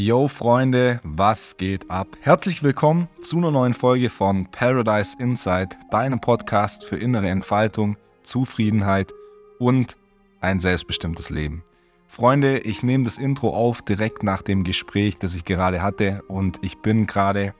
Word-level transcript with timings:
Yo 0.00 0.28
Freunde, 0.28 1.00
was 1.02 1.56
geht 1.56 1.90
ab? 1.90 2.06
Herzlich 2.20 2.62
willkommen 2.62 3.08
zu 3.20 3.38
einer 3.38 3.50
neuen 3.50 3.74
Folge 3.74 4.10
von 4.10 4.46
Paradise 4.46 5.16
Insight, 5.18 5.76
deinem 5.90 6.20
Podcast 6.20 6.84
für 6.84 6.96
innere 6.96 7.28
Entfaltung, 7.28 7.96
Zufriedenheit 8.22 9.12
und 9.58 9.96
ein 10.40 10.60
selbstbestimmtes 10.60 11.30
Leben. 11.30 11.64
Freunde, 12.06 12.60
ich 12.60 12.84
nehme 12.84 13.02
das 13.02 13.18
Intro 13.18 13.52
auf 13.52 13.82
direkt 13.82 14.22
nach 14.22 14.42
dem 14.42 14.62
Gespräch, 14.62 15.16
das 15.16 15.34
ich 15.34 15.44
gerade 15.44 15.82
hatte 15.82 16.22
und 16.28 16.60
ich 16.62 16.78
bin 16.78 17.08
gerade 17.08 17.52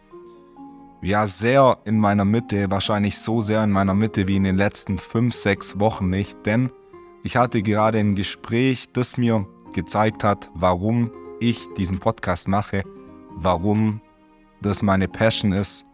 ja 1.03 1.27
sehr 1.27 1.79
in 1.87 1.99
meiner 1.99 2.25
Mitte, 2.25 2.71
wahrscheinlich 2.71 3.19
so 3.19 3.41
sehr 3.41 3.65
in 3.65 3.73
meiner 3.73 3.95
Mitte 3.95 4.29
wie 4.29 4.37
in 4.37 4.45
den 4.45 4.57
letzten 4.57 5.01
5, 5.01 5.35
6 5.35 5.81
Wochen 5.81 6.09
nicht, 6.09 6.47
denn 6.47 6.71
ich 7.25 7.37
hatte 7.37 7.63
gerade 7.63 7.99
ein 7.99 8.15
Gespräch, 8.15 8.87
das 8.93 9.17
mir 9.17 9.45
gezeigt 9.73 10.23
hat, 10.23 10.51
warum 10.55 11.11
ich 11.41 11.67
diesen 11.77 11.99
Podcast 11.99 12.49
mache, 12.49 12.83
warum 13.31 14.01
das 14.61 14.83
meine 14.83 15.09
Passion 15.09 15.53
ist 15.53 15.87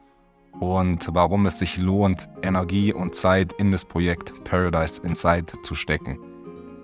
und 0.60 1.08
warum 1.12 1.46
es 1.46 1.58
sich 1.58 1.76
lohnt, 1.76 2.28
Energie 2.42 2.92
und 2.92 3.14
Zeit 3.14 3.52
in 3.54 3.72
das 3.72 3.84
Projekt 3.84 4.32
Paradise 4.44 5.00
Inside 5.02 5.52
zu 5.62 5.74
stecken. 5.74 6.18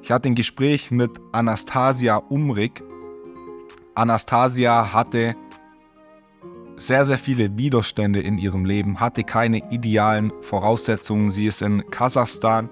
Ich 0.02 0.10
hatte 0.10 0.28
ein 0.28 0.34
Gespräch 0.34 0.90
mit 0.90 1.10
Anastasia 1.32 2.16
Umrig. 2.16 2.82
Anastasia 3.94 4.92
hatte 4.92 5.36
sehr, 6.76 7.04
sehr 7.04 7.18
viele 7.18 7.56
Widerstände 7.58 8.20
in 8.20 8.38
ihrem 8.38 8.64
Leben, 8.64 9.00
hatte 9.00 9.22
keine 9.22 9.70
idealen 9.70 10.32
Voraussetzungen. 10.40 11.30
Sie 11.30 11.46
ist 11.46 11.60
in 11.60 11.88
Kasachstan 11.90 12.70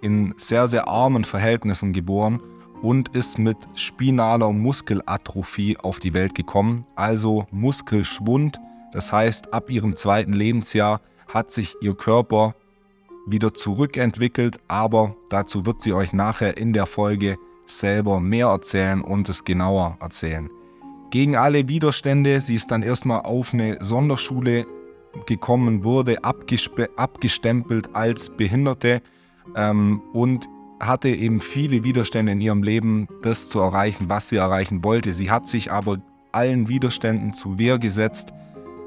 in 0.00 0.34
sehr, 0.36 0.68
sehr 0.68 0.86
armen 0.86 1.24
Verhältnissen 1.24 1.92
geboren 1.92 2.40
und 2.82 3.14
ist 3.14 3.38
mit 3.38 3.56
spinaler 3.74 4.52
Muskelatrophie 4.52 5.76
auf 5.78 5.98
die 5.98 6.14
Welt 6.14 6.34
gekommen, 6.34 6.86
also 6.94 7.46
Muskelschwund. 7.50 8.60
Das 8.92 9.12
heißt, 9.12 9.52
ab 9.52 9.70
ihrem 9.70 9.96
zweiten 9.96 10.32
Lebensjahr 10.32 11.00
hat 11.26 11.50
sich 11.50 11.74
ihr 11.80 11.94
Körper 11.94 12.54
wieder 13.26 13.52
zurückentwickelt, 13.52 14.58
aber 14.68 15.14
dazu 15.28 15.66
wird 15.66 15.80
sie 15.80 15.92
euch 15.92 16.12
nachher 16.12 16.56
in 16.56 16.72
der 16.72 16.86
Folge 16.86 17.36
selber 17.66 18.20
mehr 18.20 18.46
erzählen 18.46 19.02
und 19.02 19.28
es 19.28 19.44
genauer 19.44 19.98
erzählen. 20.00 20.48
Gegen 21.10 21.36
alle 21.36 21.68
Widerstände, 21.68 22.40
sie 22.40 22.54
ist 22.54 22.70
dann 22.70 22.82
erstmal 22.82 23.20
auf 23.22 23.52
eine 23.52 23.78
Sonderschule 23.80 24.66
gekommen, 25.26 25.84
wurde 25.84 26.18
abgestempelt 26.22 27.94
als 27.94 28.30
Behinderte 28.30 29.02
ähm, 29.56 30.02
und 30.12 30.48
hatte 30.80 31.08
eben 31.08 31.40
viele 31.40 31.84
Widerstände 31.84 32.32
in 32.32 32.40
ihrem 32.40 32.62
Leben, 32.62 33.08
das 33.22 33.48
zu 33.48 33.60
erreichen, 33.60 34.08
was 34.08 34.28
sie 34.28 34.36
erreichen 34.36 34.84
wollte. 34.84 35.12
Sie 35.12 35.30
hat 35.30 35.48
sich 35.48 35.72
aber 35.72 35.98
allen 36.32 36.68
Widerständen 36.68 37.34
zu 37.34 37.58
Wehr 37.58 37.78
gesetzt, 37.78 38.32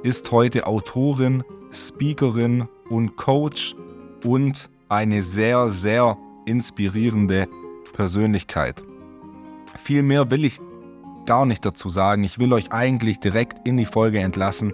ist 0.03 0.31
heute 0.31 0.67
Autorin, 0.67 1.44
Speakerin 1.72 2.67
und 2.89 3.16
Coach 3.17 3.75
und 4.23 4.69
eine 4.89 5.23
sehr, 5.23 5.69
sehr 5.69 6.17
inspirierende 6.45 7.47
Persönlichkeit. 7.94 8.84
Viel 9.78 10.03
mehr 10.03 10.30
will 10.31 10.45
ich 10.45 10.59
gar 11.25 11.45
nicht 11.45 11.66
dazu 11.66 11.89
sagen. 11.89 12.23
Ich 12.23 12.39
will 12.39 12.52
euch 12.53 12.72
eigentlich 12.72 13.19
direkt 13.19 13.66
in 13.66 13.78
die 13.78 13.86
Folge 13.86 14.19
entlassen, 14.19 14.73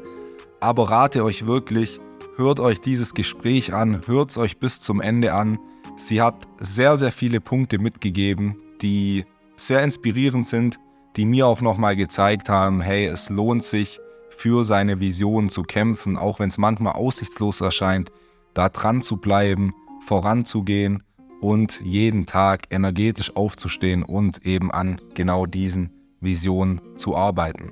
aber 0.59 0.89
rate 0.89 1.23
euch 1.23 1.45
wirklich, 1.45 1.99
hört 2.35 2.59
euch 2.59 2.79
dieses 2.81 3.13
Gespräch 3.13 3.73
an, 3.73 4.01
hört 4.07 4.31
es 4.31 4.37
euch 4.37 4.57
bis 4.57 4.81
zum 4.81 5.01
Ende 5.01 5.33
an. 5.33 5.59
Sie 5.97 6.21
hat 6.21 6.47
sehr, 6.59 6.95
sehr 6.95 7.11
viele 7.11 7.41
Punkte 7.41 7.79
mitgegeben, 7.79 8.55
die 8.81 9.25
sehr 9.55 9.83
inspirierend 9.83 10.45
sind, 10.45 10.79
die 11.15 11.25
mir 11.25 11.47
auch 11.47 11.59
nochmal 11.61 11.95
gezeigt 11.95 12.49
haben, 12.49 12.81
hey, 12.81 13.07
es 13.07 13.29
lohnt 13.31 13.63
sich 13.63 13.99
für 14.29 14.63
seine 14.63 14.99
Vision 14.99 15.49
zu 15.49 15.63
kämpfen, 15.63 16.15
auch 16.15 16.39
wenn 16.39 16.49
es 16.49 16.59
manchmal 16.59 16.93
aussichtslos 16.93 17.61
erscheint, 17.61 18.11
da 18.53 18.69
dran 18.69 19.01
zu 19.01 19.17
bleiben, 19.17 19.73
voranzugehen 20.05 21.01
und 21.41 21.81
jeden 21.83 22.27
Tag 22.27 22.67
energetisch 22.69 23.35
aufzustehen 23.35 24.03
und 24.03 24.45
eben 24.45 24.71
an 24.71 25.01
genau 25.15 25.47
diesen 25.47 25.89
Visionen 26.21 26.79
zu 26.95 27.17
arbeiten. 27.17 27.71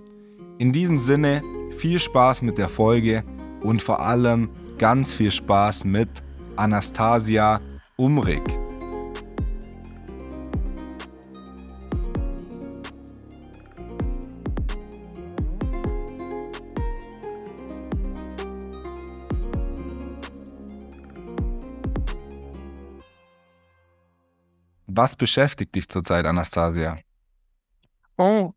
In 0.58 0.72
diesem 0.72 0.98
Sinne, 0.98 1.44
viel 1.78 2.00
Spaß 2.00 2.42
mit 2.42 2.58
der 2.58 2.70
Folge 2.70 3.24
und 3.62 3.84
vor 3.84 4.00
allem 4.00 4.50
ganz 4.80 5.14
viel 5.14 5.32
Spaß 5.32 5.86
mit 5.86 6.10
Anastasia 6.56 7.62
Umrig. 7.98 8.44
Was 24.88 25.16
beschäftigt 25.16 25.76
dich 25.76 25.88
zurzeit, 25.88 26.26
Anastasia? 26.26 26.98
Oh, 28.18 28.54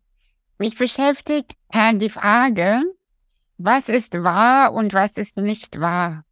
mich 0.57 0.77
beschäftigt 0.77 1.53
die 1.99 2.09
Frage, 2.09 2.81
was 3.57 3.87
ist 3.87 4.21
wahr 4.21 4.73
und 4.73 4.93
was 4.93 5.17
ist 5.17 5.37
nicht 5.37 5.79
wahr? 5.79 6.25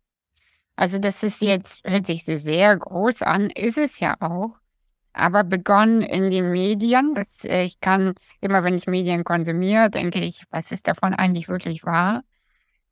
Also 0.77 0.99
das 0.99 1.23
ist 1.23 1.41
jetzt, 1.41 1.83
hört 1.85 2.05
sich 2.05 2.23
so 2.23 2.37
sehr 2.37 2.77
groß 2.77 3.23
an, 3.23 3.49
ist 3.49 3.79
es 3.79 3.99
ja 3.99 4.15
auch. 4.21 4.59
Aber 5.11 5.43
begonnen 5.43 6.03
in 6.03 6.29
den 6.29 6.51
Medien, 6.51 7.15
das, 7.15 7.43
äh, 7.45 7.63
ich 7.63 7.81
kann 7.81 8.13
immer, 8.41 8.63
wenn 8.63 8.75
ich 8.75 8.85
Medien 8.85 9.23
konsumiere, 9.23 9.89
denke 9.89 10.19
ich, 10.19 10.43
was 10.51 10.71
ist 10.71 10.87
davon 10.87 11.15
eigentlich 11.15 11.49
wirklich 11.49 11.83
wahr? 11.83 12.23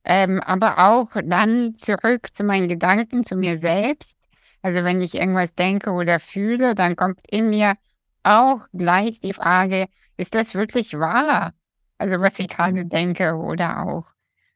Ähm, 0.04 0.42
aber 0.42 0.80
auch 0.80 1.12
dann 1.24 1.76
zurück 1.76 2.34
zu 2.34 2.44
meinen 2.44 2.68
Gedanken, 2.68 3.24
zu 3.24 3.36
mir 3.36 3.60
selbst. 3.60 4.18
Also 4.64 4.84
wenn 4.84 5.02
ich 5.02 5.14
irgendwas 5.14 5.54
denke 5.54 5.92
oder 5.92 6.20
fühle, 6.20 6.74
dann 6.74 6.96
kommt 6.96 7.20
in 7.30 7.52
mir 7.52 7.76
auch 8.24 8.62
gleich 8.74 9.20
die 9.20 9.34
Frage, 9.34 9.88
ist 10.18 10.34
das 10.34 10.56
wirklich 10.56 10.98
wahr? 10.98 11.54
Also 12.00 12.20
was 12.20 12.40
ich 12.40 12.48
gerade 12.50 12.86
denke 12.86 13.36
oder 13.36 13.84
auch, 13.84 14.08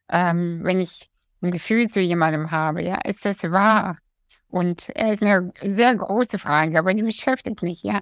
ähm, 0.09 0.61
wenn 0.63 0.79
ich 0.79 1.09
ein 1.41 1.51
Gefühl 1.51 1.87
zu 1.87 2.01
jemandem 2.01 2.51
habe, 2.51 2.83
ja, 2.83 2.99
ist 3.05 3.25
das 3.25 3.43
wahr? 3.43 3.97
Und 4.49 4.89
es 4.95 5.13
ist 5.13 5.23
eine 5.23 5.51
sehr 5.63 5.95
große 5.95 6.39
Frage, 6.39 6.77
aber 6.79 6.93
die 6.93 7.03
beschäftigt 7.03 7.61
mich, 7.61 7.83
ja. 7.83 8.01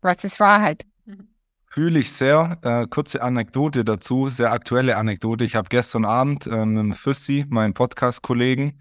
Was 0.00 0.22
ist 0.24 0.38
Wahrheit? 0.38 0.84
Fühle 1.68 1.98
ich 1.98 2.12
sehr. 2.12 2.58
Äh, 2.62 2.86
kurze 2.88 3.22
Anekdote 3.22 3.84
dazu, 3.84 4.28
sehr 4.28 4.52
aktuelle 4.52 4.96
Anekdote. 4.96 5.44
Ich 5.44 5.56
habe 5.56 5.68
gestern 5.68 6.04
Abend 6.04 6.46
äh, 6.46 6.64
mit 6.64 6.96
Füssi, 6.96 7.44
meinem 7.48 7.74
Podcast-Kollegen, 7.74 8.80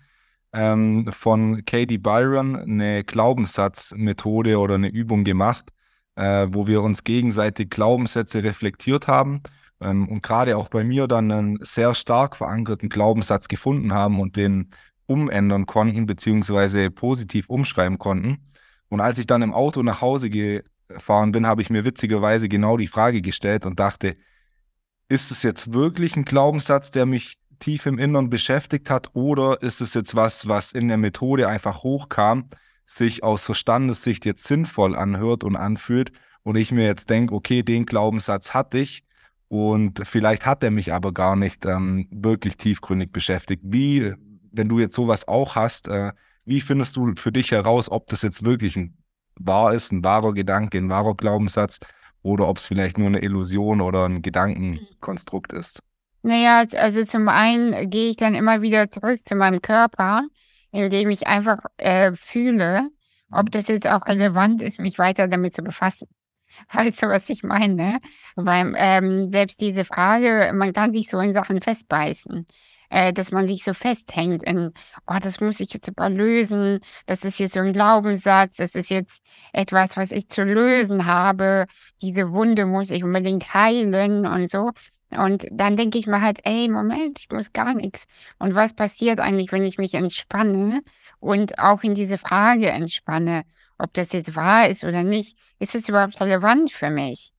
ähm, 0.54 1.12
von 1.12 1.66
Katie 1.66 1.98
Byron 1.98 2.56
eine 2.56 3.04
Glaubenssatzmethode 3.04 4.58
oder 4.60 4.76
eine 4.76 4.88
Übung 4.90 5.24
gemacht, 5.24 5.72
äh, 6.16 6.48
wo 6.50 6.68
wir 6.68 6.82
uns 6.82 7.04
gegenseitig 7.04 7.70
Glaubenssätze 7.70 8.44
reflektiert 8.44 9.08
haben 9.08 9.42
ähm, 9.82 10.08
und 10.08 10.24
gerade 10.24 10.58
auch 10.58 10.70
bei 10.70 10.84
mir 10.84 11.08
dann 11.08 11.32
einen 11.32 11.60
sehr 11.62 11.94
stark 11.96 12.36
verankerten 12.36 12.90
Glaubenssatz 12.90 13.48
gefunden 13.48 13.94
haben 13.94 14.20
und 14.20 14.36
den 14.36 14.72
umändern 15.08 15.66
konnten, 15.66 16.06
beziehungsweise 16.06 16.90
positiv 16.90 17.50
umschreiben 17.50 17.98
konnten. 17.98 18.52
Und 18.90 19.02
als 19.02 19.18
ich 19.18 19.28
dann 19.28 19.42
im 19.42 19.54
Auto 19.54 19.84
nach 19.84 20.02
Hause 20.02 20.30
gefahren 20.30 21.32
bin, 21.32 21.46
habe 21.46 21.62
ich 21.62 21.70
mir 21.70 21.86
witzigerweise 21.86 22.50
genau 22.50 22.78
die 22.78 22.88
Frage 22.88 23.22
gestellt 23.22 23.66
und 23.66 23.80
dachte, 23.80 24.16
ist 25.08 25.32
es 25.32 25.44
jetzt 25.44 25.74
wirklich 25.74 26.16
ein 26.16 26.26
Glaubenssatz, 26.26 26.92
der 26.92 27.06
mich 27.06 27.38
tief 27.60 27.86
im 27.86 28.00
Innern 28.00 28.30
beschäftigt 28.30 28.90
hat, 28.90 29.12
oder 29.14 29.62
ist 29.62 29.82
es 29.82 29.94
jetzt 29.94 30.16
was, 30.16 30.48
was 30.48 30.72
in 30.72 30.88
der 30.88 30.98
Methode 30.98 31.48
einfach 31.48 31.84
hochkam, 31.84 32.50
sich 32.84 33.24
aus 33.24 33.44
Verstandessicht 33.44 34.26
jetzt 34.26 34.46
sinnvoll 34.46 34.96
anhört 34.96 35.44
und 35.44 35.56
anfühlt 35.56 36.12
und 36.44 36.56
ich 36.56 36.72
mir 36.72 36.86
jetzt 36.86 37.10
denke, 37.10 37.34
okay, 37.34 37.64
den 37.64 37.86
Glaubenssatz 37.86 38.54
hatte 38.54 38.78
ich, 38.78 39.04
und 39.48 40.02
vielleicht 40.06 40.46
hat 40.46 40.64
er 40.64 40.72
mich 40.72 40.94
aber 40.94 41.14
gar 41.14 41.36
nicht 41.36 41.66
ähm, 41.66 42.08
wirklich 42.12 42.58
tiefgründig 42.58 43.12
beschäftigt. 43.12 43.62
Wie, 43.66 44.14
wenn 44.52 44.70
du 44.70 44.80
jetzt 44.80 44.96
sowas 44.96 45.28
auch 45.28 45.56
hast, 45.56 45.88
äh, 45.88 46.12
wie 46.46 46.62
findest 46.62 46.96
du 46.96 47.14
für 47.16 47.32
dich 47.32 47.52
heraus, 47.52 47.90
ob 47.90 48.08
das 48.08 48.22
jetzt 48.22 48.44
wirklich 48.44 48.76
ein 48.76 48.98
wahr 49.38 49.74
ist, 49.74 49.92
ein 49.92 50.04
wahrer 50.04 50.34
Gedanke, 50.34 50.78
ein 50.78 50.90
wahrer 50.90 51.16
Glaubenssatz 51.16 51.80
oder 52.22 52.48
ob 52.48 52.58
es 52.58 52.68
vielleicht 52.68 52.98
nur 52.98 53.08
eine 53.08 53.20
Illusion 53.20 53.82
oder 53.82 54.06
ein 54.06 54.22
Gedankenkonstrukt 54.22 55.54
ist? 55.54 55.82
Naja, 56.22 56.64
also 56.78 57.04
zum 57.04 57.30
einen 57.30 57.90
gehe 57.90 58.10
ich 58.10 58.18
dann 58.18 58.34
immer 58.34 58.62
wieder 58.62 58.90
zurück 58.90 59.20
zu 59.26 59.36
meinem 59.36 59.62
Körper, 59.62 60.24
indem 60.72 61.10
ich 61.12 61.28
einfach 61.28 61.60
äh, 61.78 62.14
fühle, 62.14 62.90
ob 63.32 63.52
das 63.52 63.68
jetzt 63.68 63.88
auch 63.88 64.08
relevant 64.08 64.62
ist, 64.62 64.80
mich 64.80 64.98
weiter 64.98 65.28
damit 65.28 65.56
zu 65.56 65.62
befassen. 65.62 66.08
Weißt 66.74 67.04
du, 67.04 67.08
was 67.08 67.30
ich 67.30 67.44
meine? 67.44 68.00
Weil 68.36 68.74
ähm, 68.78 69.32
selbst 69.32 69.62
diese 69.62 69.86
Frage, 69.86 70.52
man 70.54 70.74
kann 70.74 70.94
sich 70.94 71.10
so 71.10 71.20
in 71.20 71.34
Sachen 71.34 71.62
festbeißen, 71.62 72.46
äh, 72.90 73.14
dass 73.14 73.32
man 73.32 73.48
sich 73.48 73.64
so 73.64 73.74
festhängt 73.74 74.44
in, 74.44 74.72
oh, 75.08 75.18
das 75.22 75.40
muss 75.40 75.60
ich 75.60 75.74
jetzt 75.74 75.90
aber 75.90 76.10
lösen, 76.10 76.80
das 77.06 77.24
ist 77.24 77.40
jetzt 77.40 77.54
so 77.54 77.62
ein 77.62 77.74
Glaubenssatz, 77.74 78.58
das 78.58 78.76
ist 78.76 78.90
jetzt 78.90 79.24
etwas, 79.54 79.98
was 79.98 80.12
ich 80.12 80.30
zu 80.30 80.44
lösen 80.44 81.06
habe, 81.06 81.66
diese 82.02 82.32
Wunde 82.32 82.66
muss 82.66 82.92
ich 82.92 83.04
unbedingt 83.04 83.54
heilen 83.54 84.26
und 84.26 84.50
so. 84.50 84.72
Und 85.12 85.48
dann 85.52 85.78
denke 85.78 85.98
ich 85.98 86.08
mir 86.08 86.22
halt, 86.22 86.40
ey, 86.44 86.68
Moment, 86.68 87.20
ich 87.20 87.30
muss 87.32 87.54
gar 87.54 87.74
nichts. 87.74 88.06
Und 88.40 88.56
was 88.56 88.74
passiert 88.74 89.20
eigentlich, 89.20 89.52
wenn 89.52 89.64
ich 89.64 89.78
mich 89.78 89.94
entspanne 89.94 90.82
und 91.20 91.60
auch 91.60 91.84
in 91.84 91.94
diese 91.94 92.18
Frage 92.18 92.70
entspanne, 92.70 93.44
ob 93.78 93.94
das 93.94 94.14
jetzt 94.14 94.36
wahr 94.36 94.68
ist 94.68 94.84
oder 94.84 95.04
nicht? 95.04 95.38
Ist 95.60 95.76
es 95.76 95.90
überhaupt 95.90 96.20
relevant 96.22 96.72
für 96.72 96.90
mich? 96.90 97.32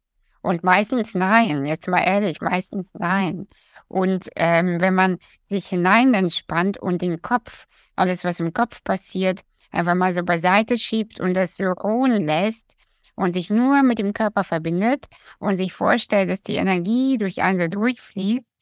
Und 0.43 0.63
meistens 0.63 1.15
nein, 1.15 1.67
jetzt 1.67 1.89
mal 1.89 2.03
ehrlich, 2.03 2.41
meistens 2.41 2.91
nein. 2.95 3.49
Und 3.89 4.29
ähm, 4.37 4.81
wenn 4.81 4.95
man 4.95 5.19
sich 5.45 5.67
hinein 5.67 6.15
entspannt 6.15 6.79
und 6.79 7.03
den 7.03 7.21
Kopf, 7.21 7.67
alles, 7.97 8.25
was 8.25 8.41
im 8.41 8.53
Kopf 8.53 8.85
passiert, 8.85 9.41
einfach 9.73 9.95
mal 9.95 10.13
so 10.13 10.23
beiseite 10.23 10.79
schiebt 10.79 11.21
und 11.21 11.35
das 11.35 11.57
so 11.57 11.67
ruhen 11.67 12.25
lässt 12.25 12.75
und 13.17 13.33
sich 13.33 13.51
nur 13.51 13.83
mit 13.83 13.99
dem 13.99 14.13
Körper 14.13 14.45
verbindet 14.45 15.07
und 15.39 15.57
sich 15.57 15.73
vorstellt, 15.73 16.31
dass 16.31 16.43
die 16.43 16.57
Energie 16.57 17.19
durch 17.19 17.43
einen 17.43 17.71
durchfließt, 17.71 18.55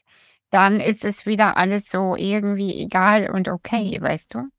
dann 0.51 0.81
ist 0.81 1.05
es 1.05 1.27
wieder 1.27 1.57
alles 1.57 1.91
so 1.91 2.17
irgendwie 2.17 2.81
egal 2.83 3.29
und 3.31 3.49
okay, 3.49 3.99
weißt 4.01 4.35
du? 4.35 4.54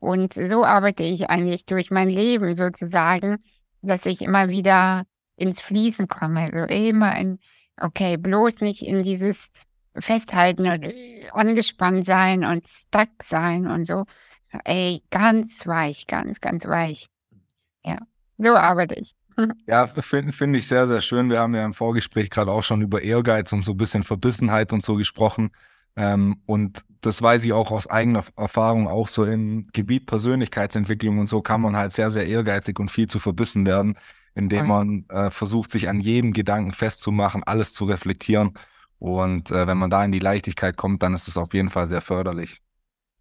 Und 0.00 0.34
so 0.34 0.64
arbeite 0.64 1.02
ich 1.02 1.28
eigentlich 1.28 1.66
durch 1.66 1.90
mein 1.90 2.08
Leben 2.08 2.54
sozusagen, 2.54 3.38
dass 3.82 4.06
ich 4.06 4.22
immer 4.22 4.48
wieder 4.48 5.04
ins 5.36 5.60
Fließen 5.60 6.08
komme. 6.08 6.50
Also 6.52 6.72
immer 6.72 7.18
in, 7.18 7.38
okay, 7.80 8.16
bloß 8.16 8.60
nicht 8.60 8.82
in 8.82 9.02
dieses 9.02 9.48
Festhalten 9.98 10.68
und 10.68 10.88
angespannt 11.32 12.06
sein 12.06 12.44
und 12.44 12.68
stuck 12.68 13.22
sein 13.22 13.66
und 13.66 13.86
so. 13.86 14.04
Ey, 14.64 15.02
ganz 15.10 15.66
weich, 15.66 16.06
ganz, 16.06 16.40
ganz 16.40 16.66
weich. 16.66 17.08
Ja, 17.84 17.98
so 18.36 18.54
arbeite 18.54 18.94
ich. 18.94 19.14
Ja, 19.66 19.86
finde 19.86 20.32
find 20.32 20.56
ich 20.56 20.66
sehr, 20.66 20.88
sehr 20.88 21.00
schön. 21.00 21.30
Wir 21.30 21.38
haben 21.38 21.54
ja 21.54 21.64
im 21.64 21.72
Vorgespräch 21.72 22.28
gerade 22.28 22.50
auch 22.50 22.64
schon 22.64 22.82
über 22.82 23.02
Ehrgeiz 23.02 23.52
und 23.52 23.62
so 23.62 23.72
ein 23.72 23.76
bisschen 23.76 24.02
Verbissenheit 24.02 24.72
und 24.72 24.84
so 24.84 24.96
gesprochen. 24.96 25.50
Ähm, 25.98 26.36
und 26.46 26.84
das 27.00 27.20
weiß 27.20 27.44
ich 27.44 27.52
auch 27.52 27.72
aus 27.72 27.88
eigener 27.88 28.24
Erfahrung, 28.36 28.86
auch 28.86 29.08
so 29.08 29.24
im 29.24 29.66
Gebiet 29.72 30.06
Persönlichkeitsentwicklung 30.06 31.18
und 31.18 31.26
so 31.26 31.42
kann 31.42 31.60
man 31.60 31.76
halt 31.76 31.92
sehr, 31.92 32.12
sehr 32.12 32.26
ehrgeizig 32.26 32.78
und 32.78 32.90
viel 32.90 33.08
zu 33.08 33.18
verbissen 33.18 33.66
werden, 33.66 33.98
indem 34.36 34.68
man 34.68 35.06
äh, 35.08 35.30
versucht, 35.30 35.72
sich 35.72 35.88
an 35.88 35.98
jedem 35.98 36.32
Gedanken 36.32 36.72
festzumachen, 36.72 37.42
alles 37.42 37.72
zu 37.72 37.84
reflektieren. 37.84 38.54
Und 39.00 39.50
äh, 39.50 39.66
wenn 39.66 39.76
man 39.76 39.90
da 39.90 40.04
in 40.04 40.12
die 40.12 40.20
Leichtigkeit 40.20 40.76
kommt, 40.76 41.02
dann 41.02 41.14
ist 41.14 41.26
das 41.26 41.36
auf 41.36 41.52
jeden 41.52 41.70
Fall 41.70 41.88
sehr 41.88 42.00
förderlich. 42.00 42.60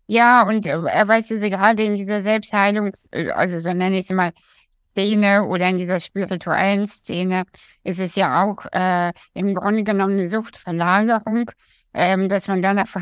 Ja, 0.06 0.48
und 0.48 0.68
äh, 0.68 1.08
weißt 1.08 1.32
du, 1.32 1.50
gerade 1.50 1.84
in 1.84 1.96
dieser 1.96 2.20
Selbstheilungs-, 2.20 3.08
äh, 3.12 3.32
also 3.32 3.60
so 3.60 3.74
nenne 3.74 3.98
ich 3.98 4.06
es 4.10 4.16
mal, 4.16 4.34
Szene 4.92 5.44
oder 5.46 5.70
in 5.70 5.78
dieser 5.78 6.00
spirituellen 6.00 6.88
Szene 6.88 7.44
ist 7.84 8.00
es 8.00 8.16
ja 8.16 8.44
auch 8.44 8.66
äh, 8.72 9.14
im 9.34 9.54
Grunde 9.54 9.84
genommen 9.84 10.14
eine 10.14 10.30
Suchtverlagerung, 10.30 11.52
ähm, 11.94 12.30
dass 12.30 12.48
man 12.48 12.62
dann 12.62 12.80
auf, 12.80 12.96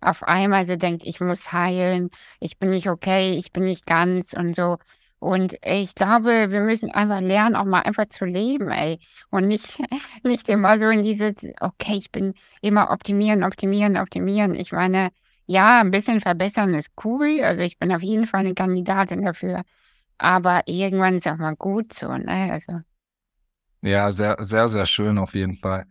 auf 0.00 0.22
einmal 0.22 0.66
so 0.66 0.76
denkt, 0.76 1.02
ich 1.04 1.20
muss 1.20 1.52
heilen, 1.52 2.10
ich 2.40 2.58
bin 2.58 2.70
nicht 2.70 2.88
okay, 2.88 3.34
ich 3.34 3.52
bin 3.52 3.64
nicht 3.64 3.86
ganz 3.86 4.34
und 4.34 4.54
so. 4.54 4.78
Und 5.18 5.56
ich 5.64 5.94
glaube, 5.94 6.50
wir 6.50 6.60
müssen 6.60 6.90
einfach 6.90 7.20
lernen, 7.20 7.56
auch 7.56 7.64
mal 7.64 7.80
einfach 7.80 8.06
zu 8.06 8.24
leben, 8.26 8.68
ey. 8.68 8.98
Und 9.30 9.48
nicht, 9.48 9.78
nicht 10.24 10.48
immer 10.48 10.78
so 10.78 10.88
in 10.88 11.02
diese, 11.02 11.34
okay, 11.60 11.96
ich 11.96 12.12
bin 12.12 12.34
immer 12.60 12.90
optimieren, 12.90 13.42
optimieren, 13.42 13.96
optimieren. 13.96 14.54
Ich 14.54 14.72
meine, 14.72 15.10
ja, 15.46 15.80
ein 15.80 15.90
bisschen 15.90 16.20
verbessern 16.20 16.74
ist 16.74 16.90
cool. 17.04 17.40
Also 17.42 17.62
ich 17.62 17.78
bin 17.78 17.92
auf 17.92 18.02
jeden 18.02 18.26
Fall 18.26 18.40
eine 18.40 18.54
Kandidatin 18.54 19.22
dafür. 19.22 19.62
Aber 20.18 20.62
irgendwann 20.66 21.16
ist 21.16 21.28
auch 21.28 21.36
mal 21.38 21.56
gut 21.56 21.92
so, 21.92 22.08
ne? 22.16 22.52
Also. 22.52 22.80
Ja, 23.82 24.10
sehr, 24.12 24.36
sehr, 24.40 24.68
sehr 24.68 24.86
schön 24.86 25.18
auf 25.18 25.34
jeden 25.34 25.54
Fall. 25.54 25.86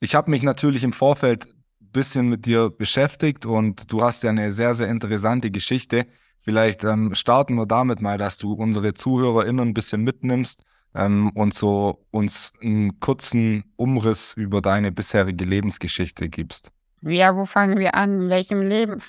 Ich 0.00 0.14
habe 0.14 0.30
mich 0.30 0.42
natürlich 0.42 0.84
im 0.84 0.92
Vorfeld 0.92 1.48
bisschen 1.92 2.28
mit 2.28 2.46
dir 2.46 2.70
beschäftigt 2.70 3.46
und 3.46 3.92
du 3.92 4.02
hast 4.02 4.22
ja 4.22 4.30
eine 4.30 4.52
sehr, 4.52 4.74
sehr 4.74 4.88
interessante 4.88 5.50
Geschichte. 5.50 6.06
Vielleicht 6.40 6.84
ähm, 6.84 7.14
starten 7.14 7.54
wir 7.56 7.66
damit 7.66 8.00
mal, 8.00 8.18
dass 8.18 8.38
du 8.38 8.52
unsere 8.52 8.94
ZuhörerInnen 8.94 9.68
ein 9.68 9.74
bisschen 9.74 10.02
mitnimmst 10.02 10.64
ähm, 10.94 11.30
und 11.34 11.54
so 11.54 12.06
uns 12.10 12.52
einen 12.62 12.98
kurzen 13.00 13.64
Umriss 13.76 14.34
über 14.36 14.60
deine 14.60 14.90
bisherige 14.90 15.44
Lebensgeschichte 15.44 16.28
gibst. 16.28 16.70
Ja, 17.02 17.34
wo 17.34 17.46
fangen 17.46 17.78
wir 17.78 17.94
an? 17.94 18.22
In 18.22 18.28
welchem 18.28 18.60
Leben? 18.60 19.02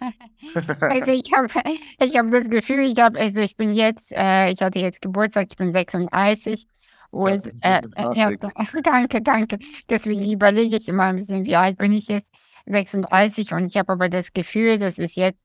also 0.79 1.11
ich 1.11 1.33
habe 1.33 1.47
ich 1.99 2.17
hab 2.17 2.31
das 2.31 2.49
Gefühl, 2.49 2.85
ich 2.85 2.99
habe, 2.99 3.19
also 3.19 3.41
ich 3.41 3.57
bin 3.57 3.73
jetzt, 3.73 4.13
äh, 4.13 4.49
ich 4.49 4.61
hatte 4.61 4.79
jetzt 4.79 5.01
Geburtstag, 5.01 5.47
ich 5.49 5.57
bin 5.57 5.73
36 5.73 6.67
und 7.09 7.51
äh, 7.61 7.81
äh, 7.95 8.37
danke, 8.83 9.21
danke. 9.21 9.59
Deswegen 9.89 10.31
überlege 10.31 10.77
ich 10.77 10.87
immer 10.87 11.03
ein 11.03 11.17
bisschen, 11.17 11.45
wie 11.45 11.57
alt 11.57 11.77
bin 11.77 11.91
ich 11.91 12.07
jetzt? 12.07 12.33
36 12.65 13.53
und 13.53 13.65
ich 13.65 13.77
habe 13.77 13.93
aber 13.93 14.09
das 14.09 14.33
Gefühl, 14.33 14.77
dass 14.77 14.97
es 14.97 15.15
jetzt 15.15 15.39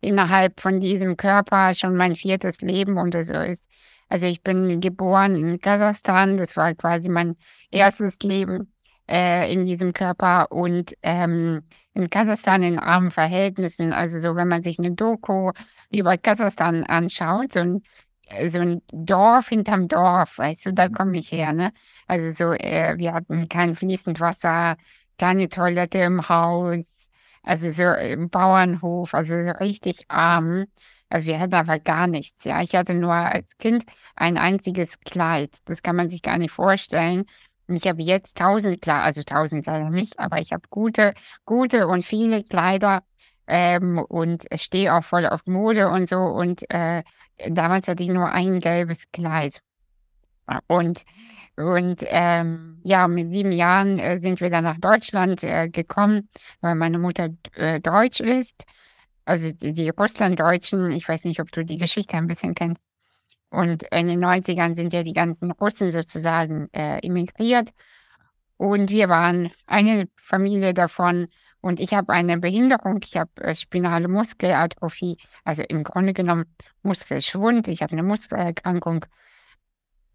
innerhalb 0.00 0.60
von 0.60 0.80
diesem 0.80 1.16
Körper 1.16 1.74
schon 1.74 1.96
mein 1.96 2.16
viertes 2.16 2.60
Leben 2.60 2.98
und 2.98 3.12
so 3.24 3.34
ist. 3.34 3.68
Also 4.08 4.26
ich 4.26 4.42
bin 4.42 4.80
geboren 4.80 5.34
in 5.34 5.60
Kasachstan, 5.60 6.36
das 6.36 6.56
war 6.56 6.74
quasi 6.74 7.08
mein 7.08 7.36
erstes 7.70 8.18
Leben 8.22 8.72
äh, 9.08 9.52
in 9.52 9.64
diesem 9.66 9.92
Körper 9.92 10.52
und 10.52 10.94
ähm, 11.02 11.62
in 11.94 12.10
Kasachstan 12.10 12.62
in 12.62 12.78
armen 12.78 13.10
Verhältnissen. 13.10 13.92
Also 13.92 14.20
so, 14.20 14.36
wenn 14.36 14.48
man 14.48 14.62
sich 14.62 14.78
eine 14.78 14.92
Doku 14.92 15.52
über 15.90 16.16
Kasachstan 16.18 16.84
anschaut, 16.84 17.52
so 17.52 17.60
ein, 17.60 17.82
so 18.48 18.60
ein 18.60 18.82
Dorf 18.92 19.48
hinterm 19.48 19.88
Dorf, 19.88 20.38
weißt 20.38 20.66
du, 20.66 20.72
da 20.72 20.88
komme 20.88 21.18
ich 21.18 21.32
her, 21.32 21.52
ne? 21.52 21.72
Also 22.06 22.32
so, 22.32 22.52
äh, 22.52 22.94
wir 22.98 23.12
hatten 23.12 23.48
kein 23.48 23.74
fließend 23.74 24.20
Wasser, 24.20 24.76
keine 25.18 25.48
Toilette 25.48 25.98
im 25.98 26.28
Haus, 26.28 26.84
also 27.42 27.70
so 27.70 27.84
im 27.84 28.28
Bauernhof, 28.30 29.14
also 29.14 29.40
so 29.40 29.50
richtig 29.52 30.04
arm. 30.08 30.66
Also 31.08 31.28
wir 31.28 31.38
hatten 31.38 31.54
aber 31.54 31.78
gar 31.78 32.06
nichts, 32.06 32.44
ja. 32.44 32.60
Ich 32.62 32.74
hatte 32.74 32.94
nur 32.94 33.12
als 33.12 33.56
Kind 33.58 33.84
ein 34.16 34.38
einziges 34.38 35.00
Kleid. 35.00 35.58
Das 35.66 35.82
kann 35.82 35.96
man 35.96 36.08
sich 36.08 36.22
gar 36.22 36.38
nicht 36.38 36.50
vorstellen. 36.50 37.26
Und 37.68 37.76
ich 37.76 37.86
habe 37.86 38.02
jetzt 38.02 38.36
tausend 38.38 38.80
Kleider, 38.82 39.04
also 39.04 39.22
tausend 39.22 39.64
Kleider 39.64 39.90
nicht, 39.90 40.18
aber 40.18 40.38
ich 40.40 40.52
habe 40.52 40.62
gute, 40.70 41.14
gute 41.44 41.88
und 41.88 42.04
viele 42.04 42.44
Kleider 42.44 43.02
ähm, 43.46 43.98
und 43.98 44.44
stehe 44.56 44.94
auch 44.94 45.04
voll 45.04 45.26
auf 45.26 45.46
Mode 45.46 45.88
und 45.88 46.08
so. 46.08 46.18
Und 46.18 46.68
äh, 46.70 47.02
damals 47.48 47.88
hatte 47.88 48.02
ich 48.02 48.08
nur 48.10 48.30
ein 48.30 48.60
gelbes 48.60 49.10
Kleid. 49.12 49.60
Und, 50.68 51.02
und 51.56 52.04
ähm, 52.06 52.80
ja, 52.84 53.08
mit 53.08 53.32
sieben 53.32 53.52
Jahren 53.52 53.98
äh, 53.98 54.18
sind 54.18 54.40
wir 54.40 54.50
dann 54.50 54.64
nach 54.64 54.78
Deutschland 54.78 55.42
äh, 55.42 55.68
gekommen, 55.68 56.28
weil 56.60 56.74
meine 56.74 56.98
Mutter 56.98 57.30
äh, 57.54 57.80
Deutsch 57.80 58.20
ist. 58.20 58.64
Also 59.24 59.50
die, 59.52 59.72
die 59.72 59.88
Russlanddeutschen, 59.88 60.92
ich 60.92 61.08
weiß 61.08 61.24
nicht, 61.24 61.40
ob 61.40 61.50
du 61.50 61.64
die 61.64 61.78
Geschichte 61.78 62.16
ein 62.16 62.28
bisschen 62.28 62.54
kennst. 62.54 62.86
Und 63.50 63.84
in 63.84 64.08
den 64.08 64.24
90ern 64.24 64.74
sind 64.74 64.92
ja 64.92 65.02
die 65.02 65.12
ganzen 65.12 65.50
Russen 65.50 65.90
sozusagen 65.90 66.68
äh, 66.72 66.98
emigriert. 67.04 67.70
Und 68.56 68.90
wir 68.90 69.08
waren 69.08 69.50
eine 69.66 70.08
Familie 70.16 70.74
davon. 70.74 71.28
Und 71.60 71.80
ich 71.80 71.94
habe 71.94 72.12
eine 72.12 72.38
Behinderung. 72.38 73.00
Ich 73.02 73.16
habe 73.16 73.30
äh, 73.42 73.54
spinale 73.54 74.08
Muskelatrophie, 74.08 75.16
also 75.44 75.62
im 75.64 75.82
Grunde 75.82 76.12
genommen 76.12 76.44
Muskelschwund. 76.82 77.66
Ich 77.68 77.82
habe 77.82 77.92
eine 77.92 78.04
Muskelerkrankung 78.04 79.06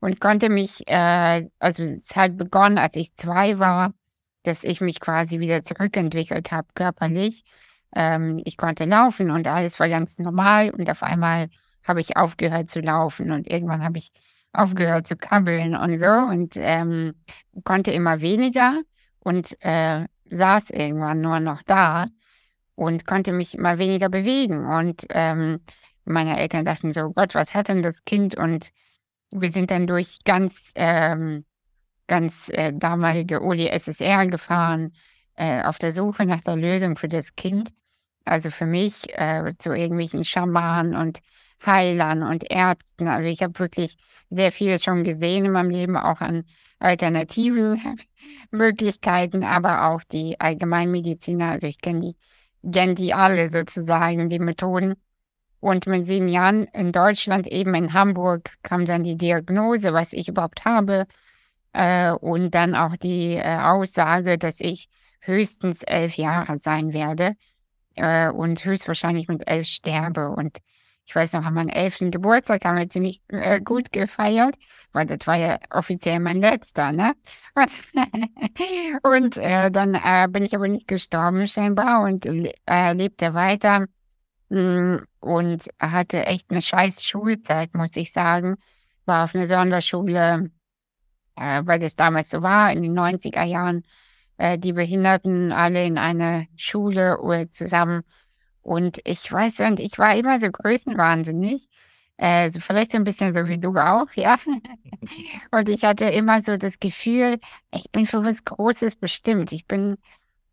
und 0.02 0.20
konnte 0.20 0.50
mich, 0.50 0.88
äh, 0.88 1.48
also 1.60 1.84
es 1.84 2.16
hat 2.16 2.36
begonnen, 2.36 2.78
als 2.78 2.96
ich 2.98 3.16
zwei 3.16 3.60
war, 3.60 3.94
dass 4.44 4.64
ich 4.64 4.82
mich 4.82 5.00
quasi 5.00 5.40
wieder 5.40 5.64
zurückentwickelt 5.64 6.52
habe 6.52 6.68
körperlich. 6.74 7.44
Ähm, 7.96 8.42
ich 8.44 8.58
konnte 8.58 8.86
laufen 8.86 9.32
und 9.32 9.48
alles 9.48 9.80
war 9.80 9.88
ganz 9.88 10.20
normal 10.20 10.72
und 10.72 10.90
auf 10.90 11.04
einmal 11.04 11.48
habe 11.84 12.02
ich 12.02 12.18
aufgehört 12.18 12.70
zu 12.70 12.80
laufen 12.80 13.32
und 13.32 13.50
irgendwann 13.50 13.84
habe 13.84 13.98
ich 13.98 14.12
aufgehört 14.54 15.08
zu 15.08 15.16
krabbeln 15.16 15.76
und 15.76 15.98
so 16.00 16.10
und 16.10 16.54
ähm, 16.58 17.14
konnte 17.64 17.92
immer 17.92 18.22
weniger 18.22 18.82
und 19.20 19.56
äh, 19.62 20.06
saß 20.30 20.72
irgendwann 20.72 21.22
nur 21.22 21.40
noch 21.40 21.62
da 21.64 22.06
und 22.76 23.06
konnte 23.06 23.32
mich 23.34 23.56
immer 23.56 23.78
weniger 23.78 24.10
bewegen. 24.10 24.66
Und 24.66 25.06
ähm, 25.10 25.60
meine 26.06 26.40
Eltern 26.40 26.66
dachten 26.66 26.92
so, 26.92 27.12
Gott, 27.12 27.36
was 27.36 27.54
hat 27.54 27.68
denn 27.68 27.82
das 27.82 28.04
Kind? 28.06 28.36
Und 28.36 28.72
wir 29.32 29.52
sind 29.52 29.72
dann 29.72 29.88
durch 29.88 30.20
ganz, 30.26 30.72
ähm, 30.76 31.46
ganz 32.08 32.50
äh, 32.50 32.74
damalige 32.74 33.42
Uli 33.42 33.68
SSR 33.68 34.28
gefahren, 34.28 34.94
äh, 35.36 35.64
auf 35.64 35.80
der 35.80 35.92
Suche 35.92 36.26
nach 36.26 36.42
der 36.42 36.56
Lösung 36.56 36.98
für 36.98 37.08
das 37.08 37.36
Kind. 37.36 37.72
Also 38.26 38.52
für 38.52 38.66
mich 38.66 39.10
äh, 39.18 39.54
zu 39.58 39.74
irgendwelchen 39.74 40.24
Schamanen 40.24 40.96
und 40.96 41.20
Heilern 41.66 42.24
und 42.24 42.50
Ärzten. 42.52 43.08
Also 43.08 43.28
ich 43.28 43.42
habe 43.42 43.58
wirklich 43.60 43.98
sehr 44.30 44.52
vieles 44.52 44.84
schon 44.84 45.04
gesehen 45.04 45.46
in 45.46 45.52
meinem 45.52 45.70
Leben, 45.70 45.98
auch 45.98 46.22
an 46.22 46.44
alternativen 46.80 47.80
Möglichkeiten, 48.52 49.44
aber 49.44 49.88
auch 49.88 50.04
die 50.04 50.40
Allgemeinmediziner. 50.40 51.52
Also 51.52 51.68
ich 51.68 51.80
kenne 51.82 52.02
die, 52.02 52.72
kenn 52.72 52.96
die 52.96 53.14
alle 53.14 53.50
sozusagen, 53.50 54.30
die 54.30 54.40
Methoden. 54.40 54.96
Und 55.62 55.86
mit 55.86 56.08
sieben 56.08 56.28
Jahren 56.28 56.66
in 56.74 56.92
Deutschland, 56.92 57.48
eben 57.48 57.76
in 57.76 57.94
Hamburg, 57.94 58.52
kam 58.64 58.86
dann 58.86 59.04
die 59.04 59.16
Diagnose, 59.16 59.94
was 59.94 60.12
ich 60.12 60.28
überhaupt 60.28 60.66
habe. 60.66 61.06
Äh, 61.74 62.12
und 62.12 62.56
dann 62.56 62.76
auch 62.76 62.98
die 62.98 63.36
äh, 63.36 63.60
Aussage, 63.60 64.38
dass 64.38 64.60
ich 64.60 64.90
höchstens 65.20 65.84
elf 65.84 66.16
Jahre 66.16 66.58
sein 66.58 66.94
werde 66.94 67.36
äh, 67.96 68.30
und 68.30 68.66
höchstwahrscheinlich 68.66 69.28
mit 69.28 69.48
elf 69.48 69.68
sterbe. 69.68 70.30
Und 70.32 70.58
ich 71.06 71.16
weiß 71.16 71.34
noch, 71.34 71.46
an 71.46 71.54
meinem 71.54 71.70
elften 71.70 72.10
Geburtstag 72.10 72.66
haben 72.66 72.78
wir 72.78 72.90
ziemlich 72.90 73.22
äh, 73.28 73.62
gut 73.62 73.92
gefeiert, 73.92 74.56
weil 74.94 75.06
das 75.06 75.28
war 75.28 75.36
ja 75.38 75.60
offiziell 75.70 76.20
mein 76.20 76.42
letzter, 76.42 76.92
ne? 76.92 77.14
Und, 79.04 79.38
äh, 79.38 79.70
dann 79.70 79.94
äh, 79.94 80.28
bin 80.28 80.44
ich 80.44 80.56
aber 80.56 80.68
nicht 80.68 80.88
gestorben 80.88 81.48
scheinbar 81.48 82.02
und 82.04 82.26
äh, 82.26 82.94
lebte 82.94 83.34
weiter 83.34 83.88
und 84.52 85.70
hatte 85.80 86.26
echt 86.26 86.52
eine 86.52 86.62
scheiß 86.62 87.06
Schulzeit, 87.06 87.74
muss 87.74 87.96
ich 87.96 88.12
sagen. 88.12 88.58
War 89.06 89.24
auf 89.24 89.34
einer 89.34 89.46
Sonderschule, 89.46 90.52
äh, 91.38 91.62
weil 91.64 91.80
das 91.80 91.96
damals 91.96 92.30
so 92.30 92.42
war, 92.42 92.72
in 92.72 92.82
den 92.82 92.94
90er 92.98 93.44
Jahren 93.44 93.84
äh, 94.38 94.58
die 94.58 94.74
Behinderten 94.74 95.54
alle 95.54 95.86
in 95.86 95.98
einer 95.98 96.46
Schule 96.58 97.18
zusammen. 97.52 98.04
Und 98.62 99.00
ich 99.06 99.32
weiß, 99.32 99.62
und 99.62 99.80
ich 99.80 99.98
war 99.98 100.16
immer 100.16 100.40
so 100.40 100.52
größenwahnsinnig. 100.52 101.68
Äh, 102.18 102.52
vielleicht 102.52 102.92
so 102.92 102.98
ein 102.98 103.04
bisschen 103.06 103.34
so 103.34 103.48
wie 103.48 103.58
du 103.58 103.76
auch, 103.78 104.12
ja. 104.16 104.38
und 105.52 105.70
ich 105.70 105.84
hatte 105.84 106.06
immer 106.06 106.42
so 106.42 106.58
das 106.58 106.80
Gefühl, 106.80 107.40
ich 107.74 107.90
bin 107.92 108.06
für 108.06 108.24
was 108.24 108.44
Großes 108.44 108.96
bestimmt. 108.96 109.54
Ich 109.54 109.66
bin, 109.66 109.98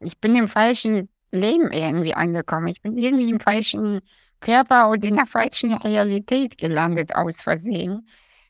ich 0.01 0.19
bin 0.19 0.37
im 0.37 0.49
falschen 0.49 1.11
Leben 1.31 1.71
irgendwie 1.73 2.15
angekommen. 2.15 2.69
Ich 2.69 2.83
bin 2.83 2.97
irgendwie 2.97 3.31
im 3.31 3.41
falschen 3.41 4.01
Körper 4.41 4.89
und 4.89 5.05
in 5.05 5.17
der 5.17 5.27
falschen 5.27 5.75
Realität 5.75 6.59
gelandet 6.59 7.15
aus 7.15 7.43
Versehen. 7.43 8.07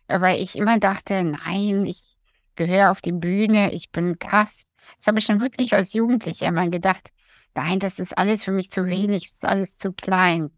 Weil 0.07 0.41
ich 0.41 0.57
immer 0.57 0.79
dachte, 0.79 1.23
nein, 1.23 1.85
ich 1.85 2.17
gehöre 2.57 2.91
auf 2.91 3.01
die 3.01 3.13
Bühne, 3.13 3.73
ich 3.73 3.91
bin 3.91 4.19
krass, 4.19 4.67
das 4.97 5.07
habe 5.07 5.19
ich 5.19 5.25
schon 5.25 5.41
wirklich 5.41 5.73
als 5.75 5.93
Jugendlicher 5.93 6.47
immer 6.47 6.69
gedacht. 6.69 7.11
Nein, 7.55 7.79
das 7.79 7.99
ist 7.99 8.17
alles 8.17 8.45
für 8.45 8.53
mich 8.53 8.71
zu 8.71 8.87
wenig, 8.87 9.25
das 9.25 9.33
ist 9.33 9.45
alles 9.45 9.77
zu 9.77 9.93
klein. 9.93 10.51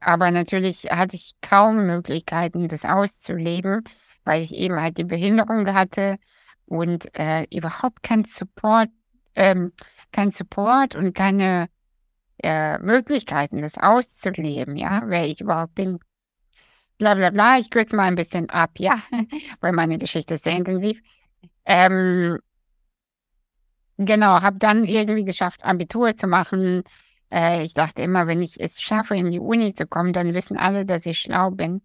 Aber 0.00 0.30
natürlich 0.30 0.84
hatte 0.90 1.16
ich 1.16 1.32
kaum 1.40 1.86
Möglichkeiten, 1.86 2.68
das 2.68 2.84
auszuleben, 2.84 3.84
weil 4.24 4.42
ich 4.42 4.54
eben 4.54 4.80
halt 4.80 4.98
die 4.98 5.04
Behinderung 5.04 5.72
hatte 5.72 6.16
und 6.66 7.08
äh, 7.18 7.46
überhaupt 7.50 8.02
kein 8.02 8.24
Support, 8.24 8.90
ähm, 9.36 9.72
kein 10.12 10.30
Support 10.30 10.96
und 10.96 11.14
keine 11.14 11.68
äh, 12.42 12.78
Möglichkeiten, 12.78 13.62
das 13.62 13.78
auszuleben, 13.78 14.76
ja, 14.76 15.02
wer 15.06 15.26
ich 15.26 15.40
überhaupt 15.40 15.74
bin. 15.74 15.98
Bla 16.98 17.14
bla 17.14 17.30
bla, 17.30 17.58
ich 17.58 17.70
kürze 17.70 17.94
mal 17.96 18.04
ein 18.04 18.14
bisschen 18.14 18.50
ab, 18.50 18.72
ja, 18.78 18.98
weil 19.60 19.72
meine 19.72 19.98
Geschichte 19.98 20.34
ist 20.34 20.44
sehr 20.44 20.56
intensiv. 20.56 21.00
Ähm, 21.64 22.38
Genau, 23.98 24.42
habe 24.42 24.58
dann 24.58 24.84
irgendwie 24.84 25.24
geschafft, 25.24 25.64
Abitur 25.64 26.16
zu 26.16 26.26
machen. 26.26 26.82
Äh, 27.30 27.64
ich 27.64 27.72
dachte 27.74 28.02
immer, 28.02 28.26
wenn 28.26 28.42
ich 28.42 28.60
es 28.60 28.80
schaffe, 28.80 29.16
in 29.16 29.30
die 29.30 29.40
Uni 29.40 29.72
zu 29.74 29.86
kommen, 29.86 30.12
dann 30.12 30.34
wissen 30.34 30.58
alle, 30.58 30.84
dass 30.84 31.06
ich 31.06 31.18
schlau 31.18 31.50
bin. 31.50 31.82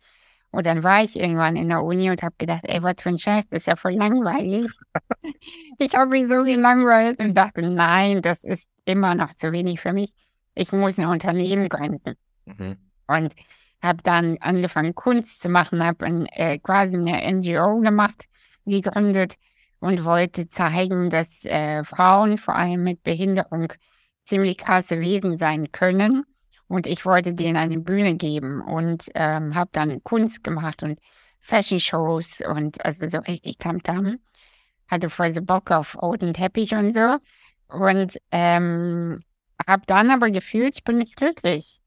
Und 0.52 0.66
dann 0.66 0.84
war 0.84 1.04
ich 1.04 1.18
irgendwann 1.18 1.56
in 1.56 1.70
der 1.70 1.82
Uni 1.82 2.10
und 2.10 2.22
habe 2.24 2.36
gedacht, 2.38 2.64
ey, 2.66 2.84
was 2.84 2.96
für 3.00 3.10
ein 3.10 3.18
Scheiß, 3.18 3.46
das 3.50 3.62
ist 3.62 3.68
ja 3.68 3.76
voll 3.78 3.94
langweilig. 3.94 4.70
ich 5.80 5.96
habe 5.96 6.12
mich 6.12 6.28
so 6.28 6.44
gelangweilt 6.44 7.20
und 7.20 7.36
dachte, 7.36 7.62
nein, 7.62 8.22
das 8.22 8.44
ist 8.44 8.70
immer 8.86 9.16
noch 9.16 9.34
zu 9.34 9.52
wenig 9.54 9.80
für 9.80 9.94
mich. 9.94 10.12
Ich 10.54 10.74
muss 10.74 11.00
ein 11.00 11.06
Unternehmen 11.06 11.70
gründen. 11.70 12.16
Mhm. 12.46 12.78
Und 13.08 13.34
habe 13.82 14.04
dann 14.04 14.38
angefangen, 14.42 14.94
Kunst 14.94 15.42
zu 15.42 15.50
machen, 15.50 15.84
habe 15.84 16.28
äh, 16.34 16.60
quasi 16.60 16.98
eine 16.98 17.34
NGO 17.34 17.80
gemacht, 17.80 18.26
gegründet 18.66 19.36
und 19.80 20.04
wollte 20.04 20.50
zeigen, 20.50 21.10
dass 21.10 21.46
äh, 21.46 21.84
Frauen, 21.84 22.38
vor 22.38 22.56
allem 22.56 22.84
mit 22.84 23.04
Behinderung, 23.04 23.74
ziemlich 24.26 24.58
krasse 24.58 25.00
Wesen 25.00 25.38
sein 25.38 25.72
können. 25.72 26.26
Und 26.72 26.88
ich 26.88 27.06
wollte 27.06 27.34
denen 27.34 27.58
eine 27.58 27.80
Bühne 27.80 28.16
geben 28.16 28.62
und 28.62 29.10
ähm, 29.14 29.56
habe 29.56 29.70
dann 29.74 30.02
Kunst 30.06 30.42
gemacht 30.42 30.84
und 30.84 31.00
Fashion-Shows 31.42 32.44
und 32.48 32.86
also 32.86 33.08
so 33.08 33.18
richtig 33.18 33.58
Tamtam. 33.58 34.20
Hatte 34.88 35.10
voll 35.10 35.34
so 35.34 35.42
Bock 35.42 35.70
auf 35.72 36.02
roten 36.02 36.34
Teppich 36.34 36.74
und 36.74 36.94
so. 36.94 37.18
Und 37.68 38.18
ähm, 38.32 39.20
habe 39.68 39.84
dann 39.86 40.12
aber 40.12 40.32
gefühlt, 40.32 40.76
ich 40.76 40.86
bin 40.86 41.00
nicht 41.00 41.18
glücklich. 41.18 41.80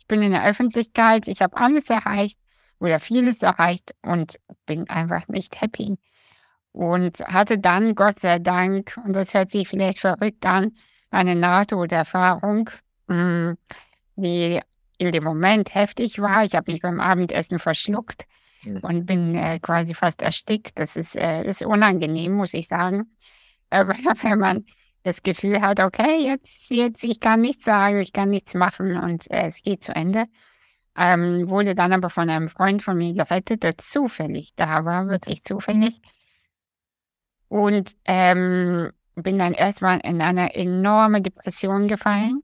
Ich 0.00 0.06
bin 0.08 0.22
in 0.22 0.32
der 0.32 0.44
Öffentlichkeit, 0.44 1.28
ich 1.28 1.40
habe 1.40 1.56
alles 1.56 1.88
erreicht 1.88 2.40
oder 2.80 2.98
vieles 2.98 3.44
erreicht 3.44 3.94
und 4.02 4.40
bin 4.66 4.90
einfach 4.90 5.28
nicht 5.28 5.60
happy 5.60 6.00
und 6.72 7.20
hatte 7.20 7.58
dann, 7.60 7.94
Gott 7.94 8.18
sei 8.18 8.40
Dank, 8.40 8.98
und 9.04 9.12
das 9.12 9.34
hört 9.34 9.50
sich 9.50 9.68
vielleicht 9.68 10.00
verrückt 10.00 10.44
an, 10.46 10.72
eine 11.12 11.36
Nahtoderfahrung, 11.36 12.70
mm, 13.06 13.52
die 14.16 14.60
in 14.98 15.12
dem 15.12 15.24
Moment 15.24 15.74
heftig 15.74 16.20
war. 16.20 16.44
Ich 16.44 16.54
habe 16.54 16.72
mich 16.72 16.82
beim 16.82 17.00
Abendessen 17.00 17.58
verschluckt 17.58 18.26
mhm. 18.64 18.78
und 18.82 19.06
bin 19.06 19.34
äh, 19.34 19.58
quasi 19.60 19.94
fast 19.94 20.22
erstickt. 20.22 20.78
Das 20.78 20.96
ist, 20.96 21.16
äh, 21.16 21.44
ist 21.44 21.62
unangenehm, 21.62 22.32
muss 22.32 22.54
ich 22.54 22.68
sagen. 22.68 23.16
Aber 23.70 23.94
wenn 24.22 24.38
man 24.38 24.64
das 25.02 25.22
Gefühl 25.22 25.60
hat, 25.60 25.80
okay, 25.80 26.24
jetzt, 26.24 26.70
jetzt, 26.70 27.04
ich 27.04 27.20
kann 27.20 27.40
nichts 27.40 27.64
sagen, 27.64 28.00
ich 28.00 28.12
kann 28.12 28.28
nichts 28.28 28.54
machen 28.54 28.96
und 28.96 29.30
äh, 29.30 29.46
es 29.46 29.62
geht 29.62 29.84
zu 29.84 29.94
Ende. 29.94 30.26
Ähm, 30.98 31.48
wurde 31.50 31.74
dann 31.74 31.92
aber 31.92 32.08
von 32.08 32.30
einem 32.30 32.48
Freund 32.48 32.82
von 32.82 32.96
mir 32.96 33.12
gerettet, 33.12 33.62
der 33.62 33.76
zufällig 33.76 34.54
da 34.56 34.84
war, 34.86 35.08
wirklich 35.08 35.42
zufällig. 35.42 36.00
Und 37.48 37.92
ähm, 38.06 38.90
bin 39.14 39.38
dann 39.38 39.52
erstmal 39.52 40.00
in 40.00 40.22
eine 40.22 40.54
enorme 40.54 41.20
Depression 41.20 41.86
gefallen, 41.86 42.42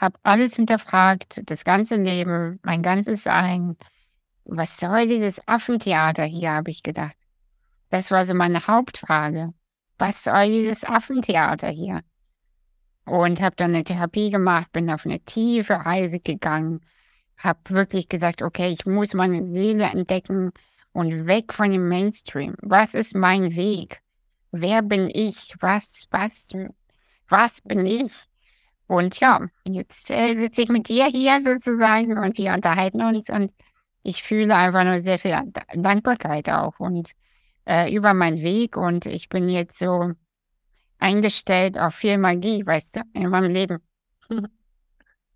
habe 0.00 0.18
alles 0.22 0.56
hinterfragt, 0.56 1.42
das 1.50 1.64
ganze 1.64 1.96
Leben, 1.96 2.58
mein 2.62 2.82
ganzes 2.82 3.24
Sein. 3.24 3.76
Was 4.44 4.78
soll 4.78 5.06
dieses 5.06 5.46
Affentheater 5.46 6.24
hier, 6.24 6.52
habe 6.52 6.70
ich 6.70 6.82
gedacht. 6.82 7.16
Das 7.90 8.10
war 8.10 8.24
so 8.24 8.34
meine 8.34 8.66
Hauptfrage. 8.66 9.52
Was 9.98 10.24
soll 10.24 10.46
dieses 10.46 10.84
Affentheater 10.84 11.68
hier? 11.68 12.00
Und 13.04 13.40
habe 13.40 13.56
dann 13.56 13.74
eine 13.74 13.84
Therapie 13.84 14.30
gemacht, 14.30 14.72
bin 14.72 14.90
auf 14.90 15.04
eine 15.04 15.20
tiefe 15.20 15.74
Reise 15.74 16.20
gegangen, 16.20 16.80
habe 17.36 17.58
wirklich 17.68 18.08
gesagt, 18.08 18.42
okay, 18.42 18.68
ich 18.68 18.86
muss 18.86 19.14
meine 19.14 19.44
Seele 19.44 19.84
entdecken 19.84 20.52
und 20.92 21.26
weg 21.26 21.52
von 21.52 21.70
dem 21.70 21.88
Mainstream. 21.88 22.54
Was 22.62 22.94
ist 22.94 23.14
mein 23.14 23.56
Weg? 23.56 24.02
wer 24.52 24.82
bin 24.82 25.08
ich, 25.12 25.54
was, 25.60 26.06
was, 26.10 26.48
was 27.28 27.60
bin 27.62 27.86
ich? 27.86 28.24
Und 28.90 29.20
ja, 29.20 29.46
jetzt 29.62 30.10
äh, 30.10 30.36
sitze 30.36 30.62
ich 30.62 30.68
mit 30.68 30.88
dir 30.88 31.06
hier 31.06 31.40
sozusagen 31.44 32.18
und 32.18 32.36
wir 32.38 32.52
unterhalten 32.52 33.00
uns 33.02 33.30
und 33.30 33.52
ich 34.02 34.24
fühle 34.24 34.56
einfach 34.56 34.82
nur 34.82 34.98
sehr 34.98 35.20
viel 35.20 35.40
Dankbarkeit 35.76 36.50
auch 36.50 36.80
und 36.80 37.12
äh, 37.66 37.94
über 37.94 38.14
meinen 38.14 38.42
Weg 38.42 38.76
und 38.76 39.06
ich 39.06 39.28
bin 39.28 39.48
jetzt 39.48 39.78
so 39.78 40.10
eingestellt 40.98 41.78
auf 41.78 41.94
viel 41.94 42.18
Magie, 42.18 42.66
weißt 42.66 42.96
du, 42.96 43.00
in 43.12 43.28
meinem 43.28 43.52
Leben. 43.52 43.78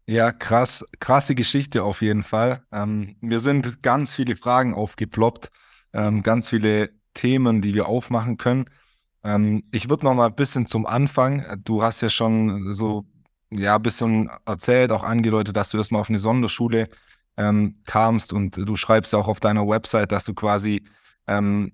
Ja, 0.07 0.33
krass, 0.33 0.85
krasse 0.99 1.37
Geschichte 1.37 1.85
auf 1.85 2.03
jeden 2.03 2.25
Fall. 2.25 2.61
Ähm, 2.73 3.17
mir 3.21 3.39
sind 3.39 3.83
ganz 3.83 4.17
viele 4.17 4.35
Fragen 4.35 4.75
aufgeploppt, 4.75 5.51
ähm, 5.93 6.25
ganz 6.25 6.51
viele 6.51 6.91
Themen, 7.15 7.63
die 7.63 7.73
wir 7.73 7.87
aufmachen 7.87 8.37
können. 8.37 8.65
Ähm, 9.23 9.63
ich 9.71 9.89
würde 9.89 10.05
noch 10.05 10.15
mal 10.15 10.27
ein 10.27 10.35
bisschen 10.35 10.67
zum 10.67 10.87
Anfang. 10.87 11.47
Du 11.65 11.83
hast 11.83 12.01
ja 12.03 12.11
schon 12.11 12.75
so 12.75 13.07
ja 13.51 13.77
ein 13.77 13.83
bisschen 13.83 14.31
erzählt, 14.47 14.91
auch 14.93 15.05
angedeutet, 15.05 15.57
dass 15.57 15.71
du 15.71 15.79
erstmal 15.79 16.01
auf 16.01 16.09
eine 16.09 16.21
Sonderschule 16.21 16.89
ähm, 17.37 17.77
kamst 17.85 18.33
und 18.33 18.57
du 18.57 18.77
schreibst 18.77 19.15
auch 19.15 19.29
auf 19.29 19.41
deiner 19.41 19.67
Website, 19.67 20.13
dass 20.13 20.25
du 20.25 20.35
quasi 20.35 20.85
ähm, 21.27 21.73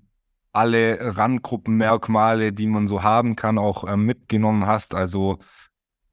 alle 0.53 1.17
Randgruppenmerkmale, 1.17 2.53
die 2.53 2.67
man 2.67 2.87
so 2.87 3.03
haben 3.03 3.37
kann, 3.37 3.59
auch 3.59 3.85
ähm, 3.87 4.07
mitgenommen 4.07 4.67
hast. 4.67 4.95
Also 4.95 5.39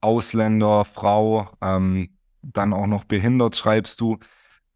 Ausländer, 0.00 0.84
Frau, 0.84 1.50
ähm, 1.60 2.10
dann 2.42 2.72
auch 2.72 2.86
noch 2.86 3.04
behindert 3.04 3.56
schreibst 3.56 4.00
du. 4.00 4.18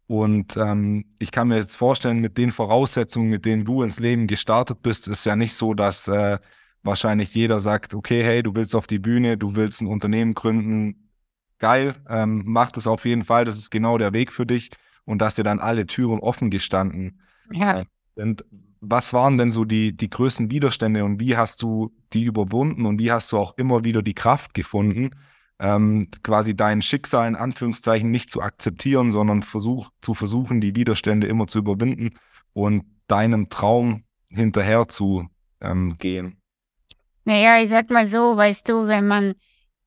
Und 0.07 0.57
ähm, 0.57 1.05
ich 1.19 1.31
kann 1.31 1.47
mir 1.47 1.55
jetzt 1.55 1.77
vorstellen, 1.77 2.19
mit 2.19 2.37
den 2.37 2.51
Voraussetzungen, 2.51 3.29
mit 3.29 3.45
denen 3.45 3.63
du 3.63 3.83
ins 3.83 3.99
Leben 3.99 4.27
gestartet 4.27 4.81
bist, 4.81 5.07
ist 5.07 5.25
ja 5.25 5.35
nicht 5.35 5.53
so, 5.53 5.73
dass 5.73 6.07
äh, 6.09 6.39
wahrscheinlich 6.83 7.33
jeder 7.33 7.59
sagt, 7.59 7.93
okay, 7.93 8.23
hey, 8.23 8.43
du 8.43 8.55
willst 8.55 8.75
auf 8.75 8.87
die 8.87 8.99
Bühne, 8.99 9.37
du 9.37 9.55
willst 9.55 9.81
ein 9.81 9.87
Unternehmen 9.87 10.33
gründen, 10.33 11.09
geil, 11.59 11.95
ähm, 12.09 12.43
mach 12.45 12.71
das 12.71 12.87
auf 12.87 13.05
jeden 13.05 13.23
Fall, 13.23 13.45
das 13.45 13.57
ist 13.57 13.71
genau 13.71 13.97
der 13.97 14.13
Weg 14.13 14.31
für 14.31 14.45
dich. 14.45 14.69
Und 15.05 15.21
dass 15.21 15.35
dir 15.35 15.43
dann 15.43 15.59
alle 15.59 15.85
Türen 15.85 16.19
offen 16.19 16.49
gestanden. 16.49 17.19
Ja. 17.51 17.83
Und 18.15 18.45
was 18.79 19.13
waren 19.13 19.37
denn 19.37 19.51
so 19.51 19.65
die, 19.65 19.95
die 19.95 20.09
größten 20.09 20.51
Widerstände 20.51 21.03
und 21.03 21.19
wie 21.19 21.35
hast 21.35 21.61
du 21.61 21.93
die 22.13 22.23
überwunden 22.23 22.85
und 22.85 22.99
wie 22.99 23.11
hast 23.11 23.31
du 23.31 23.37
auch 23.37 23.57
immer 23.57 23.83
wieder 23.83 24.01
die 24.01 24.13
Kraft 24.13 24.53
gefunden, 24.53 25.11
ähm, 25.59 26.07
quasi 26.23 26.55
dein 26.55 26.81
Schicksal 26.81 27.27
in 27.27 27.35
Anführungszeichen 27.35 28.11
nicht 28.11 28.29
zu 28.29 28.41
akzeptieren, 28.41 29.11
sondern 29.11 29.41
versuch, 29.41 29.89
zu 30.01 30.13
versuchen, 30.13 30.59
die 30.59 30.75
Widerstände 30.75 31.27
immer 31.27 31.47
zu 31.47 31.59
überwinden 31.59 32.11
und 32.51 32.83
deinem 33.07 33.49
Traum 33.49 34.03
hinterher 34.27 34.87
zu 34.87 35.29
ähm, 35.61 35.97
gehen. 35.97 36.42
Naja, 37.25 37.61
ich 37.61 37.69
sag 37.69 37.89
mal 37.89 38.05
so, 38.05 38.35
weißt 38.35 38.67
du, 38.67 38.87
wenn 38.87 39.07
man, 39.07 39.35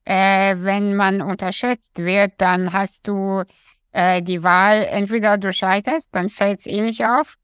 äh, 0.04 0.56
wenn 0.58 0.96
man 0.96 1.20
unterschätzt 1.20 1.98
wird, 1.98 2.32
dann 2.38 2.72
hast 2.72 3.06
du 3.08 3.44
äh, 3.92 4.22
die 4.22 4.42
Wahl, 4.42 4.84
entweder 4.84 5.38
du 5.38 5.52
scheiterst, 5.52 6.08
dann 6.12 6.28
fällt 6.28 6.60
es 6.60 6.66
eh 6.66 6.80
nicht 6.80 7.04
auf, 7.04 7.36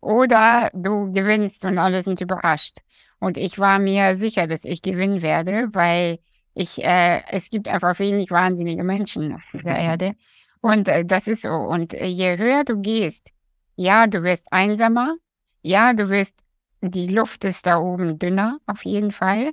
oder 0.00 0.70
du 0.72 1.10
gewinnst 1.12 1.64
und 1.64 1.78
alle 1.78 2.02
sind 2.02 2.20
überrascht. 2.20 2.78
Und 3.18 3.36
ich 3.36 3.58
war 3.58 3.78
mir 3.78 4.16
sicher, 4.16 4.46
dass 4.46 4.64
ich 4.64 4.82
gewinnen 4.82 5.22
werde, 5.22 5.68
weil 5.72 6.18
ich, 6.54 6.82
äh, 6.82 7.22
es 7.30 7.50
gibt 7.50 7.68
einfach 7.68 7.98
wenig 7.98 8.30
wahnsinnige 8.30 8.84
Menschen 8.84 9.34
auf 9.34 9.42
dieser 9.52 9.76
Erde. 9.76 10.14
Und 10.60 10.88
äh, 10.88 11.04
das 11.04 11.26
ist 11.26 11.42
so. 11.42 11.50
Und 11.50 11.94
äh, 11.94 12.06
je 12.06 12.38
höher 12.38 12.64
du 12.64 12.80
gehst, 12.80 13.30
ja, 13.76 14.06
du 14.06 14.22
wirst 14.22 14.52
einsamer, 14.52 15.16
ja, 15.62 15.92
du 15.92 16.08
wirst, 16.08 16.34
die 16.80 17.08
Luft 17.08 17.44
ist 17.44 17.66
da 17.66 17.78
oben 17.78 18.18
dünner, 18.18 18.58
auf 18.66 18.84
jeden 18.84 19.12
Fall. 19.12 19.52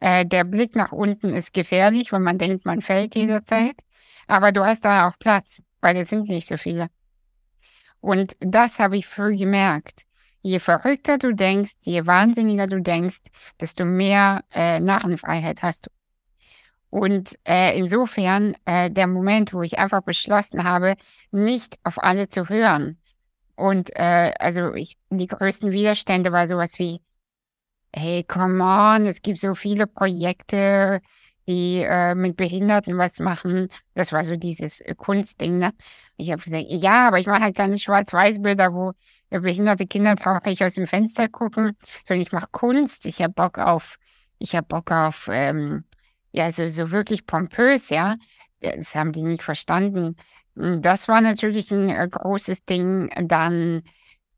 Äh, 0.00 0.26
der 0.26 0.44
Blick 0.44 0.76
nach 0.76 0.92
unten 0.92 1.30
ist 1.30 1.52
gefährlich, 1.52 2.12
wenn 2.12 2.22
man 2.22 2.38
denkt, 2.38 2.64
man 2.64 2.80
fällt 2.80 3.14
jederzeit. 3.14 3.76
Aber 4.26 4.52
du 4.52 4.64
hast 4.64 4.84
da 4.84 5.08
auch 5.08 5.18
Platz, 5.18 5.62
weil 5.80 5.96
es 5.96 6.10
sind 6.10 6.28
nicht 6.28 6.46
so 6.46 6.56
viele. 6.56 6.88
Und 8.00 8.36
das 8.40 8.78
habe 8.78 8.96
ich 8.96 9.06
früh 9.06 9.36
gemerkt. 9.36 10.02
Je 10.42 10.60
verrückter 10.60 11.18
du 11.18 11.34
denkst, 11.34 11.72
je 11.82 12.06
wahnsinniger 12.06 12.66
du 12.66 12.80
denkst, 12.80 13.18
desto 13.60 13.84
mehr 13.84 14.44
äh, 14.54 14.78
Narrenfreiheit 14.78 15.62
hast 15.62 15.86
du. 15.86 15.90
Und 16.90 17.38
äh, 17.46 17.76
insofern 17.76 18.54
äh, 18.64 18.90
der 18.90 19.06
Moment, 19.06 19.52
wo 19.52 19.62
ich 19.62 19.78
einfach 19.78 20.02
beschlossen 20.02 20.64
habe, 20.64 20.94
nicht 21.32 21.78
auf 21.82 22.02
alle 22.02 22.28
zu 22.28 22.48
hören. 22.48 22.98
Und 23.58 23.90
äh, 23.96 24.32
also 24.38 24.72
ich, 24.74 24.96
die 25.10 25.26
größten 25.26 25.72
Widerstände 25.72 26.30
war 26.30 26.46
sowas 26.46 26.78
wie, 26.78 27.00
hey, 27.92 28.22
come 28.22 28.62
on, 28.62 29.04
es 29.04 29.20
gibt 29.20 29.40
so 29.40 29.56
viele 29.56 29.88
Projekte, 29.88 31.00
die 31.48 31.82
äh, 31.82 32.14
mit 32.14 32.36
Behinderten 32.36 32.96
was 32.98 33.18
machen. 33.18 33.68
Das 33.94 34.12
war 34.12 34.22
so 34.22 34.36
dieses 34.36 34.80
äh, 34.82 34.94
Kunstding. 34.94 35.58
Ne? 35.58 35.72
Ich 36.16 36.30
habe 36.30 36.40
gesagt, 36.40 36.66
ja, 36.68 37.08
aber 37.08 37.18
ich 37.18 37.26
mache 37.26 37.42
halt 37.42 37.56
keine 37.56 37.80
Schwarz-Weiß-Bilder, 37.80 38.72
wo 38.72 38.92
behinderte 39.30 39.88
Kinder 39.88 40.14
traurig 40.14 40.62
aus 40.62 40.74
dem 40.74 40.86
Fenster 40.86 41.28
gucken, 41.28 41.76
sondern 42.06 42.22
ich 42.22 42.30
mache 42.30 42.48
Kunst. 42.52 43.06
Ich 43.06 43.20
habe 43.20 43.32
Bock 43.32 43.58
auf, 43.58 43.96
ich 44.38 44.54
habe 44.54 44.68
Bock 44.68 44.92
auf, 44.92 45.28
ähm, 45.32 45.84
ja, 46.30 46.52
so, 46.52 46.68
so 46.68 46.92
wirklich 46.92 47.26
pompös, 47.26 47.90
ja. 47.90 48.14
Das 48.60 48.94
haben 48.94 49.10
die 49.10 49.24
nicht 49.24 49.42
verstanden. 49.42 50.14
Hm, 50.58 50.82
das 50.82 51.08
war 51.08 51.20
natürlich 51.20 51.70
ein 51.70 51.88
äh, 51.88 52.08
großes 52.10 52.64
Ding. 52.64 53.10
Dann, 53.28 53.82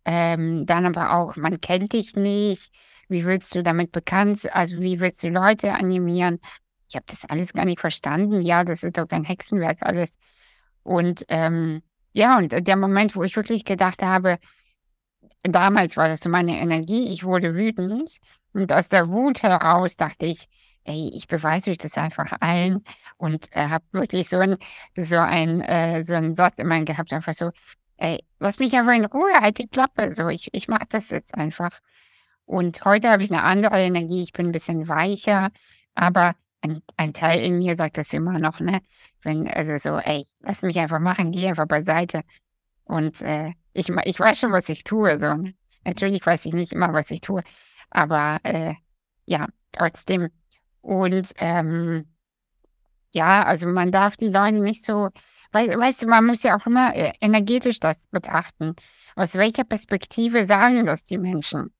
ähm, 0.05 0.67
dann 0.67 0.87
aber 0.87 1.15
auch, 1.15 1.37
man 1.37 1.61
kennt 1.61 1.93
dich 1.93 2.17
nicht. 2.17 2.73
Wie 3.09 3.25
willst 3.25 3.55
du 3.55 3.63
damit 3.63 3.91
bekannt, 3.93 4.49
also 4.55 4.79
wie 4.81 5.01
willst 5.01 5.23
du 5.25 5.29
Leute 5.31 5.73
animieren? 5.73 6.39
Ich 6.89 6.95
habe 6.97 7.07
das 7.09 7.25
alles 7.25 7.53
gar 7.53 7.65
nicht 7.65 7.81
verstanden. 7.81 8.41
Ja, 8.43 8.65
das 8.65 8.83
ist 8.85 8.99
doch 8.99 9.09
kein 9.09 9.25
Hexenwerk 9.25 9.83
alles. 9.83 10.17
Und 10.85 11.25
ähm, 11.29 11.83
ja, 12.13 12.39
und 12.39 12.53
der 12.67 12.77
Moment, 12.77 13.17
wo 13.17 13.25
ich 13.25 13.37
wirklich 13.37 13.65
gedacht 13.65 14.03
habe, 14.03 14.39
damals 15.43 15.97
war 15.97 16.09
das 16.09 16.21
so 16.21 16.29
meine 16.31 16.59
Energie, 16.61 17.13
ich 17.13 17.25
wurde 17.25 17.55
wütend 17.55 18.19
und 18.53 18.73
aus 18.73 18.89
der 18.89 19.09
Wut 19.09 19.43
heraus 19.43 19.97
dachte 19.97 20.27
ich, 20.27 20.49
ey, 20.85 21.11
ich 21.15 21.29
beweise 21.29 21.71
euch 21.71 21.79
das 21.79 21.97
einfach 21.99 22.33
allen 22.41 22.85
und 23.17 23.49
äh, 23.57 23.69
habe 23.69 23.85
wirklich 23.93 24.29
so 24.29 24.39
ein, 24.39 24.57
so 24.97 25.19
ein, 25.19 25.61
äh, 25.61 26.03
so 26.05 26.15
einen 26.15 26.35
Satz 26.35 26.59
immer 26.59 26.83
gehabt, 26.85 27.13
einfach 27.13 27.35
so, 27.35 27.51
ey, 27.97 28.25
lass 28.39 28.59
mich 28.59 28.75
einfach 28.75 28.95
in 28.95 29.05
Ruhe, 29.05 29.33
halt 29.41 29.59
die 29.59 29.69
Klappe, 29.69 30.11
so, 30.11 30.29
ich, 30.29 30.49
ich 30.53 30.69
mache 30.69 30.87
das 30.89 31.11
jetzt 31.11 31.35
einfach. 31.37 31.79
Und 32.45 32.85
heute 32.85 33.11
habe 33.11 33.23
ich 33.23 33.31
eine 33.31 33.43
andere 33.45 33.79
Energie, 33.81 34.23
ich 34.23 34.33
bin 34.33 34.47
ein 34.47 34.53
bisschen 34.53 34.89
weicher, 34.89 35.51
aber 35.95 36.35
ein, 36.63 36.83
ein 36.97 37.15
Teil 37.15 37.43
in 37.43 37.59
mir 37.59 37.77
sagt 37.77 37.99
das 37.99 38.13
immer 38.13 38.39
noch, 38.39 38.61
ne? 38.61 38.81
Wenn, 39.23 39.49
also 39.49 39.77
so, 39.79 39.99
ey, 39.99 40.27
lass 40.41 40.63
mich 40.63 40.79
einfach 40.79 40.99
machen, 40.99 41.33
geh 41.33 41.49
einfach 41.49 41.67
beiseite. 41.67 42.23
Und 42.85 43.23
äh, 43.23 43.53
ich, 43.73 43.89
ich 43.89 44.21
weiß 44.21 44.39
schon, 44.39 44.53
was 44.53 44.69
ich 44.69 44.85
tue. 44.85 45.19
So. 45.21 45.37
Natürlich 45.85 46.25
weiß 46.25 46.47
ich 46.47 46.53
nicht 46.53 46.73
immer, 46.73 46.93
was 46.93 47.11
ich 47.11 47.21
tue, 47.21 47.43
aber 47.91 48.41
äh, 48.43 48.75
ja, 49.27 49.49
trotzdem. 49.73 50.29
Und 50.81 51.33
ähm, 51.39 52.07
ja, 53.13 53.45
also 53.45 53.69
man 53.69 53.93
darf 53.93 54.17
die 54.17 54.29
Leute 54.29 54.61
nicht 54.61 54.85
so, 54.85 55.11
weißt, 55.53 55.77
weißt 55.77 56.03
du, 56.03 56.07
man 56.07 56.27
muss 56.27 56.43
ja 56.43 56.57
auch 56.57 56.67
immer 56.67 56.95
äh, 56.95 57.13
energetisch 57.21 57.81
das 57.81 58.07
betrachten. 58.07 58.75
Aus 59.17 59.35
welcher 59.35 59.65
Perspektive 59.65 60.45
sagen 60.45 60.87
das 60.87 61.05
die 61.05 61.19
Menschen? 61.19 61.73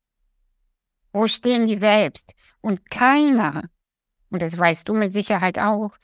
Wo 1.13 1.27
stehen 1.27 1.67
die 1.67 1.77
selbst? 1.77 2.33
Und 2.61 2.91
keiner, 2.91 3.65
und 4.31 4.43
das 4.43 4.59
weißt 4.59 4.89
du 4.89 4.95
mit 4.95 5.13
Sicherheit 5.13 5.59
auch, 5.59 5.97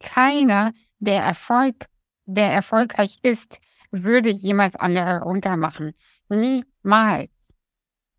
keiner, 0.00 0.72
der 0.98 1.22
Erfolg, 1.22 1.86
der 2.26 2.52
erfolgreich 2.52 3.18
ist, 3.22 3.60
würde 3.90 4.30
jemals 4.30 4.76
andere 4.76 5.22
runtermachen. 5.22 5.94
Niemals. 6.28 7.30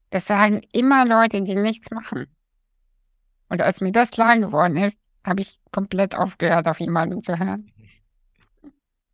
Das 0.09 0.25
sagen 0.25 0.61
immer 0.71 1.05
Leute, 1.05 1.41
die 1.43 1.55
nichts 1.55 1.91
machen. 1.91 2.27
Und 3.49 3.61
als 3.61 3.81
mir 3.81 3.91
das 3.91 4.11
klar 4.11 4.37
geworden 4.37 4.77
ist, 4.77 4.99
habe 5.25 5.41
ich 5.41 5.59
komplett 5.71 6.15
aufgehört, 6.15 6.67
auf 6.67 6.79
jemanden 6.79 7.21
zu 7.23 7.37
hören. 7.37 7.71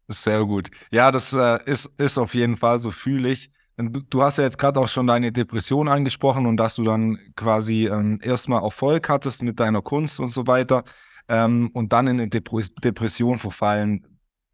Sehr 0.07 0.45
gut. 0.45 0.69
Ja, 0.91 1.11
das 1.11 1.33
äh, 1.33 1.59
ist, 1.65 1.85
ist 1.99 2.17
auf 2.17 2.33
jeden 2.35 2.57
Fall, 2.57 2.79
so 2.79 2.91
fühle 2.91 3.29
ich. 3.29 3.51
Du, 3.77 4.01
du, 4.01 4.21
hast 4.21 4.37
ja 4.37 4.43
jetzt 4.43 4.59
gerade 4.59 4.79
auch 4.79 4.87
schon 4.87 5.07
deine 5.07 5.31
Depression 5.31 5.87
angesprochen 5.87 6.45
und 6.45 6.57
dass 6.57 6.75
du 6.75 6.83
dann 6.83 7.17
quasi 7.35 7.87
ähm, 7.87 8.19
erstmal 8.21 8.63
Erfolg 8.63 9.09
hattest 9.09 9.41
mit 9.41 9.59
deiner 9.59 9.81
Kunst 9.81 10.19
und 10.19 10.29
so 10.29 10.45
weiter 10.45 10.83
ähm, 11.27 11.71
und 11.73 11.91
dann 11.91 12.05
in 12.05 12.19
eine 12.19 12.29
Depression 12.29 13.39
verfallen 13.39 14.05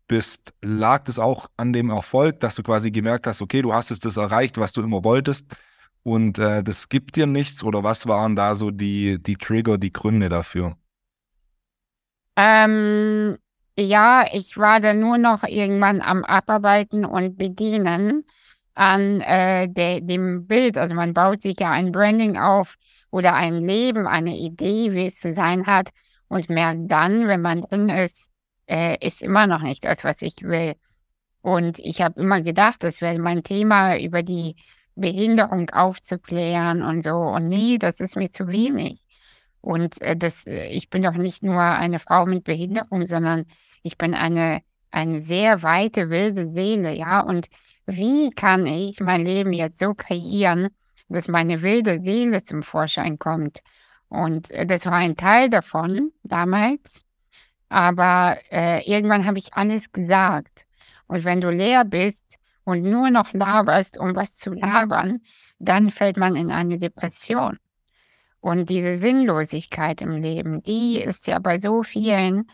bist, 0.07 0.53
lag 0.61 1.03
das 1.03 1.19
auch 1.19 1.49
an 1.57 1.73
dem 1.73 1.89
Erfolg, 1.89 2.39
dass 2.39 2.55
du 2.55 2.63
quasi 2.63 2.91
gemerkt 2.91 3.27
hast, 3.27 3.41
okay, 3.41 3.61
du 3.61 3.73
hast 3.73 3.91
es 3.91 3.99
das 3.99 4.15
erreicht, 4.15 4.57
was 4.57 4.71
du 4.71 4.81
immer 4.81 5.03
wolltest 5.03 5.53
und 6.03 6.39
äh, 6.39 6.63
das 6.63 6.89
gibt 6.89 7.15
dir 7.15 7.27
nichts 7.27 7.63
oder 7.63 7.83
was 7.83 8.07
waren 8.07 8.35
da 8.35 8.55
so 8.55 8.71
die, 8.71 9.21
die 9.21 9.35
Trigger, 9.35 9.77
die 9.77 9.93
Gründe 9.93 10.29
dafür? 10.29 10.75
Ähm, 12.35 13.37
ja, 13.77 14.25
ich 14.31 14.57
war 14.57 14.79
da 14.79 14.93
nur 14.93 15.17
noch 15.17 15.43
irgendwann 15.43 16.01
am 16.01 16.23
Abarbeiten 16.23 17.05
und 17.05 17.37
Bedienen 17.37 18.25
an 18.75 19.21
äh, 19.21 19.67
de, 19.67 20.01
dem 20.01 20.47
Bild. 20.47 20.77
Also 20.77 20.95
man 20.95 21.13
baut 21.13 21.41
sich 21.41 21.59
ja 21.59 21.71
ein 21.71 21.91
Branding 21.91 22.37
auf 22.37 22.75
oder 23.11 23.35
ein 23.35 23.65
Leben, 23.67 24.07
eine 24.07 24.37
Idee, 24.37 24.93
wie 24.93 25.07
es 25.07 25.19
zu 25.19 25.33
sein 25.33 25.65
hat 25.67 25.89
und 26.29 26.49
merkt 26.49 26.89
dann, 26.89 27.27
wenn 27.27 27.41
man 27.41 27.61
drin 27.61 27.89
ist, 27.89 28.29
äh, 28.67 28.97
ist 29.05 29.21
immer 29.21 29.47
noch 29.47 29.61
nicht 29.61 29.83
das, 29.83 30.03
was 30.03 30.21
ich 30.21 30.35
will. 30.41 30.75
Und 31.41 31.79
ich 31.79 32.01
habe 32.01 32.19
immer 32.19 32.41
gedacht, 32.41 32.83
das 32.83 33.01
wäre 33.01 33.19
mein 33.19 33.43
Thema, 33.43 33.97
über 33.97 34.23
die 34.23 34.55
Behinderung 34.99 35.69
aufzuklären 35.69 36.83
und 36.83 37.03
so. 37.03 37.15
Und 37.15 37.47
nee, 37.47 37.77
das 37.77 37.99
ist 37.99 38.15
mir 38.15 38.31
zu 38.31 38.47
wenig. 38.47 39.05
Und 39.61 40.01
äh, 40.01 40.15
das, 40.15 40.45
äh, 40.47 40.67
ich 40.67 40.89
bin 40.89 41.01
doch 41.01 41.13
nicht 41.13 41.43
nur 41.43 41.61
eine 41.61 41.99
Frau 41.99 42.25
mit 42.25 42.43
Behinderung, 42.43 43.05
sondern 43.05 43.45
ich 43.83 43.97
bin 43.97 44.13
eine, 44.13 44.61
eine 44.91 45.19
sehr 45.19 45.63
weite, 45.63 46.09
wilde 46.09 46.49
Seele, 46.51 46.95
ja. 46.95 47.21
Und 47.21 47.47
wie 47.85 48.29
kann 48.31 48.65
ich 48.65 48.99
mein 48.99 49.25
Leben 49.25 49.53
jetzt 49.53 49.79
so 49.79 49.93
kreieren, 49.93 50.69
dass 51.09 51.27
meine 51.27 51.61
wilde 51.61 52.01
Seele 52.01 52.43
zum 52.43 52.63
Vorschein 52.63 53.19
kommt? 53.19 53.61
Und 54.09 54.51
äh, 54.51 54.65
das 54.65 54.85
war 54.85 54.93
ein 54.93 55.17
Teil 55.17 55.49
davon 55.49 56.11
damals. 56.23 57.03
Aber 57.69 58.37
äh, 58.51 58.83
irgendwann 58.89 59.25
habe 59.25 59.37
ich 59.37 59.53
alles 59.53 59.91
gesagt. 59.91 60.65
Und 61.07 61.23
wenn 61.23 61.41
du 61.41 61.49
leer 61.49 61.85
bist 61.85 62.39
und 62.63 62.83
nur 62.83 63.09
noch 63.09 63.33
laberst, 63.33 63.97
um 63.97 64.15
was 64.15 64.35
zu 64.35 64.51
labern, 64.51 65.21
dann 65.59 65.89
fällt 65.89 66.17
man 66.17 66.35
in 66.35 66.51
eine 66.51 66.77
Depression. 66.77 67.57
Und 68.41 68.69
diese 68.69 68.97
Sinnlosigkeit 68.97 70.01
im 70.01 70.11
Leben, 70.11 70.61
die 70.63 70.99
ist 70.99 71.27
ja 71.27 71.39
bei 71.39 71.59
so 71.59 71.83
vielen. 71.83 72.49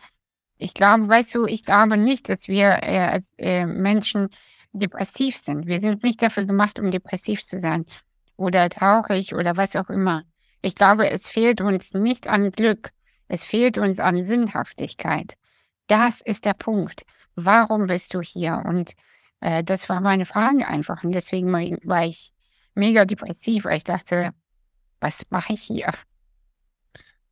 Ich 0.58 0.74
glaube, 0.74 1.08
weißt 1.08 1.34
du, 1.34 1.46
ich 1.46 1.64
glaube 1.64 1.96
nicht, 1.96 2.28
dass 2.28 2.48
wir 2.48 2.82
äh, 2.82 2.98
als 2.98 3.34
äh, 3.38 3.66
Menschen 3.66 4.28
depressiv 4.72 5.36
sind. 5.36 5.66
Wir 5.66 5.80
sind 5.80 6.02
nicht 6.02 6.22
dafür 6.22 6.44
gemacht, 6.44 6.78
um 6.80 6.90
depressiv 6.90 7.42
zu 7.42 7.60
sein 7.60 7.84
oder 8.36 8.68
traurig 8.68 9.34
oder 9.34 9.56
was 9.56 9.76
auch 9.76 9.88
immer. 9.90 10.24
Ich 10.62 10.74
glaube, 10.74 11.10
es 11.10 11.28
fehlt 11.28 11.60
uns 11.60 11.94
nicht 11.94 12.26
an 12.26 12.50
Glück, 12.50 12.90
es 13.28 13.44
fehlt 13.44 13.78
uns 13.78 14.00
an 14.00 14.22
Sinnhaftigkeit. 14.22 15.34
Das 15.86 16.20
ist 16.20 16.44
der 16.44 16.54
Punkt. 16.54 17.02
Warum 17.36 17.86
bist 17.86 18.14
du 18.14 18.20
hier? 18.20 18.62
Und 18.66 18.92
äh, 19.40 19.62
das 19.64 19.88
war 19.88 20.00
meine 20.00 20.26
Frage 20.26 20.66
einfach. 20.66 21.04
Und 21.04 21.12
deswegen 21.12 21.52
war 21.52 22.04
ich 22.04 22.32
mega 22.74 23.04
depressiv, 23.04 23.64
weil 23.64 23.78
ich 23.78 23.84
dachte, 23.84 24.32
was 25.00 25.22
mache 25.30 25.52
ich 25.54 25.62
hier? 25.62 25.90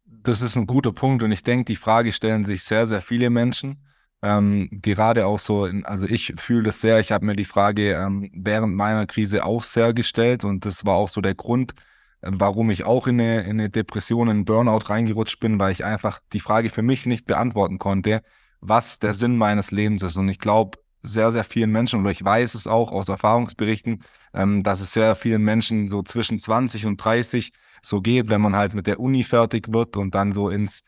Das 0.04 0.42
ist 0.42 0.56
ein 0.56 0.66
guter 0.66 0.92
Punkt 0.92 1.22
und 1.22 1.32
ich 1.32 1.42
denke, 1.42 1.66
die 1.66 1.76
Frage 1.76 2.12
stellen 2.12 2.44
sich 2.44 2.64
sehr, 2.64 2.86
sehr 2.86 3.00
viele 3.00 3.30
Menschen. 3.30 3.84
Ähm, 4.22 4.68
gerade 4.70 5.26
auch 5.26 5.38
so, 5.38 5.66
in, 5.66 5.84
also 5.84 6.06
ich 6.06 6.32
fühle 6.38 6.64
das 6.64 6.80
sehr, 6.80 6.98
ich 6.98 7.12
habe 7.12 7.26
mir 7.26 7.36
die 7.36 7.44
Frage 7.44 7.92
ähm, 7.92 8.30
während 8.34 8.74
meiner 8.74 9.06
Krise 9.06 9.44
auch 9.44 9.62
sehr 9.62 9.92
gestellt 9.92 10.44
und 10.44 10.64
das 10.64 10.86
war 10.86 10.94
auch 10.94 11.08
so 11.08 11.20
der 11.20 11.34
Grund, 11.34 11.74
warum 12.22 12.70
ich 12.70 12.84
auch 12.84 13.06
in 13.06 13.20
eine, 13.20 13.42
in 13.42 13.60
eine 13.60 13.68
Depression, 13.68 14.28
in 14.28 14.36
einen 14.36 14.44
Burnout 14.46 14.88
reingerutscht 14.88 15.40
bin, 15.40 15.60
weil 15.60 15.72
ich 15.72 15.84
einfach 15.84 16.20
die 16.32 16.40
Frage 16.40 16.70
für 16.70 16.80
mich 16.80 17.04
nicht 17.04 17.26
beantworten 17.26 17.78
konnte, 17.78 18.22
was 18.60 18.98
der 18.98 19.12
Sinn 19.12 19.36
meines 19.36 19.70
Lebens 19.70 20.02
ist. 20.02 20.16
Und 20.16 20.30
ich 20.30 20.38
glaube, 20.38 20.78
sehr, 21.04 21.30
sehr 21.32 21.44
vielen 21.44 21.70
Menschen, 21.70 22.00
oder 22.00 22.10
ich 22.10 22.24
weiß 22.24 22.54
es 22.54 22.66
auch 22.66 22.90
aus 22.90 23.08
Erfahrungsberichten, 23.08 24.02
ähm, 24.32 24.62
dass 24.62 24.80
es 24.80 24.92
sehr 24.92 25.14
vielen 25.14 25.42
Menschen 25.42 25.88
so 25.88 26.02
zwischen 26.02 26.40
20 26.40 26.86
und 26.86 26.96
30 26.96 27.52
so 27.82 28.00
geht, 28.00 28.30
wenn 28.30 28.40
man 28.40 28.56
halt 28.56 28.74
mit 28.74 28.86
der 28.86 28.98
Uni 28.98 29.22
fertig 29.22 29.72
wird 29.72 29.96
und 29.96 30.14
dann 30.14 30.32
so 30.32 30.48
ins, 30.48 30.82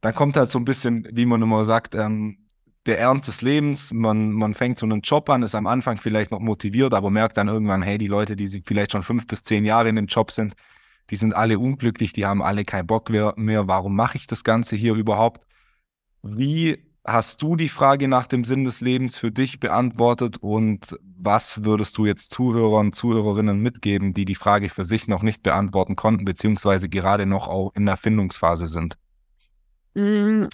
dann 0.00 0.14
kommt 0.14 0.36
halt 0.36 0.48
so 0.48 0.58
ein 0.58 0.64
bisschen, 0.64 1.06
wie 1.12 1.26
man 1.26 1.42
immer 1.42 1.64
sagt, 1.64 1.94
ähm, 1.94 2.38
der 2.86 3.00
Ernst 3.00 3.26
des 3.26 3.42
Lebens. 3.42 3.92
Man, 3.92 4.30
man 4.30 4.54
fängt 4.54 4.78
so 4.78 4.86
einen 4.86 5.00
Job 5.00 5.28
an, 5.28 5.42
ist 5.42 5.56
am 5.56 5.66
Anfang 5.66 5.96
vielleicht 5.96 6.30
noch 6.30 6.38
motiviert, 6.38 6.94
aber 6.94 7.10
merkt 7.10 7.36
dann 7.36 7.48
irgendwann, 7.48 7.82
hey, 7.82 7.98
die 7.98 8.06
Leute, 8.06 8.36
die 8.36 8.62
vielleicht 8.64 8.92
schon 8.92 9.02
fünf 9.02 9.26
bis 9.26 9.42
zehn 9.42 9.64
Jahre 9.64 9.88
in 9.88 9.96
dem 9.96 10.06
Job 10.06 10.30
sind, 10.30 10.54
die 11.10 11.16
sind 11.16 11.34
alle 11.34 11.58
unglücklich, 11.58 12.12
die 12.12 12.26
haben 12.26 12.42
alle 12.42 12.64
keinen 12.64 12.86
Bock 12.86 13.10
mehr. 13.10 13.34
Warum 13.68 13.94
mache 13.94 14.16
ich 14.16 14.26
das 14.26 14.44
Ganze 14.44 14.76
hier 14.76 14.94
überhaupt? 14.94 15.46
Wie 16.22 16.85
hast 17.06 17.40
du 17.42 17.56
die 17.56 17.68
Frage 17.68 18.08
nach 18.08 18.26
dem 18.26 18.44
Sinn 18.44 18.64
des 18.64 18.80
Lebens 18.80 19.18
für 19.18 19.30
dich 19.30 19.60
beantwortet 19.60 20.38
und 20.38 20.98
was 21.18 21.64
würdest 21.64 21.96
du 21.98 22.06
jetzt 22.06 22.32
Zuhörern, 22.32 22.92
Zuhörerinnen 22.92 23.60
mitgeben, 23.60 24.12
die 24.12 24.24
die 24.24 24.34
Frage 24.34 24.68
für 24.68 24.84
sich 24.84 25.06
noch 25.06 25.22
nicht 25.22 25.42
beantworten 25.42 25.96
konnten, 25.96 26.24
beziehungsweise 26.24 26.88
gerade 26.88 27.26
noch 27.26 27.48
auch 27.48 27.72
in 27.74 27.86
der 27.86 27.96
Findungsphase 27.96 28.66
sind? 28.66 28.96
Mm, 29.94 30.46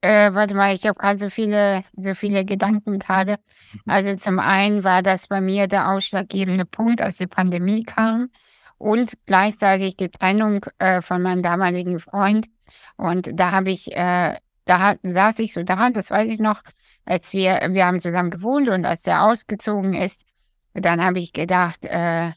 äh, 0.00 0.34
warte 0.34 0.54
mal, 0.54 0.74
ich 0.74 0.84
habe 0.84 0.98
gerade 0.98 1.18
so 1.18 1.30
viele, 1.30 1.84
so 1.96 2.14
viele 2.14 2.44
Gedanken 2.44 2.98
gerade. 2.98 3.38
Mhm. 3.72 3.80
Also 3.86 4.16
zum 4.16 4.38
einen 4.38 4.84
war 4.84 5.02
das 5.02 5.28
bei 5.28 5.40
mir 5.40 5.66
der 5.66 5.90
ausschlaggebende 5.90 6.66
Punkt, 6.66 7.00
als 7.00 7.16
die 7.16 7.26
Pandemie 7.26 7.84
kam 7.84 8.28
und 8.76 9.14
gleichzeitig 9.24 9.96
die 9.96 10.10
Trennung 10.10 10.66
äh, 10.78 11.00
von 11.00 11.22
meinem 11.22 11.42
damaligen 11.42 12.00
Freund. 12.00 12.48
Und 12.96 13.30
da 13.32 13.52
habe 13.52 13.70
ich 13.70 13.96
äh, 13.96 14.36
da 14.64 14.96
saß 15.02 15.38
ich 15.40 15.52
so 15.52 15.62
da, 15.62 15.90
das 15.90 16.10
weiß 16.10 16.30
ich 16.30 16.40
noch, 16.40 16.62
als 17.04 17.32
wir, 17.32 17.60
wir 17.70 17.86
haben 17.86 18.00
zusammen 18.00 18.30
gewohnt 18.30 18.68
und 18.68 18.86
als 18.86 19.02
der 19.02 19.22
ausgezogen 19.24 19.94
ist, 19.94 20.24
dann 20.72 21.04
habe 21.04 21.18
ich 21.18 21.32
gedacht, 21.32 21.84
äh, 21.84 22.32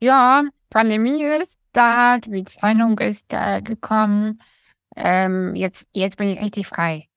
ja, 0.00 0.44
Pandemie 0.70 1.22
ist 1.22 1.58
da, 1.72 2.18
die 2.18 2.44
Trennung 2.44 2.98
ist 2.98 3.32
äh, 3.32 3.60
gekommen, 3.62 4.40
ähm, 4.96 5.54
jetzt, 5.54 5.88
jetzt 5.92 6.16
bin 6.16 6.28
ich 6.28 6.40
richtig 6.40 6.66
frei. 6.66 7.08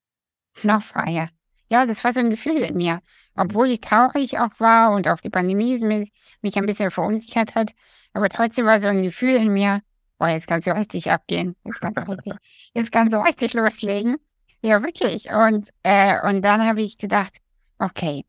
Noch 0.63 0.83
freier. 0.83 1.29
Ja, 1.69 1.85
das 1.85 2.03
war 2.03 2.11
so 2.11 2.19
ein 2.19 2.29
Gefühl 2.29 2.57
in 2.57 2.75
mir. 2.75 3.01
Obwohl 3.35 3.71
ich 3.71 3.81
traurig 3.81 4.37
auch 4.39 4.59
war 4.59 4.91
und 4.93 5.07
auch 5.07 5.19
die 5.19 5.31
Pandemie 5.31 5.79
mich, 5.79 6.11
mich 6.41 6.55
ein 6.55 6.65
bisschen 6.67 6.91
verunsichert 6.91 7.55
hat, 7.55 7.71
aber 8.13 8.29
trotzdem 8.29 8.67
war 8.67 8.79
so 8.79 8.87
ein 8.89 9.01
Gefühl 9.01 9.35
in 9.35 9.51
mir, 9.51 9.81
boah, 10.23 10.29
jetzt 10.29 10.47
kannst 10.47 10.67
du 10.67 10.71
richtig 10.71 11.11
abgehen. 11.11 11.57
Jetzt 11.65 11.81
kannst 11.81 11.97
du 11.97 12.11
richtig, 12.13 12.33
jetzt 12.73 12.91
kannst 12.93 13.13
du 13.13 13.17
richtig 13.17 13.53
loslegen. 13.53 14.15
Ja, 14.61 14.81
wirklich. 14.81 15.29
Und, 15.29 15.69
äh, 15.83 16.15
und 16.25 16.41
dann 16.43 16.65
habe 16.65 16.81
ich 16.81 16.97
gedacht, 16.97 17.39
okay. 17.77 18.23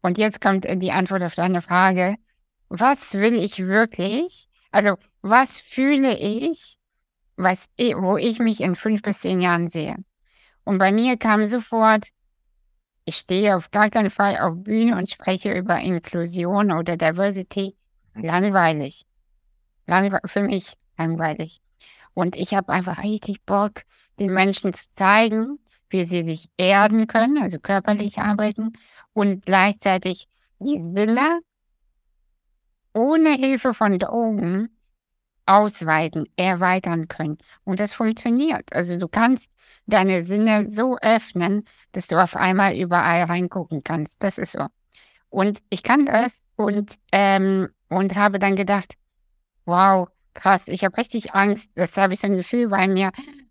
Und 0.00 0.16
jetzt 0.16 0.40
kommt 0.40 0.64
die 0.64 0.90
Antwort 0.90 1.22
auf 1.22 1.34
deine 1.34 1.60
Frage. 1.60 2.16
Was 2.70 3.12
will 3.12 3.34
ich 3.34 3.58
wirklich? 3.58 4.46
Also, 4.70 4.96
was 5.20 5.60
fühle 5.60 6.16
ich, 6.16 6.76
was, 7.36 7.68
wo 7.76 8.16
ich 8.16 8.38
mich 8.38 8.60
in 8.62 8.74
fünf 8.74 9.02
bis 9.02 9.20
zehn 9.20 9.42
Jahren 9.42 9.68
sehe? 9.68 9.96
Und 10.64 10.78
bei 10.78 10.92
mir 10.92 11.18
kam 11.18 11.44
sofort, 11.44 12.08
ich 13.04 13.16
stehe 13.16 13.54
auf 13.54 13.70
gar 13.70 13.90
keinen 13.90 14.08
Fall 14.08 14.38
auf 14.38 14.54
Bühne 14.56 14.96
und 14.96 15.10
spreche 15.10 15.52
über 15.52 15.78
Inklusion 15.78 16.72
oder 16.72 16.96
Diversity. 16.96 17.76
Langweilig 18.14 19.04
für 20.24 20.42
mich 20.42 20.74
langweilig. 20.96 21.60
Und 22.14 22.36
ich 22.36 22.54
habe 22.54 22.72
einfach 22.72 23.02
richtig 23.02 23.44
Bock, 23.44 23.82
den 24.18 24.32
Menschen 24.32 24.74
zu 24.74 24.92
zeigen, 24.92 25.58
wie 25.88 26.04
sie 26.04 26.24
sich 26.24 26.48
erden 26.56 27.06
können, 27.06 27.42
also 27.42 27.58
körperlich 27.58 28.18
arbeiten 28.18 28.72
und 29.12 29.44
gleichzeitig 29.44 30.28
die 30.58 30.78
Sinne 30.78 31.40
ohne 32.92 33.30
Hilfe 33.30 33.74
von 33.74 33.98
Drogen 33.98 34.68
ausweiten, 35.46 36.26
erweitern 36.36 37.08
können. 37.08 37.38
Und 37.64 37.80
das 37.80 37.92
funktioniert. 37.92 38.72
Also 38.72 38.96
du 38.96 39.08
kannst 39.08 39.50
deine 39.86 40.24
Sinne 40.24 40.68
so 40.68 40.96
öffnen, 40.98 41.64
dass 41.92 42.06
du 42.06 42.22
auf 42.22 42.36
einmal 42.36 42.76
überall 42.76 43.24
reingucken 43.24 43.82
kannst. 43.82 44.22
Das 44.22 44.38
ist 44.38 44.52
so. 44.52 44.66
Und 45.28 45.60
ich 45.70 45.82
kann 45.82 46.06
das 46.06 46.46
und, 46.56 46.94
ähm, 47.12 47.68
und 47.88 48.16
habe 48.16 48.38
dann 48.38 48.56
gedacht, 48.56 48.94
Wow, 49.64 50.08
krass. 50.34 50.68
Ich 50.68 50.84
habe 50.84 50.96
richtig 50.96 51.34
Angst. 51.34 51.68
Das 51.74 51.96
habe 51.96 52.12
ich 52.12 52.20
so 52.20 52.26
ein 52.26 52.36
Gefühl 52.36 52.68
bei 52.68 52.88
mir. 52.88 53.10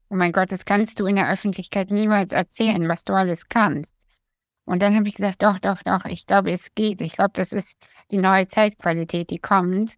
Oh 0.09 0.15
mein 0.15 0.31
Gott, 0.31 0.51
das 0.51 0.65
kannst 0.65 0.99
du 0.99 1.05
in 1.05 1.15
der 1.15 1.29
Öffentlichkeit 1.29 1.91
niemals 1.91 2.33
erzählen, 2.33 2.87
was 2.87 3.03
du 3.03 3.13
alles 3.13 3.47
kannst. 3.47 3.95
Und 4.65 4.83
dann 4.83 4.95
habe 4.95 5.07
ich 5.07 5.15
gesagt, 5.15 5.41
doch, 5.41 5.59
doch, 5.59 5.81
doch, 5.83 6.05
ich 6.05 6.27
glaube, 6.27 6.51
es 6.51 6.73
geht. 6.75 7.01
Ich 7.01 7.13
glaube, 7.13 7.31
das 7.33 7.53
ist 7.53 7.77
die 8.11 8.17
neue 8.17 8.47
Zeitqualität, 8.47 9.29
die 9.31 9.39
kommt. 9.39 9.95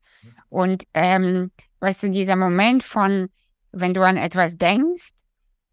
Und 0.50 0.84
ähm, 0.94 1.52
weißt 1.82 2.04
du, 2.04 2.10
dieser 2.10 2.36
Moment 2.36 2.84
von, 2.84 3.30
wenn 3.72 3.94
du 3.94 4.02
an 4.02 4.18
etwas 4.18 4.58
denkst 4.58 5.12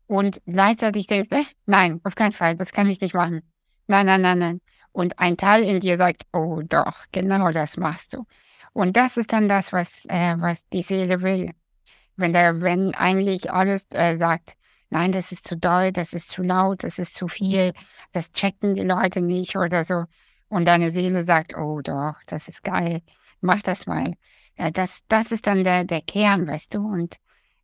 und 0.08 0.40
gleichzeitig 0.46 1.06
denkst, 1.06 1.30
äh, 1.30 1.44
nein, 1.66 2.00
auf 2.02 2.14
keinen 2.14 2.32
Fall, 2.32 2.56
das 2.56 2.72
kann 2.72 2.88
ich 2.88 3.00
nicht 3.00 3.14
machen. 3.14 3.42
Nein, 3.86 4.06
nein, 4.06 4.20
nein, 4.20 4.38
nein. 4.38 4.60
Und 4.92 5.18
ein 5.18 5.36
Teil 5.36 5.62
in 5.62 5.80
dir 5.80 5.96
sagt, 5.96 6.24
oh 6.32 6.62
doch, 6.64 7.04
genau 7.12 7.50
das 7.52 7.76
machst 7.76 8.14
du. 8.14 8.24
Und 8.78 8.96
das 8.96 9.16
ist 9.16 9.32
dann 9.32 9.48
das, 9.48 9.72
was, 9.72 10.04
äh, 10.08 10.36
was 10.38 10.68
die 10.68 10.82
Seele 10.82 11.20
will. 11.20 11.50
Wenn, 12.14 12.32
der, 12.32 12.60
wenn 12.60 12.94
eigentlich 12.94 13.50
alles 13.50 13.88
äh, 13.92 14.16
sagt, 14.16 14.56
nein, 14.88 15.10
das 15.10 15.32
ist 15.32 15.48
zu 15.48 15.56
doll, 15.56 15.90
das 15.90 16.12
ist 16.12 16.30
zu 16.30 16.44
laut, 16.44 16.84
das 16.84 17.00
ist 17.00 17.16
zu 17.16 17.26
viel, 17.26 17.72
das 18.12 18.30
checken 18.30 18.74
die 18.76 18.84
Leute 18.84 19.20
nicht 19.20 19.56
oder 19.56 19.82
so. 19.82 20.04
Und 20.48 20.68
deine 20.68 20.90
Seele 20.90 21.24
sagt, 21.24 21.56
oh 21.56 21.80
doch, 21.80 22.14
das 22.28 22.46
ist 22.46 22.62
geil, 22.62 23.02
mach 23.40 23.62
das 23.62 23.88
mal. 23.88 24.14
Äh, 24.54 24.70
das, 24.70 25.00
das 25.08 25.32
ist 25.32 25.48
dann 25.48 25.64
der, 25.64 25.82
der 25.82 26.02
Kern, 26.02 26.46
weißt 26.46 26.74
du, 26.74 26.78
und 26.78 27.16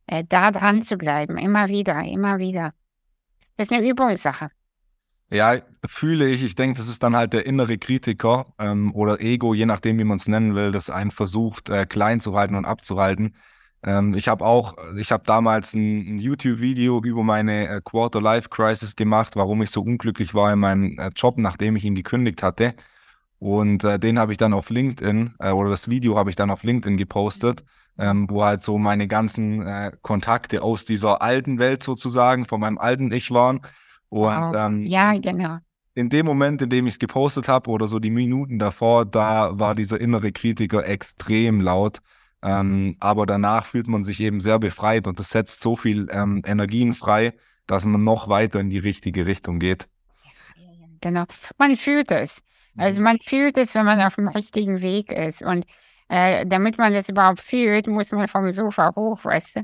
äh, 0.07 0.25
da 0.27 0.51
dran 0.51 0.81
zu 0.83 0.97
bleiben, 0.97 1.37
immer 1.37 1.69
wieder, 1.69 2.03
immer 2.03 2.39
wieder. 2.39 2.73
Das 3.55 3.67
ist 3.69 3.71
eine 3.73 3.87
Übungssache. 3.87 4.49
Ja, 5.35 5.57
fühle 5.85 6.29
ich. 6.29 6.43
Ich 6.43 6.55
denke, 6.55 6.77
das 6.77 6.87
ist 6.87 7.03
dann 7.03 7.15
halt 7.15 7.33
der 7.33 7.45
innere 7.45 7.77
Kritiker 7.77 8.53
ähm, 8.57 8.95
oder 8.95 9.19
Ego, 9.19 9.53
je 9.53 9.65
nachdem, 9.65 9.99
wie 9.99 10.05
man 10.05 10.17
es 10.17 10.27
nennen 10.29 10.55
will, 10.55 10.71
das 10.71 10.89
einen 10.89 11.11
versucht, 11.11 11.69
äh, 11.69 11.85
klein 11.85 12.21
zu 12.21 12.37
halten 12.37 12.55
und 12.55 12.63
abzuhalten. 12.63 13.35
Ähm, 13.83 14.13
ich 14.13 14.29
habe 14.29 14.45
auch, 14.45 14.75
ich 14.97 15.11
habe 15.11 15.23
damals 15.25 15.73
ein, 15.73 16.15
ein 16.15 16.19
YouTube-Video 16.19 17.01
über 17.03 17.23
meine 17.23 17.67
äh, 17.67 17.81
Quarter-Life-Crisis 17.83 18.95
gemacht, 18.95 19.35
warum 19.35 19.61
ich 19.61 19.71
so 19.71 19.81
unglücklich 19.81 20.33
war 20.33 20.53
in 20.53 20.59
meinem 20.59 20.97
äh, 20.97 21.09
Job, 21.15 21.37
nachdem 21.37 21.75
ich 21.75 21.83
ihn 21.83 21.95
gekündigt 21.95 22.41
hatte. 22.41 22.73
Und 23.37 23.83
äh, 23.83 23.99
den 23.99 24.17
habe 24.17 24.31
ich 24.31 24.37
dann 24.37 24.53
auf 24.53 24.69
LinkedIn, 24.69 25.35
äh, 25.39 25.51
oder 25.51 25.69
das 25.69 25.89
Video 25.89 26.17
habe 26.17 26.29
ich 26.29 26.37
dann 26.37 26.49
auf 26.49 26.63
LinkedIn 26.63 26.97
gepostet, 26.97 27.65
ähm, 27.97 28.29
wo 28.29 28.43
halt 28.45 28.63
so 28.63 28.77
meine 28.77 29.07
ganzen 29.07 29.61
äh, 29.67 29.91
Kontakte 30.01 30.63
aus 30.63 30.85
dieser 30.85 31.21
alten 31.21 31.59
Welt 31.59 31.83
sozusagen, 31.83 32.45
von 32.45 32.61
meinem 32.61 32.77
alten 32.77 33.11
Ich 33.11 33.31
waren. 33.31 33.59
Und 34.15 34.55
ähm, 34.55 34.85
ja, 34.85 35.13
genau. 35.19 35.57
In 35.93 36.09
dem 36.09 36.25
Moment, 36.25 36.61
in 36.61 36.69
dem 36.69 36.87
ich 36.87 36.93
es 36.93 36.99
gepostet 36.99 37.47
habe 37.47 37.69
oder 37.69 37.87
so 37.87 37.99
die 37.99 38.09
Minuten 38.09 38.59
davor, 38.59 39.05
da 39.05 39.57
war 39.59 39.75
dieser 39.75 39.99
innere 39.99 40.31
Kritiker 40.31 40.85
extrem 40.85 41.61
laut. 41.61 41.99
Ähm, 42.41 42.95
aber 42.99 43.25
danach 43.25 43.65
fühlt 43.65 43.87
man 43.87 44.03
sich 44.03 44.19
eben 44.19 44.39
sehr 44.39 44.59
befreit 44.59 45.07
und 45.07 45.19
das 45.19 45.29
setzt 45.29 45.61
so 45.61 45.75
viel 45.75 46.07
ähm, 46.11 46.43
Energien 46.45 46.93
frei, 46.93 47.33
dass 47.65 47.85
man 47.85 48.03
noch 48.03 48.29
weiter 48.29 48.59
in 48.59 48.69
die 48.69 48.77
richtige 48.77 49.25
Richtung 49.25 49.59
geht. 49.59 49.87
Genau. 51.01 51.25
Man 51.57 51.75
fühlt 51.75 52.11
es. 52.11 52.41
Also 52.77 52.99
mhm. 52.99 53.05
man 53.05 53.19
fühlt 53.19 53.57
es, 53.57 53.75
wenn 53.75 53.85
man 53.85 54.01
auf 54.01 54.15
dem 54.15 54.27
richtigen 54.27 54.81
Weg 54.81 55.11
ist. 55.11 55.43
Und 55.43 55.65
äh, 56.09 56.45
damit 56.45 56.77
man 56.77 56.93
das 56.93 57.09
überhaupt 57.09 57.39
fühlt, 57.39 57.87
muss 57.87 58.11
man 58.11 58.27
vom 58.27 58.49
Sofa 58.51 58.93
hoch, 58.95 59.25
weißt 59.25 59.57
du? 59.57 59.61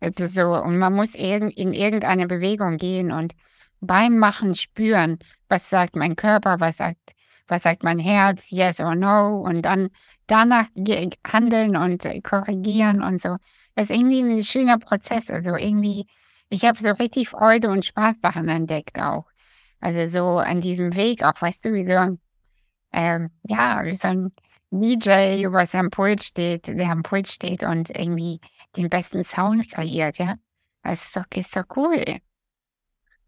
Es 0.00 0.16
ist 0.16 0.34
so, 0.34 0.54
und 0.54 0.78
man 0.78 0.94
muss 0.94 1.14
in 1.14 1.50
irgendeine 1.50 2.26
Bewegung 2.26 2.76
gehen. 2.76 3.12
Und 3.12 3.34
beim 3.80 4.18
Machen 4.18 4.54
spüren, 4.54 5.18
was 5.48 5.70
sagt 5.70 5.96
mein 5.96 6.16
Körper, 6.16 6.60
was 6.60 6.78
sagt, 6.78 7.12
was 7.48 7.62
sagt 7.62 7.82
mein 7.82 7.98
Herz, 7.98 8.50
yes 8.50 8.80
or 8.80 8.94
no, 8.94 9.38
und 9.38 9.62
dann 9.62 9.88
danach 10.26 10.66
handeln 11.26 11.76
und 11.76 12.04
äh, 12.04 12.20
korrigieren 12.20 13.02
und 13.02 13.20
so. 13.20 13.36
Das 13.74 13.90
ist 13.90 13.96
irgendwie 13.96 14.20
ein 14.20 14.44
schöner 14.44 14.78
Prozess. 14.78 15.30
Also 15.30 15.56
irgendwie, 15.56 16.06
ich 16.48 16.64
habe 16.64 16.80
so 16.80 16.90
richtig 16.90 17.28
Freude 17.28 17.68
und 17.68 17.84
Spaß 17.84 18.20
daran 18.20 18.48
entdeckt 18.48 19.00
auch. 19.00 19.24
Also 19.80 20.06
so 20.08 20.38
an 20.38 20.60
diesem 20.60 20.94
Weg 20.94 21.24
auch, 21.24 21.40
weißt 21.40 21.64
du, 21.64 21.72
wie 21.72 21.84
so, 21.84 22.18
ähm, 22.92 23.30
ja, 23.44 23.84
wie 23.84 23.94
so 23.94 24.08
ein 24.08 24.32
DJ, 24.70 25.46
was 25.50 25.74
am 25.74 25.90
Pult 25.90 26.22
steht, 26.22 26.68
der 26.68 26.90
am 26.90 27.02
Pult 27.02 27.28
steht 27.28 27.64
und 27.64 27.90
irgendwie 27.90 28.40
den 28.76 28.88
besten 28.88 29.24
Sound 29.24 29.70
kreiert, 29.70 30.18
ja. 30.18 30.36
Das 30.82 31.06
ist 31.06 31.16
doch, 31.16 31.24
ist 31.34 31.56
doch 31.56 31.64
cool. 31.76 32.04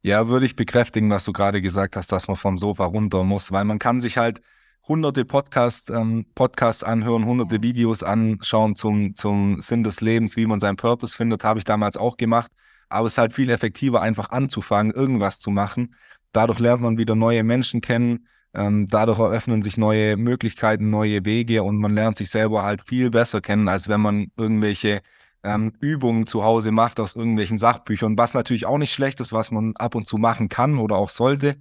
Ja, 0.05 0.29
würde 0.29 0.47
ich 0.47 0.57
bekräftigen, 0.57 1.11
was 1.11 1.25
du 1.25 1.33
gerade 1.33 1.63
gesagt 1.63 1.95
hast, 1.95 2.11
dass 2.11 2.27
man 2.27 2.37
vom 2.37 2.59
Sofa 2.59 2.85
runter 2.87 3.23
muss, 3.23 3.53
weil 3.53 3.65
man 3.65 3.79
kann 3.79 4.01
sich 4.01 4.19
halt 4.19 4.41
hunderte 4.89 5.25
Podcast, 5.25 5.91
ähm, 5.91 6.27
Podcasts 6.35 6.83
anhören, 6.83 7.25
hunderte 7.25 7.63
Videos 7.63 8.03
anschauen 8.03 8.75
zum, 8.75 9.15
zum 9.15 9.63
Sinn 9.63 9.85
des 9.85 10.01
Lebens, 10.01 10.37
wie 10.37 10.47
man 10.47 10.59
seinen 10.59 10.77
Purpose 10.77 11.17
findet, 11.17 11.45
habe 11.45 11.61
ich 11.61 11.65
damals 11.65 11.97
auch 11.97 12.17
gemacht. 12.17 12.51
Aber 12.89 13.07
es 13.07 13.15
ist 13.15 13.19
halt 13.19 13.33
viel 13.33 13.49
effektiver, 13.49 14.03
einfach 14.03 14.31
anzufangen, 14.31 14.93
irgendwas 14.93 15.39
zu 15.39 15.51
machen. 15.51 15.95
Dadurch 16.33 16.59
lernt 16.59 16.83
man 16.83 16.99
wieder 16.99 17.15
neue 17.15 17.45
Menschen 17.45 17.81
kennen. 17.81 18.27
Ähm, 18.55 18.87
dadurch 18.89 19.21
eröffnen 19.21 19.63
sich 19.63 19.77
neue 19.77 20.17
Möglichkeiten, 20.17 20.91
neue 20.91 21.25
Wege 21.25 21.63
und 21.63 21.79
man 21.79 21.95
lernt 21.95 22.19
sich 22.19 22.29
selber 22.29 22.65
halt 22.65 22.83
viel 22.87 23.11
besser 23.11 23.41
kennen, 23.41 23.69
als 23.69 23.89
wenn 23.89 24.01
man 24.01 24.33
irgendwelche 24.37 25.01
ähm, 25.45 25.73
Übungen 25.81 26.27
zu 26.27 26.45
Hause 26.45 26.71
macht 26.71 27.01
aus 27.01 27.17
irgendwelchen 27.17 27.59
Sachbüchern. 27.59 28.17
Was 28.17 28.35
natürlich 28.35 28.67
auch 28.67 28.79
nicht 28.79 28.93
schlecht 28.93 29.21
ist, 29.21 29.33
was 29.33 29.51
man 29.51 29.75
ab 29.77 29.95
und 29.95 30.07
zu 30.07 30.19
machen 30.19 30.49
kann 30.49 30.79
oder 30.79 30.97
auch 30.97 31.11
sollte. 31.11 31.57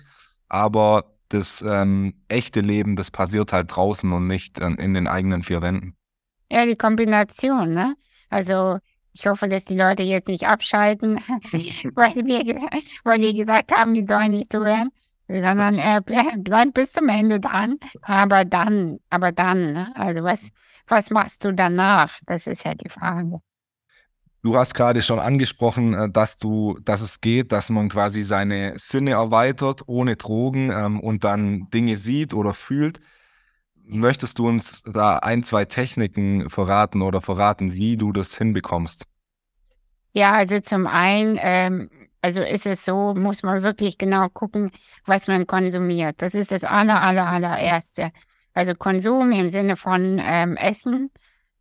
Aber 0.49 1.05
das 1.29 1.63
ähm, 1.67 2.13
echte 2.27 2.59
Leben, 2.59 2.95
das 2.95 3.09
passiert 3.09 3.53
halt 3.53 3.75
draußen 3.75 4.11
und 4.11 4.27
nicht 4.27 4.59
äh, 4.59 4.67
in 4.67 4.93
den 4.93 5.07
eigenen 5.07 5.43
vier 5.43 5.61
Wänden. 5.61 5.95
Ja, 6.51 6.65
die 6.65 6.75
Kombination, 6.75 7.73
ne? 7.73 7.95
Also 8.29 8.79
ich 9.13 9.25
hoffe, 9.27 9.47
dass 9.49 9.65
die 9.65 9.75
Leute 9.75 10.03
jetzt 10.03 10.27
nicht 10.27 10.47
abschalten, 10.47 11.15
weil 11.95 12.15
wir, 12.15 12.69
weil 13.03 13.21
wir 13.21 13.33
gesagt 13.33 13.71
haben, 13.71 13.93
die 13.93 14.03
sollen 14.03 14.31
nicht 14.31 14.51
zuhören, 14.51 14.89
sondern 15.27 15.79
äh, 15.79 16.01
bleib 16.37 16.73
bis 16.73 16.93
zum 16.93 17.09
Ende 17.09 17.39
dran. 17.39 17.77
Aber 18.01 18.45
dann, 18.45 18.99
aber 19.09 19.31
dann, 19.31 19.73
ne? 19.73 19.91
also 19.95 20.23
was, 20.23 20.49
was 20.87 21.09
machst 21.09 21.45
du 21.45 21.53
danach? 21.53 22.19
Das 22.25 22.47
ist 22.47 22.65
ja 22.65 22.75
die 22.75 22.89
Frage. 22.89 23.39
Du 24.43 24.57
hast 24.57 24.73
gerade 24.73 25.03
schon 25.03 25.19
angesprochen, 25.19 25.93
äh, 25.93 26.09
dass 26.09 26.37
du, 26.37 26.77
dass 26.83 27.01
es 27.01 27.21
geht, 27.21 27.51
dass 27.51 27.69
man 27.69 27.89
quasi 27.89 28.23
seine 28.23 28.73
Sinne 28.77 29.11
erweitert 29.11 29.83
ohne 29.87 30.15
Drogen 30.15 30.71
ähm, 30.71 30.99
und 30.99 31.23
dann 31.23 31.69
Dinge 31.71 31.97
sieht 31.97 32.33
oder 32.33 32.53
fühlt. 32.53 32.99
Möchtest 33.83 34.39
du 34.39 34.47
uns 34.47 34.83
da 34.83 35.17
ein, 35.17 35.43
zwei 35.43 35.65
Techniken 35.65 36.49
verraten 36.49 37.01
oder 37.01 37.21
verraten, 37.21 37.73
wie 37.73 37.97
du 37.97 38.11
das 38.11 38.37
hinbekommst? 38.37 39.05
Ja, 40.13 40.33
also 40.33 40.59
zum 40.59 40.87
einen, 40.87 41.37
ähm, 41.39 41.89
also 42.21 42.41
ist 42.41 42.65
es 42.65 42.83
so, 42.83 43.13
muss 43.13 43.43
man 43.43 43.63
wirklich 43.63 43.97
genau 43.97 44.27
gucken, 44.29 44.71
was 45.05 45.27
man 45.27 45.45
konsumiert. 45.45 46.21
Das 46.21 46.33
ist 46.33 46.51
das 46.51 46.63
aller, 46.63 47.01
aller, 47.01 47.27
allererste. 47.27 48.11
Also 48.53 48.75
Konsum 48.75 49.31
im 49.31 49.49
Sinne 49.49 49.75
von 49.75 50.19
ähm, 50.23 50.57
Essen. 50.57 51.11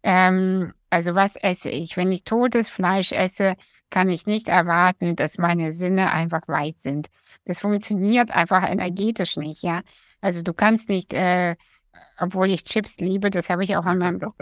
Ähm, 0.03 0.73
also 0.90 1.14
was 1.14 1.37
esse 1.37 1.70
ich? 1.70 1.96
Wenn 1.96 2.12
ich 2.12 2.24
totes 2.24 2.68
Fleisch 2.68 3.12
esse, 3.12 3.57
kann 3.90 4.09
ich 4.09 4.26
nicht 4.26 4.48
erwarten, 4.48 5.16
dass 5.16 5.38
meine 5.38 5.72
Sinne 5.72 6.12
einfach 6.12 6.46
weit 6.46 6.79
sind. 6.81 7.09
Das 7.44 7.61
funktioniert 7.61 8.31
einfach 8.31 8.68
energetisch 8.68 9.37
nicht, 9.37 9.62
ja. 9.62 9.83
Also 10.20 10.42
du 10.42 10.53
kannst 10.53 10.88
nicht 10.88 11.14
äh, 11.14 11.57
obwohl 12.18 12.50
ich 12.50 12.64
Chips 12.64 12.98
liebe, 12.98 13.31
das 13.31 13.50
habe 13.50 13.64
ich 13.64 13.76
auch 13.76 13.87
in 13.87 13.98
meinem 13.98 14.18
Buch, 14.18 14.35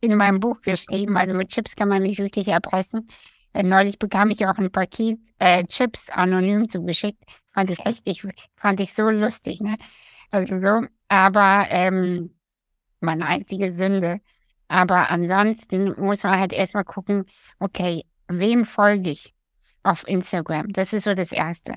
in 0.00 0.16
meinem 0.16 0.40
Buch 0.40 0.60
geschrieben. 0.60 1.16
Also 1.16 1.34
mit 1.34 1.48
Chips 1.48 1.76
kann 1.76 1.88
man 1.88 2.02
mich 2.02 2.18
wirklich 2.18 2.48
erpressen. 2.48 3.08
Äh, 3.52 3.62
neulich 3.62 3.98
bekam 3.98 4.30
ich 4.30 4.46
auch 4.46 4.58
ein 4.58 4.70
Paket 4.70 5.18
äh, 5.38 5.64
Chips 5.64 6.10
anonym 6.10 6.68
zugeschickt. 6.68 7.22
Fand 7.52 7.70
ich 7.70 7.84
echt, 7.86 8.02
ich, 8.04 8.26
fand 8.56 8.80
ich 8.80 8.92
so 8.92 9.08
lustig, 9.10 9.60
ne? 9.60 9.76
Also 10.30 10.60
so, 10.60 10.86
aber 11.08 11.66
ähm, 11.70 12.34
meine 13.00 13.26
einzige 13.26 13.72
Sünde. 13.72 14.20
Aber 14.68 15.10
ansonsten 15.10 15.94
muss 16.00 16.22
man 16.22 16.38
halt 16.38 16.52
erstmal 16.52 16.84
gucken, 16.84 17.26
okay, 17.58 18.04
wem 18.28 18.64
folge 18.64 19.10
ich 19.10 19.34
auf 19.82 20.06
Instagram? 20.08 20.72
Das 20.72 20.92
ist 20.92 21.04
so 21.04 21.14
das 21.14 21.32
Erste. 21.32 21.74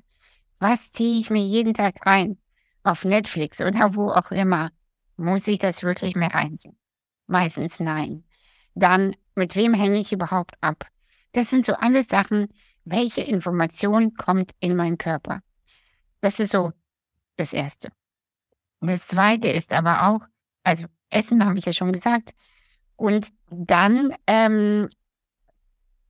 Was 0.59 0.91
ziehe 0.91 1.19
ich 1.19 1.29
mir 1.29 1.43
jeden 1.43 1.73
Tag 1.73 2.05
rein? 2.05 2.37
Auf 2.83 3.03
Netflix 3.05 3.61
oder 3.61 3.95
wo 3.95 4.09
auch 4.09 4.31
immer. 4.31 4.71
Muss 5.17 5.47
ich 5.47 5.59
das 5.59 5.83
wirklich 5.83 6.15
mehr 6.15 6.33
einsehen? 6.33 6.77
Meistens 7.27 7.79
nein. 7.79 8.23
Dann, 8.75 9.15
mit 9.35 9.55
wem 9.55 9.73
hänge 9.73 9.99
ich 9.99 10.13
überhaupt 10.13 10.55
ab? 10.61 10.87
Das 11.33 11.49
sind 11.49 11.65
so 11.65 11.73
alles 11.73 12.07
Sachen, 12.07 12.47
welche 12.85 13.21
Information 13.21 14.13
kommt 14.13 14.51
in 14.59 14.75
meinen 14.75 14.97
Körper? 14.97 15.41
Das 16.21 16.39
ist 16.39 16.51
so 16.51 16.71
das 17.35 17.53
Erste. 17.53 17.89
Das 18.79 19.07
Zweite 19.07 19.49
ist 19.49 19.73
aber 19.73 20.07
auch, 20.07 20.21
also 20.63 20.85
Essen 21.09 21.45
habe 21.45 21.57
ich 21.57 21.65
ja 21.65 21.73
schon 21.73 21.91
gesagt. 21.91 22.33
Und 22.97 23.29
dann 23.49 24.13
ähm, 24.27 24.89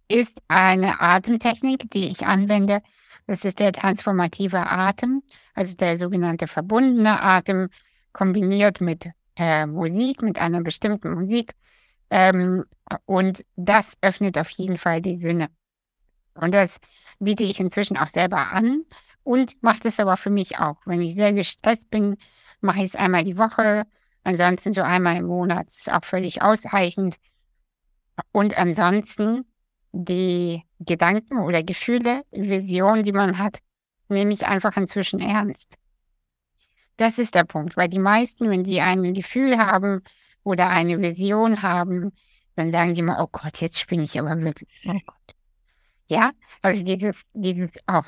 ist 0.08 0.42
eine 0.48 1.00
Atemtechnik, 1.00 1.92
die 1.92 2.08
ich 2.08 2.26
anwende. 2.26 2.82
Das 3.28 3.44
ist 3.44 3.60
der 3.60 3.74
transformative 3.74 4.70
Atem, 4.70 5.22
also 5.54 5.76
der 5.76 5.98
sogenannte 5.98 6.48
verbundene 6.48 7.22
Atem, 7.22 7.70
kombiniert 8.14 8.82
mit 8.82 9.10
äh, 9.36 9.66
Musik, 9.66 10.22
mit 10.22 10.40
einer 10.40 10.62
bestimmten 10.62 11.14
Musik. 11.14 11.54
Ähm, 12.10 12.66
und 13.06 13.46
das 13.58 13.98
öffnet 14.02 14.38
auf 14.38 14.50
jeden 14.52 14.78
Fall 14.78 15.02
die 15.02 15.20
Sinne. 15.20 15.50
Und 16.36 16.54
das 16.54 16.78
biete 17.20 17.44
ich 17.44 17.60
inzwischen 17.60 17.98
auch 17.98 18.08
selber 18.08 18.52
an 18.54 18.84
und 19.24 19.62
mache 19.62 19.88
es 19.90 20.00
aber 20.00 20.16
für 20.16 20.30
mich 20.30 20.58
auch. 20.58 20.78
Wenn 20.86 21.02
ich 21.02 21.16
sehr 21.16 21.34
gestresst 21.34 21.90
bin, 21.90 22.16
mache 22.62 22.80
ich 22.80 22.86
es 22.86 22.96
einmal 22.96 23.24
die 23.24 23.38
Woche. 23.38 23.86
Ansonsten 24.28 24.74
so 24.74 24.82
einmal 24.82 25.16
im 25.16 25.28
Monat 25.28 25.68
ist 25.68 25.90
auch 25.90 26.04
völlig 26.04 26.42
ausreichend. 26.42 27.16
Und 28.34 28.58
ansonsten 28.58 29.46
die 29.94 30.64
Gedanken 30.80 31.38
oder 31.38 31.64
Gefühle, 31.64 32.24
Visionen, 32.32 33.06
die 33.06 33.14
man 33.14 33.38
hat, 33.38 33.60
nehme 34.10 34.34
ich 34.34 34.46
einfach 34.46 34.76
inzwischen 34.76 35.22
ernst. 35.22 35.76
Das 36.98 37.20
ist 37.20 37.36
der 37.36 37.46
Punkt, 37.46 37.78
weil 37.78 37.88
die 37.88 38.00
meisten, 38.00 38.50
wenn 38.50 38.66
die 38.66 38.82
ein 38.82 39.14
Gefühl 39.14 39.60
haben 39.60 40.02
oder 40.44 40.68
eine 40.68 41.00
Vision 41.00 41.62
haben, 41.62 42.12
dann 42.58 42.74
sagen 42.74 42.96
die 42.96 43.04
mal, 43.04 43.24
oh 43.24 43.30
Gott, 43.32 43.62
jetzt 43.62 43.80
spinne 43.80 44.04
ich 44.04 44.20
aber 44.20 44.38
wirklich. 44.42 44.84
Oh 44.88 44.92
Gott. 45.06 45.36
Ja, 46.08 46.32
also 46.62 46.84
dieses, 46.84 47.16
dieses, 47.32 47.72
oh, 47.88 48.04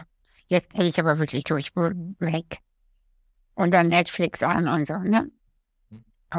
jetzt 0.48 0.72
gehe 0.72 0.84
ich 0.84 1.00
aber 1.00 1.18
wirklich 1.18 1.46
durch, 1.46 1.74
weg. 1.78 2.58
Und 3.56 3.72
dann 3.72 3.88
Netflix 3.88 4.44
an 4.44 4.68
und 4.68 4.86
so, 4.86 4.98
ne? 4.98 5.32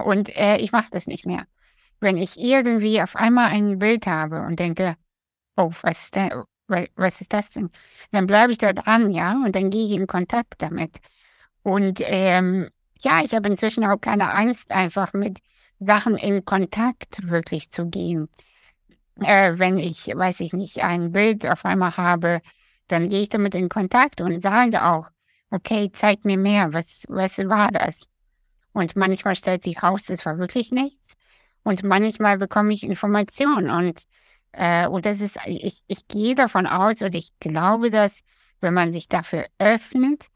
Und 0.04 0.36
äh, 0.36 0.56
ich 0.58 0.72
mache 0.72 0.88
das 0.90 1.06
nicht 1.06 1.26
mehr. 1.26 1.46
Wenn 2.00 2.16
ich 2.16 2.38
irgendwie 2.38 3.02
auf 3.02 3.16
einmal 3.16 3.50
ein 3.50 3.78
Bild 3.78 4.06
habe 4.06 4.42
und 4.42 4.58
denke, 4.58 4.96
oh, 5.56 5.72
was 5.82 6.04
ist, 6.04 6.16
da, 6.16 6.44
was 6.68 7.20
ist 7.20 7.32
das 7.32 7.50
denn? 7.50 7.70
Dann 8.12 8.26
bleibe 8.26 8.52
ich 8.52 8.58
da 8.58 8.72
dran, 8.72 9.10
ja, 9.10 9.32
und 9.44 9.54
dann 9.54 9.70
gehe 9.70 9.84
ich 9.84 9.92
in 9.92 10.06
Kontakt 10.06 10.62
damit. 10.62 10.98
Und 11.62 12.00
ähm, 12.04 12.70
ja, 13.00 13.22
ich 13.22 13.34
habe 13.34 13.48
inzwischen 13.48 13.84
auch 13.84 14.00
keine 14.00 14.32
Angst, 14.32 14.70
einfach 14.70 15.12
mit 15.12 15.40
Sachen 15.78 16.16
in 16.16 16.44
Kontakt 16.44 17.28
wirklich 17.28 17.70
zu 17.70 17.86
gehen. 17.86 18.28
Äh, 19.22 19.54
wenn 19.58 19.78
ich, 19.78 20.06
weiß 20.06 20.40
ich 20.40 20.52
nicht, 20.52 20.82
ein 20.82 21.12
Bild 21.12 21.46
auf 21.46 21.64
einmal 21.64 21.96
habe, 21.96 22.40
dann 22.88 23.08
gehe 23.08 23.22
ich 23.22 23.28
damit 23.28 23.54
in 23.54 23.68
Kontakt 23.68 24.20
und 24.20 24.40
sage 24.40 24.84
auch, 24.84 25.10
okay, 25.50 25.90
zeig 25.92 26.24
mir 26.24 26.36
mehr, 26.38 26.72
was, 26.72 27.04
was 27.08 27.38
war 27.38 27.70
das? 27.70 28.09
Und 28.72 28.96
manchmal 28.96 29.36
stellt 29.36 29.62
sich 29.62 29.82
raus, 29.82 30.08
es 30.10 30.24
war 30.24 30.38
wirklich 30.38 30.70
nichts. 30.70 31.14
Und 31.62 31.82
manchmal 31.82 32.38
bekomme 32.38 32.72
ich 32.72 32.82
Informationen 32.82 33.70
und, 33.70 34.04
äh, 34.52 34.86
und 34.86 35.04
das 35.04 35.20
ist, 35.20 35.38
ich, 35.46 35.82
ich 35.86 36.08
gehe 36.08 36.34
davon 36.34 36.66
aus 36.66 37.02
und 37.02 37.14
ich 37.14 37.30
glaube, 37.38 37.90
dass 37.90 38.22
wenn 38.60 38.74
man 38.74 38.92
sich 38.92 39.08
dafür 39.08 39.46
öffnet, 39.58 40.26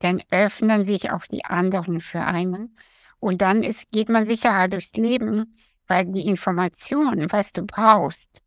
dann 0.00 0.22
öffnen 0.30 0.84
sich 0.84 1.10
auch 1.10 1.24
die 1.26 1.44
anderen 1.44 2.00
für 2.00 2.20
einen. 2.20 2.76
Und 3.20 3.40
dann 3.40 3.62
ist, 3.62 3.90
geht 3.90 4.08
man 4.08 4.26
sicherer 4.26 4.68
durchs 4.68 4.92
Leben, 4.94 5.56
weil 5.86 6.06
die 6.06 6.26
Information, 6.26 7.26
was 7.30 7.52
du 7.52 7.62
brauchst, 7.62 8.42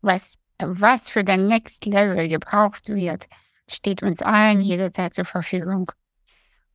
was, 0.00 0.36
was 0.58 1.10
für 1.10 1.24
dein 1.24 1.48
Next 1.48 1.84
Level 1.86 2.28
gebraucht 2.28 2.88
wird, 2.88 3.26
steht 3.68 4.02
uns 4.02 4.22
allen 4.22 4.60
jederzeit 4.60 5.14
zur 5.14 5.24
Verfügung. 5.24 5.90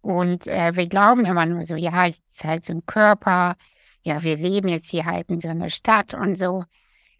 Und 0.01 0.47
äh, 0.47 0.75
wir 0.75 0.87
glauben 0.87 1.25
immer 1.25 1.45
nur 1.45 1.63
so, 1.63 1.75
ja, 1.75 2.07
es 2.07 2.17
ist 2.17 2.43
halt 2.43 2.65
so 2.65 2.73
ein 2.73 2.85
Körper, 2.85 3.55
ja, 4.03 4.23
wir 4.23 4.35
leben 4.35 4.67
jetzt 4.67 4.89
hier 4.89 5.05
halt 5.05 5.29
in 5.29 5.39
so 5.39 5.49
einer 5.49 5.69
Stadt 5.69 6.13
und 6.13 6.35
so. 6.35 6.65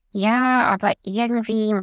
Ja, 0.10 0.68
aber 0.68 0.94
irgendwie, 1.04 1.76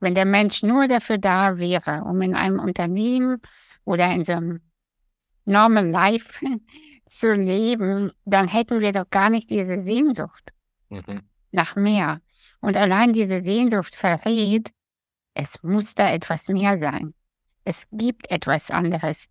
wenn 0.00 0.14
der 0.14 0.26
Mensch 0.26 0.62
nur 0.62 0.86
dafür 0.86 1.18
da 1.18 1.58
wäre, 1.58 2.04
um 2.04 2.20
in 2.20 2.34
einem 2.34 2.60
Unternehmen 2.60 3.40
oder 3.84 4.12
in 4.12 4.24
so 4.24 4.34
einem 4.34 4.60
Normal 5.46 5.88
Life 5.88 6.34
zu 7.06 7.32
leben, 7.32 8.12
dann 8.24 8.48
hätten 8.48 8.80
wir 8.80 8.92
doch 8.92 9.08
gar 9.08 9.30
nicht 9.30 9.50
diese 9.50 9.82
Sehnsucht 9.82 10.52
mhm. 10.88 11.22
nach 11.52 11.74
mehr. 11.76 12.20
Und 12.60 12.76
allein 12.76 13.12
diese 13.12 13.42
Sehnsucht 13.42 13.94
verrät, 13.94 14.70
es 15.34 15.62
muss 15.62 15.94
da 15.94 16.10
etwas 16.10 16.48
mehr 16.48 16.78
sein. 16.78 17.14
Es 17.64 17.86
gibt 17.90 18.30
etwas 18.30 18.70
anderes. 18.70 19.26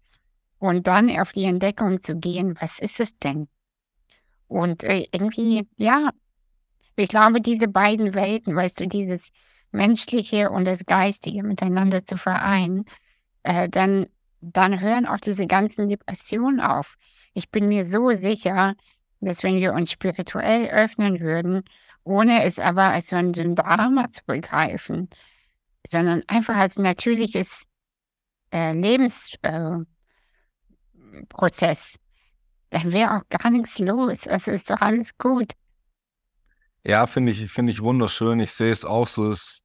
Und 0.63 0.88
dann 0.88 1.10
auf 1.19 1.34
die 1.34 1.43
Entdeckung 1.43 2.02
zu 2.02 2.15
gehen, 2.15 2.56
was 2.58 2.80
ist 2.80 3.02
es 3.02 3.19
denn? 3.19 3.49
Und 4.47 4.86
äh, 4.86 5.08
irgendwie, 5.12 5.67
ja, 5.76 6.12
ich 6.95 7.10
glaube, 7.10 7.41
diese 7.41 7.67
beiden 7.67 8.13
Welten, 8.13 8.56
weißt 8.56 8.80
du, 8.80 8.88
dieses 8.88 9.28
Menschliche 9.73 10.49
und 10.52 10.63
das 10.63 10.86
Geistige 10.86 11.43
miteinander 11.43 12.06
zu 12.06 12.15
vereinen, 12.15 12.86
äh, 13.43 13.67
dann 13.67 14.08
dann 14.39 14.80
hören 14.80 15.06
auch 15.06 15.19
diese 15.19 15.47
ganzen 15.47 15.89
Depressionen 15.89 16.62
auf. 16.62 16.95
ich 17.34 17.52
bin 17.52 17.67
mir 17.67 17.86
so 17.86 18.12
sicher, 18.12 18.76
dass 19.19 19.43
wenn 19.43 19.60
wir 19.60 19.73
uns 19.73 19.91
spirituell 19.91 20.69
öffnen 20.69 21.19
würden, 21.19 21.63
ohne 22.06 22.45
es 22.45 22.58
aber 22.58 22.84
als 22.84 23.10
so 23.10 23.17
ein 23.17 23.34
Drama 23.34 24.10
zu 24.12 24.21
begreifen, 24.26 25.10
sondern 25.86 26.23
einfach 26.28 26.56
als 26.56 26.78
natürliches 26.78 27.65
äh, 28.54 28.71
Lebensprozess, 28.71 29.41
äh, 29.41 29.92
dann 32.69 32.91
wäre 32.91 33.17
auch 33.17 33.30
gar 33.30 33.52
nichts 33.52 33.80
los. 33.80 34.28
Also 34.28 34.52
ist 34.52 34.69
doch 34.69 34.82
alles 34.82 35.17
gut. 35.17 35.52
Ja, 36.86 37.08
finde 37.08 37.32
ich, 37.32 37.52
finde 37.52 37.71
ich 37.71 37.82
wunderschön. 37.82 38.39
Ich 38.39 38.52
sehe 38.52 38.71
es 38.71 38.84
auch 38.84 39.08
so. 39.08 39.32
Es, 39.32 39.62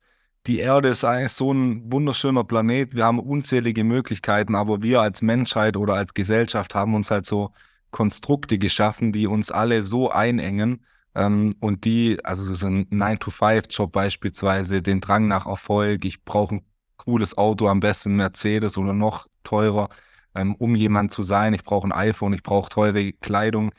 die 0.47 0.59
Erde 0.59 0.89
ist 0.89 1.05
eigentlich 1.05 1.33
so 1.33 1.53
ein 1.53 1.91
wunderschöner 1.91 2.45
Planet. 2.45 2.95
Wir 2.95 3.05
haben 3.05 3.19
unzählige 3.19 3.83
Möglichkeiten, 3.83 4.55
aber 4.55 4.83
wir 4.83 5.01
als 5.01 5.23
Menschheit 5.23 5.77
oder 5.77 5.95
als 5.95 6.15
Gesellschaft 6.15 6.75
haben 6.75 6.95
uns 6.95 7.11
halt 7.11 7.27
so 7.27 7.53
Konstrukte 7.91 8.59
geschaffen, 8.59 9.13
die 9.13 9.27
uns 9.27 9.51
alle 9.51 9.83
so 9.83 10.11
einengen 10.11 10.85
ähm, 11.15 11.55
und 11.61 11.85
die, 11.85 12.25
also 12.25 12.55
so 12.55 12.67
ein 12.67 12.87
9-to-5-Job 12.91 13.91
beispielsweise, 13.91 14.83
den 14.83 15.01
Drang 15.01 15.27
nach 15.27 15.47
Erfolg, 15.47 16.05
ich 16.05 16.25
brauche 16.25 16.57
ein 16.57 16.67
cooles 16.97 17.37
Auto, 17.37 17.69
am 17.69 17.81
besten 17.81 18.17
Mercedes 18.17 18.79
oder 18.79 18.93
noch 18.93 19.27
teurer, 19.43 19.89
ähm, 20.39 20.55
um 20.55 20.75
jemand 20.75 21.13
zu 21.13 21.23
sein, 21.23 21.55
ich 21.55 21.65
brauche 21.65 21.89
ein 21.89 21.93
iPhone, 21.93 22.33
ich 22.33 22.43
brauche 22.43 22.71
teure 22.71 23.13
Kleidung, 23.13 23.73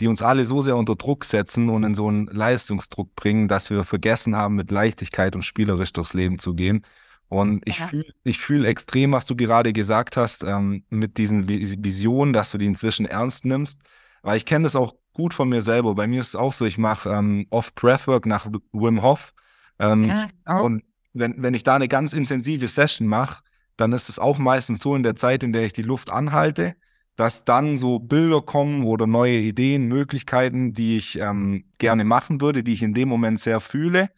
die 0.00 0.08
uns 0.08 0.22
alle 0.22 0.46
so 0.46 0.60
sehr 0.60 0.76
unter 0.76 0.96
Druck 0.96 1.24
setzen 1.24 1.68
und 1.68 1.84
in 1.84 1.94
so 1.94 2.08
einen 2.08 2.26
Leistungsdruck 2.26 3.14
bringen, 3.14 3.48
dass 3.48 3.70
wir 3.70 3.84
vergessen 3.84 4.36
haben, 4.36 4.54
mit 4.54 4.70
Leichtigkeit 4.70 5.34
und 5.34 5.42
spielerisch 5.42 5.92
durchs 5.92 6.14
Leben 6.14 6.38
zu 6.38 6.54
gehen. 6.54 6.82
Und 7.28 7.66
ich 7.66 7.80
ja. 7.80 7.86
fühle 7.88 8.04
fühl 8.32 8.64
extrem, 8.66 9.12
was 9.12 9.26
du 9.26 9.34
gerade 9.34 9.72
gesagt 9.72 10.16
hast, 10.16 10.44
ähm, 10.44 10.84
mit 10.90 11.18
diesen 11.18 11.48
Visionen, 11.48 12.32
dass 12.32 12.52
du 12.52 12.58
die 12.58 12.66
inzwischen 12.66 13.06
ernst 13.06 13.44
nimmst. 13.44 13.82
Weil 14.22 14.36
ich 14.36 14.44
kenne 14.44 14.64
das 14.64 14.76
auch 14.76 14.94
gut 15.12 15.34
von 15.34 15.48
mir 15.48 15.60
selber. 15.60 15.94
Bei 15.94 16.06
mir 16.06 16.20
ist 16.20 16.28
es 16.28 16.36
auch 16.36 16.52
so, 16.52 16.64
ich 16.66 16.78
mache 16.78 17.08
ähm, 17.10 17.46
oft 17.50 17.74
Breathwork 17.74 18.26
nach 18.26 18.46
Wim 18.72 19.02
Hof. 19.02 19.32
Ähm, 19.78 20.04
ja, 20.04 20.60
und 20.60 20.82
wenn, 21.14 21.42
wenn 21.42 21.54
ich 21.54 21.62
da 21.62 21.74
eine 21.74 21.88
ganz 21.88 22.12
intensive 22.12 22.68
Session 22.68 23.08
mache, 23.08 23.42
dann 23.76 23.92
ist 23.92 24.08
es 24.08 24.18
auch 24.18 24.38
meistens 24.38 24.80
so 24.80 24.94
in 24.94 25.02
der 25.02 25.16
Zeit, 25.16 25.42
in 25.42 25.52
der 25.52 25.64
ich 25.64 25.72
die 25.72 25.82
Luft 25.82 26.10
anhalte, 26.10 26.74
dass 27.16 27.44
dann 27.44 27.76
so 27.76 27.98
Bilder 27.98 28.42
kommen 28.42 28.84
oder 28.84 29.06
neue 29.06 29.38
Ideen, 29.38 29.86
Möglichkeiten, 29.86 30.72
die 30.72 30.98
ich 30.98 31.18
ähm, 31.18 31.64
gerne 31.78 32.04
machen 32.04 32.40
würde, 32.40 32.62
die 32.62 32.74
ich 32.74 32.82
in 32.82 32.94
dem 32.94 33.08
Moment 33.08 33.40
sehr 33.40 33.60
fühle. 33.60 34.10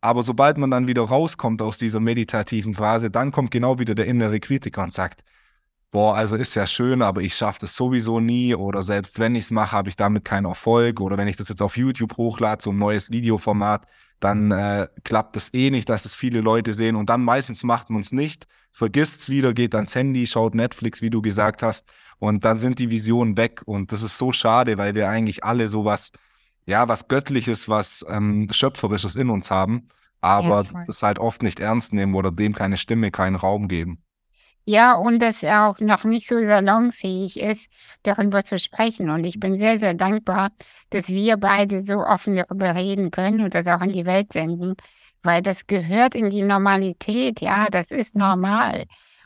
Aber 0.00 0.22
sobald 0.22 0.56
man 0.56 0.70
dann 0.70 0.88
wieder 0.88 1.02
rauskommt 1.02 1.60
aus 1.60 1.76
dieser 1.76 2.00
meditativen 2.00 2.74
Phase, 2.74 3.10
dann 3.10 3.32
kommt 3.32 3.50
genau 3.50 3.78
wieder 3.78 3.94
der 3.94 4.06
innere 4.06 4.40
Kritiker 4.40 4.82
und 4.82 4.94
sagt, 4.94 5.22
boah, 5.90 6.14
also 6.14 6.36
ist 6.36 6.54
ja 6.54 6.66
schön, 6.66 7.02
aber 7.02 7.20
ich 7.20 7.34
schaffe 7.34 7.60
das 7.60 7.76
sowieso 7.76 8.20
nie 8.20 8.54
oder 8.54 8.82
selbst 8.82 9.18
wenn 9.18 9.34
ich 9.34 9.44
es 9.44 9.50
mache, 9.50 9.72
habe 9.72 9.88
ich 9.88 9.96
damit 9.96 10.24
keinen 10.24 10.46
Erfolg 10.46 11.00
oder 11.00 11.18
wenn 11.18 11.28
ich 11.28 11.36
das 11.36 11.48
jetzt 11.48 11.62
auf 11.62 11.76
YouTube 11.76 12.16
hochlade, 12.16 12.62
so 12.62 12.70
ein 12.70 12.78
neues 12.78 13.10
Videoformat, 13.10 13.86
dann 14.20 14.50
äh, 14.50 14.88
klappt 15.04 15.36
das 15.36 15.52
eh 15.54 15.70
nicht, 15.70 15.88
dass 15.88 16.04
es 16.04 16.14
viele 16.14 16.40
Leute 16.40 16.74
sehen 16.74 16.96
und 16.96 17.10
dann 17.10 17.24
meistens 17.24 17.64
macht 17.64 17.90
man 17.90 18.02
es 18.02 18.12
nicht, 18.12 18.46
vergisst 18.70 19.20
es 19.22 19.28
wieder, 19.28 19.52
geht 19.54 19.74
ans 19.74 19.94
Handy, 19.94 20.26
schaut 20.26 20.54
Netflix, 20.54 21.02
wie 21.02 21.10
du 21.10 21.22
gesagt 21.22 21.62
hast 21.62 21.90
und 22.20 22.44
dann 22.44 22.58
sind 22.58 22.78
die 22.78 22.90
Visionen 22.90 23.36
weg. 23.36 23.62
Und 23.64 23.90
das 23.90 24.02
ist 24.02 24.18
so 24.18 24.30
schade, 24.30 24.78
weil 24.78 24.94
wir 24.94 25.08
eigentlich 25.08 25.42
alle 25.42 25.68
sowas, 25.68 26.12
ja, 26.66 26.86
was 26.86 27.08
Göttliches, 27.08 27.68
was 27.68 28.04
ähm, 28.08 28.48
Schöpferisches 28.52 29.16
in 29.16 29.30
uns 29.30 29.50
haben, 29.50 29.88
aber 30.20 30.66
ja, 30.70 30.84
das 30.86 31.02
halt 31.02 31.18
oft 31.18 31.42
nicht 31.42 31.58
ernst 31.58 31.92
nehmen 31.92 32.14
oder 32.14 32.30
dem 32.30 32.54
keine 32.54 32.76
Stimme, 32.76 33.10
keinen 33.10 33.36
Raum 33.36 33.68
geben. 33.68 34.02
Ja, 34.66 34.94
und 34.94 35.20
dass 35.20 35.42
er 35.42 35.68
auch 35.68 35.80
noch 35.80 36.04
nicht 36.04 36.26
so 36.28 36.42
salonfähig 36.42 37.40
ist, 37.40 37.70
darüber 38.02 38.44
zu 38.44 38.58
sprechen. 38.58 39.10
Und 39.10 39.24
ich 39.24 39.40
bin 39.40 39.58
sehr, 39.58 39.78
sehr 39.78 39.94
dankbar, 39.94 40.50
dass 40.90 41.08
wir 41.08 41.36
beide 41.36 41.82
so 41.82 41.98
offen 41.98 42.36
darüber 42.36 42.74
reden 42.74 43.10
können 43.10 43.40
und 43.42 43.54
das 43.54 43.66
auch 43.66 43.80
in 43.80 43.92
die 43.92 44.06
Welt 44.06 44.32
senden, 44.32 44.74
weil 45.22 45.42
das 45.42 45.66
gehört 45.66 46.14
in 46.14 46.30
die 46.30 46.42
Normalität. 46.42 47.40
Ja, 47.40 47.68
das 47.70 47.90
ist 47.90 48.14
normal. 48.16 48.84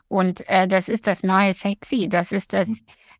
Und 0.09 0.49
äh, 0.49 0.69
das 0.69 0.89
ist 0.89 1.07
das 1.07 1.23
neue 1.23 1.53
Sexy. 1.55 2.09
Das 2.09 2.33
ist 2.33 2.53
das, 2.53 2.69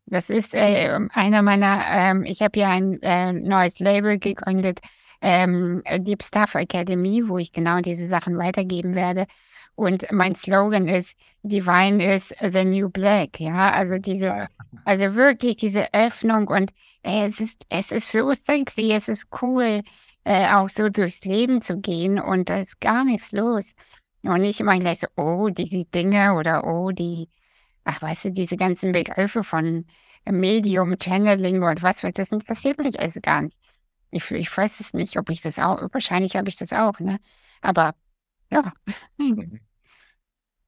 das 0.05 0.29
ist 0.29 0.55
äh, 0.55 0.97
einer 1.11 1.41
meiner, 1.41 1.83
ähm, 1.89 2.23
ich 2.23 2.41
habe 2.41 2.59
ja 2.59 2.69
ein 2.69 3.01
äh, 3.01 3.33
neues 3.33 3.79
Label 3.79 4.19
gegründet, 4.19 4.79
ähm, 5.21 5.83
Deep 5.99 6.23
Stuff 6.23 6.55
Academy, 6.55 7.23
wo 7.27 7.37
ich 7.37 7.51
genau 7.51 7.79
diese 7.81 8.07
Sachen 8.07 8.37
weitergeben 8.37 8.95
werde. 8.95 9.25
Und 9.75 10.09
mein 10.11 10.35
Slogan 10.35 10.87
ist, 10.87 11.17
Divine 11.43 12.15
is 12.15 12.33
the 12.39 12.63
new 12.63 12.89
black, 12.89 13.39
ja, 13.41 13.71
also 13.73 13.97
diese, 13.97 14.47
also 14.85 15.15
wirklich 15.15 15.57
diese 15.57 15.93
Öffnung 15.93 16.47
und 16.47 16.71
ey, 17.03 17.27
es 17.27 17.41
ist, 17.41 17.65
es 17.69 17.91
ist 17.91 18.11
so 18.11 18.33
sexy, 18.33 18.91
es 18.93 19.09
ist 19.09 19.27
cool, 19.41 19.81
äh, 20.23 20.47
auch 20.53 20.69
so 20.69 20.87
durchs 20.89 21.25
Leben 21.25 21.61
zu 21.61 21.77
gehen 21.79 22.19
und 22.19 22.49
da 22.49 22.59
ist 22.59 22.79
gar 22.79 23.03
nichts 23.03 23.31
los. 23.33 23.73
Und 24.23 24.41
nicht 24.41 24.59
immer 24.59 24.79
gleich 24.79 24.99
so, 25.01 25.07
oh, 25.17 25.49
diese 25.49 25.85
Dinge 25.85 26.33
oder 26.35 26.65
oh, 26.65 26.91
die, 26.91 27.29
ach, 27.83 28.01
weißt 28.01 28.25
du, 28.25 28.31
diese 28.31 28.57
ganzen 28.57 28.91
Begriffe 28.91 29.43
von 29.43 29.85
Medium, 30.25 30.95
Channeling 30.99 31.61
und 31.63 31.83
was, 31.83 32.01
das 32.01 32.31
interessiert 32.31 32.79
mich 32.79 32.99
also 32.99 33.19
gar 33.21 33.43
nicht. 33.43 33.57
Ich, 34.11 34.31
ich 34.31 34.57
weiß 34.57 34.79
es 34.79 34.93
nicht, 34.93 35.17
ob 35.17 35.29
ich 35.29 35.41
das 35.41 35.59
auch, 35.59 35.81
wahrscheinlich 35.91 36.35
habe 36.35 36.49
ich 36.49 36.57
das 36.57 36.73
auch, 36.73 36.99
ne? 36.99 37.19
Aber 37.61 37.93
ja. 38.51 38.73
Mhm. 39.17 39.59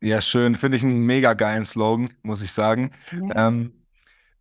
Ja, 0.01 0.21
schön. 0.21 0.55
Finde 0.55 0.77
ich 0.77 0.83
einen 0.83 1.05
mega 1.05 1.33
geilen 1.33 1.65
Slogan, 1.65 2.10
muss 2.21 2.41
ich 2.41 2.51
sagen. 2.51 2.91
Ja. 3.12 3.47
Ähm, 3.47 3.73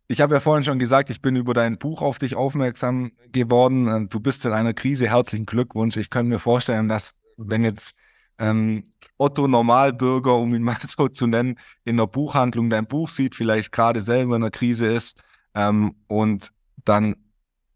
ich 0.07 0.21
habe 0.21 0.35
ja 0.35 0.39
vorhin 0.39 0.63
schon 0.63 0.79
gesagt, 0.79 1.09
ich 1.09 1.21
bin 1.21 1.35
über 1.35 1.53
dein 1.53 1.77
Buch 1.77 2.01
auf 2.01 2.19
dich 2.19 2.35
aufmerksam 2.35 3.11
geworden. 3.31 3.87
Ähm, 3.87 4.07
du 4.07 4.19
bist 4.19 4.45
in 4.45 4.53
einer 4.53 4.73
Krise. 4.73 5.09
Herzlichen 5.09 5.45
Glückwunsch. 5.45 5.97
Ich 5.97 6.09
könnte 6.09 6.29
mir 6.29 6.39
vorstellen, 6.39 6.87
dass 6.87 7.21
wenn 7.37 7.63
jetzt 7.63 7.95
ähm, 8.37 8.85
Otto 9.17 9.47
Normalbürger, 9.47 10.35
um 10.35 10.53
ihn 10.53 10.61
mal 10.63 10.77
so 10.81 11.07
zu 11.07 11.27
nennen, 11.27 11.55
in 11.83 11.97
der 11.97 12.07
Buchhandlung 12.07 12.69
dein 12.69 12.87
Buch 12.87 13.09
sieht, 13.09 13.35
vielleicht 13.35 13.71
gerade 13.71 13.99
selber 13.99 14.35
in 14.35 14.43
einer 14.43 14.51
Krise 14.51 14.87
ist 14.87 15.21
ähm, 15.55 15.95
und 16.07 16.51
dann 16.85 17.15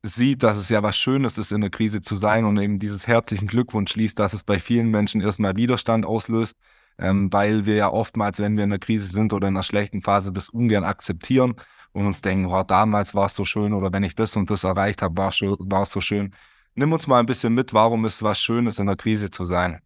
sieht, 0.04 0.42
dass 0.44 0.58
es 0.58 0.70
ja 0.70 0.82
was 0.82 0.98
Schönes 0.98 1.38
ist, 1.38 1.52
in 1.52 1.62
der 1.62 1.70
Krise 1.70 2.02
zu 2.02 2.16
sein 2.16 2.46
und 2.46 2.58
eben 2.58 2.80
dieses 2.80 3.08
herzlichen 3.08 3.48
Glückwunsch 3.48 3.96
liest, 3.96 4.20
dass 4.20 4.34
es 4.34 4.44
bei 4.44 4.60
vielen 4.60 4.90
Menschen 4.90 5.22
erstmal 5.22 5.56
Widerstand 5.56 6.06
auslöst, 6.06 6.58
ähm, 7.02 7.34
weil 7.34 7.66
wir 7.66 7.76
ja 7.76 7.92
oftmals, 7.92 8.40
wenn 8.40 8.56
wir 8.56 8.64
in 8.64 8.72
einer 8.72 8.80
Krise 8.80 9.08
sind 9.12 9.34
oder 9.34 9.48
in 9.48 9.56
einer 9.56 9.64
schlechten 9.64 10.02
Phase, 10.02 10.32
das 10.32 10.50
ungern 10.50 10.84
akzeptieren 10.84 11.56
und 11.92 12.06
uns 12.06 12.22
denken, 12.22 12.46
oh, 12.46 12.64
damals 12.64 13.16
war 13.16 13.26
es 13.26 13.36
so 13.36 13.44
schön 13.44 13.74
oder 13.74 13.92
wenn 13.92 14.04
ich 14.04 14.16
das 14.16 14.36
und 14.36 14.50
das 14.50 14.64
erreicht 14.64 15.02
habe, 15.02 15.18
war 15.18 15.82
es 15.84 15.92
so 15.92 16.00
schön. 16.02 16.34
Nimm 16.76 16.94
uns 16.94 17.08
mal 17.08 17.20
ein 17.20 17.26
bisschen 17.26 17.54
mit, 17.54 17.74
warum 17.74 18.06
ist 18.06 18.16
es 18.16 18.24
was 18.24 18.40
Schönes, 18.40 18.80
in 18.80 18.88
der 18.88 18.96
Krise 18.96 19.30
zu 19.30 19.44
sein? 19.44 19.82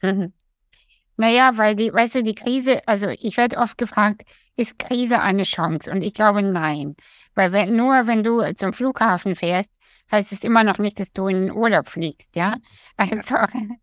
Naja, 1.16 1.52
weil 1.56 1.76
die, 1.76 1.92
weißt 1.92 2.16
du, 2.16 2.22
die 2.24 2.34
Krise, 2.34 2.80
also 2.88 3.08
ich 3.08 3.36
werde 3.36 3.58
oft 3.58 3.78
gefragt, 3.78 4.22
ist 4.56 4.80
Krise 4.80 5.20
eine 5.20 5.44
Chance? 5.44 5.90
Und 5.90 6.02
ich 6.02 6.12
glaube 6.12 6.42
nein. 6.42 6.96
Weil 7.36 7.52
wenn, 7.52 7.76
nur 7.76 8.08
wenn 8.08 8.24
du 8.24 8.42
zum 8.54 8.72
Flughafen 8.72 9.36
fährst, 9.36 9.70
heißt 10.10 10.32
es 10.32 10.42
immer 10.42 10.64
noch 10.64 10.78
nicht, 10.78 10.98
dass 10.98 11.12
du 11.12 11.28
in 11.28 11.42
den 11.42 11.52
Urlaub 11.52 11.88
fliegst, 11.88 12.34
ja? 12.34 12.56
Also, 12.96 13.36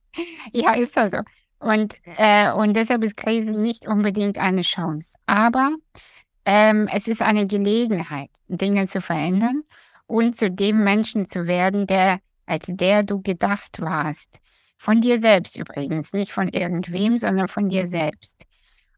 ja, 0.54 0.74
ist 0.74 0.98
das 0.98 1.12
so. 1.12 1.20
Und, 1.62 1.95
äh, 2.17 2.52
und 2.52 2.74
deshalb 2.76 3.04
ist 3.04 3.15
Krise 3.15 3.52
nicht 3.52 3.88
unbedingt 3.88 4.38
eine 4.38 4.63
Chance. 4.63 5.17
Aber 5.28 5.76
ähm, 6.43 6.89
es 6.91 7.08
ist 7.08 7.21
eine 7.21 7.45
Gelegenheit, 7.45 8.32
Dinge 8.47 8.88
zu 8.88 9.00
verändern 9.00 9.62
und 10.08 10.38
zu 10.38 10.50
dem 10.50 10.84
Menschen 10.84 11.28
zu 11.28 11.45
werden, 11.45 11.86
der 11.86 12.19
als 12.52 12.65
der 12.67 13.04
du 13.04 13.21
gedacht 13.21 13.80
warst. 13.80 14.39
Von 14.78 15.00
dir 15.00 15.19
selbst 15.19 15.58
übrigens, 15.58 16.12
nicht 16.12 16.32
von 16.32 16.50
irgendwem, 16.50 17.17
sondern 17.17 17.47
von 17.47 17.69
dir 17.69 17.88
selbst. 17.88 18.43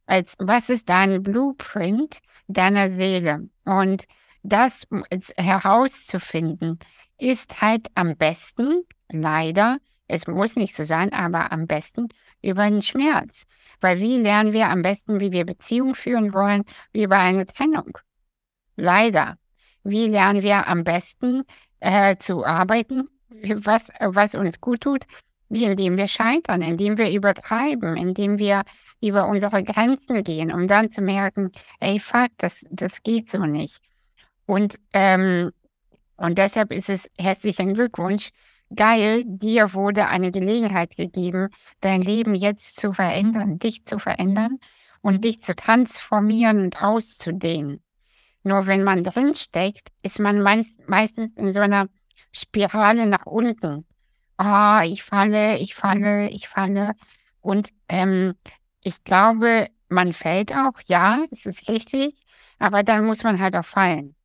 Als 0.05 0.35
was 0.39 0.69
ist 0.69 0.89
dein 0.89 1.21
Blueprint 1.21 2.19
deiner 2.47 2.89
Seele? 2.89 3.49
Und 3.65 4.05
das 4.41 4.87
herauszufinden, 5.37 6.79
ist 7.19 7.61
halt 7.61 7.87
am 7.95 8.17
besten, 8.17 8.83
leider, 9.11 9.77
es 10.07 10.27
muss 10.27 10.55
nicht 10.55 10.75
so 10.75 10.83
sein, 10.83 11.13
aber 11.13 11.51
am 11.51 11.67
besten 11.67 12.09
über 12.41 12.69
den 12.69 12.81
Schmerz. 12.81 13.43
Weil 13.81 13.99
wie 13.99 14.17
lernen 14.17 14.53
wir 14.53 14.69
am 14.69 14.81
besten, 14.81 15.19
wie 15.19 15.31
wir 15.31 15.45
Beziehungen 15.45 15.95
führen 15.95 16.33
wollen, 16.33 16.63
wie 16.91 17.03
über 17.03 17.17
eine 17.17 17.45
Trennung? 17.45 17.97
Leider. 18.75 19.37
Wie 19.83 20.07
lernen 20.07 20.43
wir 20.43 20.67
am 20.67 20.83
besten 20.83 21.43
äh, 21.79 22.15
zu 22.17 22.45
arbeiten, 22.45 23.09
was, 23.29 23.89
was 23.99 24.35
uns 24.35 24.61
gut 24.61 24.81
tut? 24.81 25.05
indem 25.49 25.97
wir 25.97 26.07
scheitern, 26.07 26.61
indem 26.61 26.97
wir 26.97 27.11
übertreiben, 27.11 27.95
indem 27.95 28.39
wir 28.39 28.63
über 29.01 29.27
unsere 29.27 29.63
Grenzen 29.63 30.23
gehen, 30.23 30.51
um 30.51 30.67
dann 30.67 30.89
zu 30.89 31.01
merken, 31.01 31.51
ey, 31.79 31.99
fuck, 31.99 32.29
das, 32.37 32.65
das 32.71 33.03
geht 33.03 33.29
so 33.29 33.39
nicht. 33.45 33.79
Und, 34.45 34.79
ähm, 34.93 35.51
und 36.15 36.37
deshalb 36.37 36.71
ist 36.71 36.89
es 36.89 37.09
herzlichen 37.19 37.73
Glückwunsch. 37.73 38.29
Geil, 38.75 39.23
dir 39.25 39.73
wurde 39.73 40.07
eine 40.07 40.31
Gelegenheit 40.31 40.95
gegeben, 40.95 41.49
dein 41.81 42.01
Leben 42.01 42.33
jetzt 42.33 42.79
zu 42.79 42.93
verändern, 42.93 43.59
dich 43.59 43.85
zu 43.85 43.99
verändern 43.99 44.57
und 45.01 45.23
dich 45.23 45.43
zu 45.43 45.55
transformieren 45.55 46.61
und 46.61 46.81
auszudehnen. 46.81 47.83
Nur 48.43 48.65
wenn 48.65 48.83
man 48.83 49.03
drinsteckt, 49.03 49.89
ist 50.01 50.19
man 50.19 50.41
meist, 50.41 50.87
meistens 50.87 51.33
in 51.35 51.53
so 51.53 51.59
einer 51.59 51.87
Spirale 52.31 53.05
nach 53.05 53.25
unten. 53.25 53.85
Ah, 54.37 54.79
oh, 54.79 54.83
ich 54.83 55.03
falle, 55.03 55.57
ich 55.59 55.75
falle, 55.75 56.29
ich 56.29 56.47
falle. 56.47 56.93
Und 57.41 57.69
ähm, 57.89 58.33
ich 58.81 59.03
glaube, 59.03 59.67
man 59.87 60.13
fällt 60.13 60.51
auch, 60.53 60.79
ja, 60.87 61.23
es 61.31 61.45
ist 61.45 61.69
richtig, 61.69 62.25
aber 62.57 62.83
dann 62.83 63.05
muss 63.05 63.23
man 63.23 63.39
halt 63.39 63.55
auch 63.55 63.65
fallen. 63.65 64.15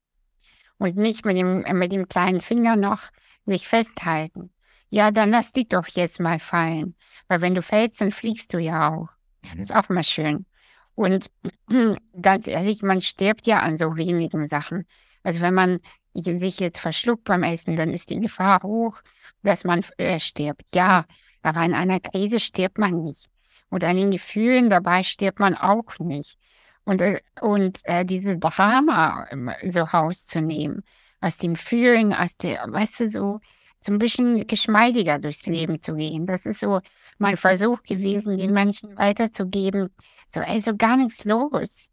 Und 0.79 0.97
nicht 0.97 1.25
mit 1.25 1.37
dem, 1.37 1.65
mit 1.79 1.93
dem 1.93 2.09
kleinen 2.09 2.41
Finger 2.41 2.77
noch 2.77 3.11
sich 3.49 3.69
festhalten. 3.69 4.51
Ja, 4.91 5.11
dann 5.11 5.31
lass 5.31 5.53
dich 5.53 5.69
doch 5.69 5.87
jetzt 5.89 6.21
mal 6.21 6.39
fallen. 6.39 6.95
Weil 7.29 7.41
wenn 7.41 7.55
du 7.55 7.63
fällst, 7.63 8.01
dann 8.01 8.11
fliegst 8.11 8.55
du 8.55 8.59
ja 8.59 8.95
auch. 8.95 9.11
Das 9.43 9.71
ist 9.71 9.75
auch 9.75 9.89
mal 9.89 10.05
schön. 10.05 10.47
Und 10.95 11.31
ganz 12.23 12.47
ehrlich, 12.47 12.83
man 12.83 13.01
stirbt 13.01 13.47
ja 13.47 13.61
an 13.61 13.77
so 13.77 13.97
wenigen 13.97 14.47
Sachen. 14.47 14.87
Also 15.23 15.41
wenn 15.41 15.55
man 15.55 15.81
sich 16.15 16.59
jetzt 16.59 16.81
verschluckt 16.81 17.25
beim 17.25 17.43
Essen, 17.43 17.77
dann 17.77 17.93
ist 17.93 18.11
die 18.11 18.21
Gefahr 18.21 18.63
hoch, 18.63 19.01
dass 19.43 19.65
man 19.65 19.85
äh, 19.99 20.19
stirbt. 20.19 20.75
Ja, 20.75 21.05
aber 21.43 21.63
in 21.65 21.75
einer 21.75 22.01
Krise 22.01 22.41
stirbt 22.41 22.79
man 22.79 23.03
nicht. 23.03 23.27
Und 23.71 23.85
an 23.85 23.97
den 23.97 24.11
Gefühlen 24.11 24.71
dabei 24.71 25.03
stirbt 25.03 25.39
man 25.39 25.55
auch 25.55 25.99
nicht. 25.99 26.39
Und, 26.85 27.03
äh, 27.03 27.21
und 27.41 27.81
äh, 27.85 28.05
diese 28.05 28.39
Drama 28.39 29.27
ähm, 29.31 29.51
so 29.69 29.83
rauszunehmen, 29.83 30.83
aus 31.21 31.39
dem 31.39 31.57
Fühlen, 31.57 32.13
aus 32.13 32.37
der, 32.37 32.65
weißt 32.69 33.01
du, 33.01 33.09
so, 33.09 33.41
so 33.81 33.93
ein 33.93 33.99
bisschen 33.99 34.47
geschmeidiger 34.47 35.19
durchs 35.19 35.47
Leben 35.47 35.81
zu 35.81 35.95
gehen. 35.95 36.27
Das 36.27 36.47
ist 36.47 36.61
so 36.61 36.81
mein 37.19 37.37
Versuch 37.37 37.83
gewesen, 37.83 38.39
den 38.39 38.53
Menschen 38.53 38.97
weiterzugeben. 38.97 39.91
So, 40.29 40.41
ey, 40.41 40.61
so 40.61 40.77
gar 40.77 40.97
nichts 40.97 41.25
los. 41.25 41.89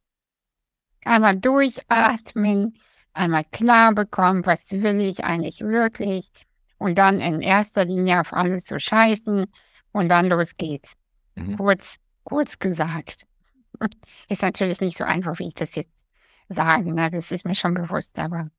Einmal 1.03 1.37
durchatmen, 1.37 2.77
einmal 3.13 3.43
klar 3.45 3.93
bekommen, 3.93 4.45
was 4.45 4.71
will 4.71 4.99
ich 5.01 5.23
eigentlich 5.23 5.61
wirklich 5.61 6.29
und 6.77 6.97
dann 6.97 7.19
in 7.19 7.41
erster 7.41 7.85
Linie 7.85 8.21
auf 8.21 8.33
alles 8.33 8.65
zu 8.65 8.79
scheißen 8.79 9.45
und 9.91 10.09
dann 10.09 10.27
los 10.27 10.57
geht's. 10.57 10.93
Mhm. 11.35 11.57
Kurz, 11.57 11.97
kurz 12.23 12.59
gesagt. 12.59 13.25
Ist 14.29 14.41
natürlich 14.41 14.81
nicht 14.81 14.97
so 14.97 15.03
einfach, 15.03 15.39
wie 15.39 15.47
ich 15.47 15.53
das 15.53 15.75
jetzt 15.75 16.05
sage, 16.49 16.93
ne? 16.93 17.09
das 17.09 17.31
ist 17.31 17.43
mir 17.43 17.55
schon 17.55 17.73
bewusst, 17.73 18.19
aber 18.19 18.49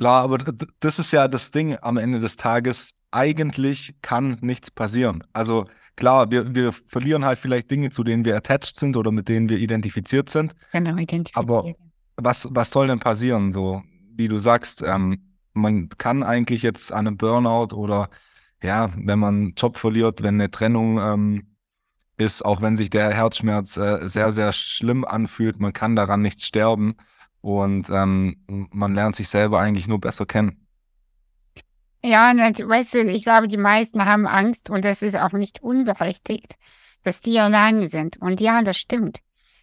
Klar, 0.00 0.22
aber 0.22 0.38
das 0.80 0.98
ist 0.98 1.12
ja 1.12 1.28
das 1.28 1.50
Ding 1.50 1.76
am 1.82 1.98
Ende 1.98 2.20
des 2.20 2.36
Tages. 2.36 2.94
Eigentlich 3.10 3.94
kann 4.00 4.38
nichts 4.40 4.70
passieren. 4.70 5.22
Also 5.34 5.66
klar, 5.94 6.30
wir, 6.30 6.54
wir 6.54 6.72
verlieren 6.72 7.26
halt 7.26 7.38
vielleicht 7.38 7.70
Dinge, 7.70 7.90
zu 7.90 8.02
denen 8.02 8.24
wir 8.24 8.34
attached 8.34 8.78
sind 8.78 8.96
oder 8.96 9.10
mit 9.12 9.28
denen 9.28 9.50
wir 9.50 9.58
identifiziert 9.58 10.30
sind. 10.30 10.54
Genau, 10.72 10.96
identifiziert. 10.96 11.36
Aber 11.36 11.70
was, 12.16 12.48
was 12.50 12.70
soll 12.70 12.86
denn 12.86 12.98
passieren? 12.98 13.52
So, 13.52 13.82
wie 14.16 14.28
du 14.28 14.38
sagst, 14.38 14.82
ähm, 14.82 15.34
man 15.52 15.90
kann 15.90 16.22
eigentlich 16.22 16.62
jetzt 16.62 16.94
an 16.94 17.06
einem 17.06 17.18
Burnout 17.18 17.74
oder 17.76 18.08
ja, 18.62 18.88
wenn 18.96 19.18
man 19.18 19.34
einen 19.34 19.54
Job 19.54 19.76
verliert, 19.76 20.22
wenn 20.22 20.36
eine 20.36 20.50
Trennung 20.50 20.98
ähm, 20.98 21.56
ist, 22.16 22.42
auch 22.42 22.62
wenn 22.62 22.78
sich 22.78 22.88
der 22.88 23.12
Herzschmerz 23.12 23.76
äh, 23.76 24.08
sehr, 24.08 24.32
sehr 24.32 24.54
schlimm 24.54 25.04
anfühlt, 25.04 25.60
man 25.60 25.74
kann 25.74 25.94
daran 25.94 26.22
nicht 26.22 26.42
sterben. 26.42 26.94
Und 27.40 27.88
ähm, 27.90 28.36
man 28.46 28.94
lernt 28.94 29.16
sich 29.16 29.28
selber 29.28 29.60
eigentlich 29.60 29.88
nur 29.88 30.00
besser 30.00 30.26
kennen. 30.26 30.66
Ja, 32.02 32.32
weißt 32.34 32.94
du, 32.94 33.02
ich 33.10 33.24
glaube, 33.24 33.46
die 33.46 33.58
meisten 33.58 34.04
haben 34.04 34.26
Angst 34.26 34.70
und 34.70 34.84
das 34.84 35.02
ist 35.02 35.16
auch 35.16 35.32
nicht 35.32 35.62
unberechtigt, 35.62 36.54
dass 37.02 37.20
die 37.20 37.38
alleine 37.38 37.88
sind. 37.88 38.16
Und 38.18 38.40
ja, 38.40 38.62
das 38.62 38.78
stimmt. 38.78 39.20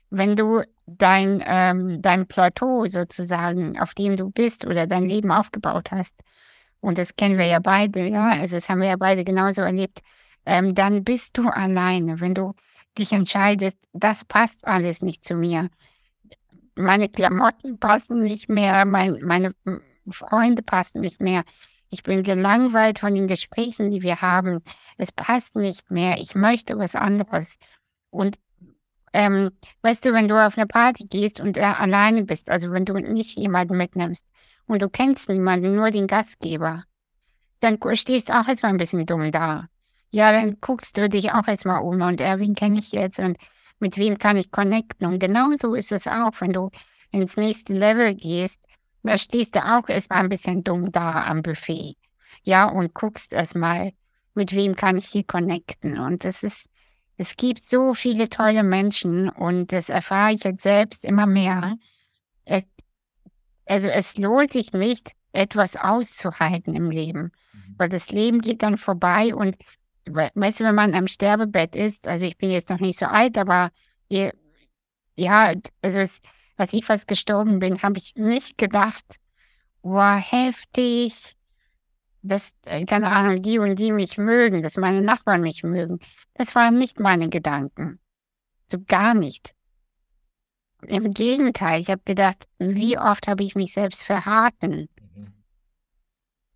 Wenn 0.10 0.36
du 0.36 0.62
dein, 0.86 1.44
ähm, 1.46 2.02
dein 2.02 2.28
Plateau 2.28 2.86
sozusagen, 2.86 3.80
auf 3.80 3.94
dem 3.94 4.18
du 4.18 4.30
bist 4.30 4.66
oder 4.66 4.88
dein 4.88 5.06
Leben 5.06 5.32
aufgebaut 5.32 5.92
hast, 5.92 6.22
und 6.80 6.98
das 7.00 7.16
kennen 7.16 7.38
wir 7.38 7.48
ja 7.48 7.60
beide, 7.60 8.08
ja, 8.08 8.30
also 8.30 8.56
das 8.56 8.70
haben 8.70 8.82
wir 8.82 8.90
ja 8.90 8.98
beide 8.98 9.24
genauso 9.24 9.64
erlebt, 9.64 10.02
ähm, 10.46 10.76
dann 10.76 11.04
bist 11.04 11.38
du 11.38 11.50
alleine. 11.50 12.22
Wenn 12.22 12.36
du 12.36 12.54
dich 12.98 13.12
entscheidest, 13.12 13.78
das 13.94 14.24
passt 14.24 14.66
alles 14.66 15.02
nicht 15.02 15.26
zu 15.26 15.36
mir, 15.36 15.70
meine 16.78 17.10
Klamotten 17.10 17.80
passen 17.80 18.22
nicht 18.22 18.50
mehr, 18.50 18.86
mein, 18.86 19.20
meine 19.24 19.54
Freunde 20.10 20.62
passen 20.62 21.02
nicht 21.02 21.22
mehr. 21.22 21.44
Ich 21.90 22.04
bin 22.04 22.24
gelangweilt 22.24 23.00
von 23.00 23.14
den 23.14 23.28
Gesprächen, 23.28 23.92
die 23.92 24.02
wir 24.02 24.22
haben. 24.22 24.62
Es 24.98 25.12
passt 25.12 25.56
nicht 25.56 25.90
mehr. 25.90 26.18
Ich 26.18 26.36
möchte 26.36 26.78
was 26.78 26.96
anderes. 26.96 27.58
Und 28.10 28.38
ähm, 29.14 29.52
weißt 29.82 30.06
du, 30.06 30.14
wenn 30.14 30.28
du 30.28 30.36
auf 30.36 30.58
eine 30.58 30.68
Party 30.68 31.06
gehst 31.10 31.40
und 31.40 31.58
da 31.58 31.74
alleine 31.74 32.24
bist, 32.24 32.50
also 32.50 32.72
wenn 32.72 32.86
du 32.86 32.94
nicht 32.96 33.38
jemanden 33.38 33.78
mitnimmst 33.78 34.28
und 34.68 34.82
du 34.82 34.90
kennst 34.90 35.30
niemanden, 35.30 35.76
nur 35.76 35.92
den 35.92 36.08
Gastgeber, 36.08 36.84
dann 37.62 37.80
stehst 37.94 38.30
du 38.30 38.40
auch 38.40 38.48
erstmal 38.48 38.74
ein 38.74 38.78
bisschen 38.78 39.06
dumm 39.06 39.32
da. 39.32 39.68
Ja, 40.10 40.32
dann 40.32 40.58
guckst 40.62 40.98
du 40.98 41.10
dich 41.10 41.32
auch 41.32 41.48
erstmal 41.48 41.82
um 41.82 42.02
und 42.02 42.22
äh, 42.22 42.40
wen 42.40 42.56
kenne 42.56 42.80
ich 42.80 42.92
jetzt 42.92 43.20
und 43.20 43.38
mit 43.80 43.98
wem 43.98 44.18
kann 44.18 44.38
ich 44.38 44.52
connecten. 44.52 45.08
Und 45.08 45.20
genauso 45.20 45.76
ist 45.76 45.92
es 45.92 46.08
auch, 46.08 46.34
wenn 46.40 46.54
du 46.54 46.72
ins 47.12 47.38
nächste 47.38 47.74
Level 47.74 48.16
gehst, 48.16 48.60
da 49.04 49.18
stehst 49.18 49.56
du 49.56 49.64
auch 49.64 49.88
erstmal 49.88 50.20
ein 50.20 50.30
bisschen 50.30 50.64
dumm 50.64 50.92
da 50.92 51.26
am 51.26 51.42
Buffet. 51.42 51.96
Ja, 52.44 52.66
und 52.66 52.94
guckst 52.94 53.34
erstmal, 53.34 53.92
mit 54.34 54.54
wem 54.54 54.76
kann 54.76 54.98
ich 54.98 55.08
hier 55.08 55.24
connecten. 55.24 55.98
Und 55.98 56.24
das 56.24 56.44
ist, 56.44 56.70
es 57.18 57.36
gibt 57.36 57.64
so 57.64 57.94
viele 57.94 58.30
tolle 58.30 58.64
Menschen 58.64 59.30
und 59.30 59.72
das 59.72 59.90
erfahre 59.90 60.34
ich 60.34 60.44
jetzt 60.44 60.64
selbst 60.64 61.06
immer 61.06 61.26
mehr. 61.26 61.78
Es, 62.46 62.64
also 63.66 63.90
es 63.90 64.18
lohnt 64.18 64.54
sich 64.54 64.74
nicht, 64.74 65.14
etwas 65.34 65.76
auszuhalten 65.76 66.74
im 66.74 66.90
Leben, 66.90 67.32
mhm. 67.54 67.76
weil 67.78 67.90
das 67.90 68.10
Leben 68.10 68.42
geht 68.42 68.64
dann 68.64 68.78
vorbei 68.78 69.36
und 69.36 69.58
weißt 70.14 70.60
du, 70.60 70.64
wenn 70.64 70.76
man 70.76 70.94
am 70.94 71.08
Sterbebett 71.08 71.76
ist, 71.76 72.08
also 72.08 72.26
ich 72.26 72.38
bin 72.38 72.52
jetzt 72.52 72.70
noch 72.70 72.80
nicht 72.80 73.00
so 73.00 73.06
alt, 73.06 73.38
aber 73.38 73.72
ihr, 74.10 74.34
ja, 75.16 75.54
also 75.82 76.00
es, 76.00 76.20
als 76.58 76.74
ich 76.74 76.86
fast 76.86 77.08
gestorben 77.08 77.60
bin, 77.60 77.82
habe 77.82 77.98
ich 77.98 78.16
nicht 78.16 78.58
gedacht, 78.58 79.18
wow, 79.82 80.20
heftig, 80.20 81.36
dass, 82.22 82.54
äh, 82.66 82.86
keine 82.86 83.12
Ahnung, 83.12 83.42
die 83.42 83.60
und 83.60 83.76
die 83.78 83.92
mich 83.92 84.18
mögen, 84.18 84.62
dass 84.62 84.78
meine 84.78 85.02
Nachbarn 85.02 85.42
mich 85.42 85.64
mögen. 85.64 86.00
Das 86.34 86.56
waren 86.56 86.78
nicht 86.78 87.00
meine 87.00 87.30
Gedanken. 87.30 88.00
So 88.66 88.80
gar 88.86 89.14
nicht. 89.14 89.54
Im 90.86 91.12
Gegenteil, 91.12 91.82
ich 91.82 91.90
habe 91.90 92.02
gedacht, 92.06 92.48
wie 92.60 92.98
oft 92.98 93.28
habe 93.28 93.44
ich 93.44 93.56
mich 93.56 93.74
selbst 93.74 94.04
verraten. 94.04 94.90
Mhm. 95.16 95.34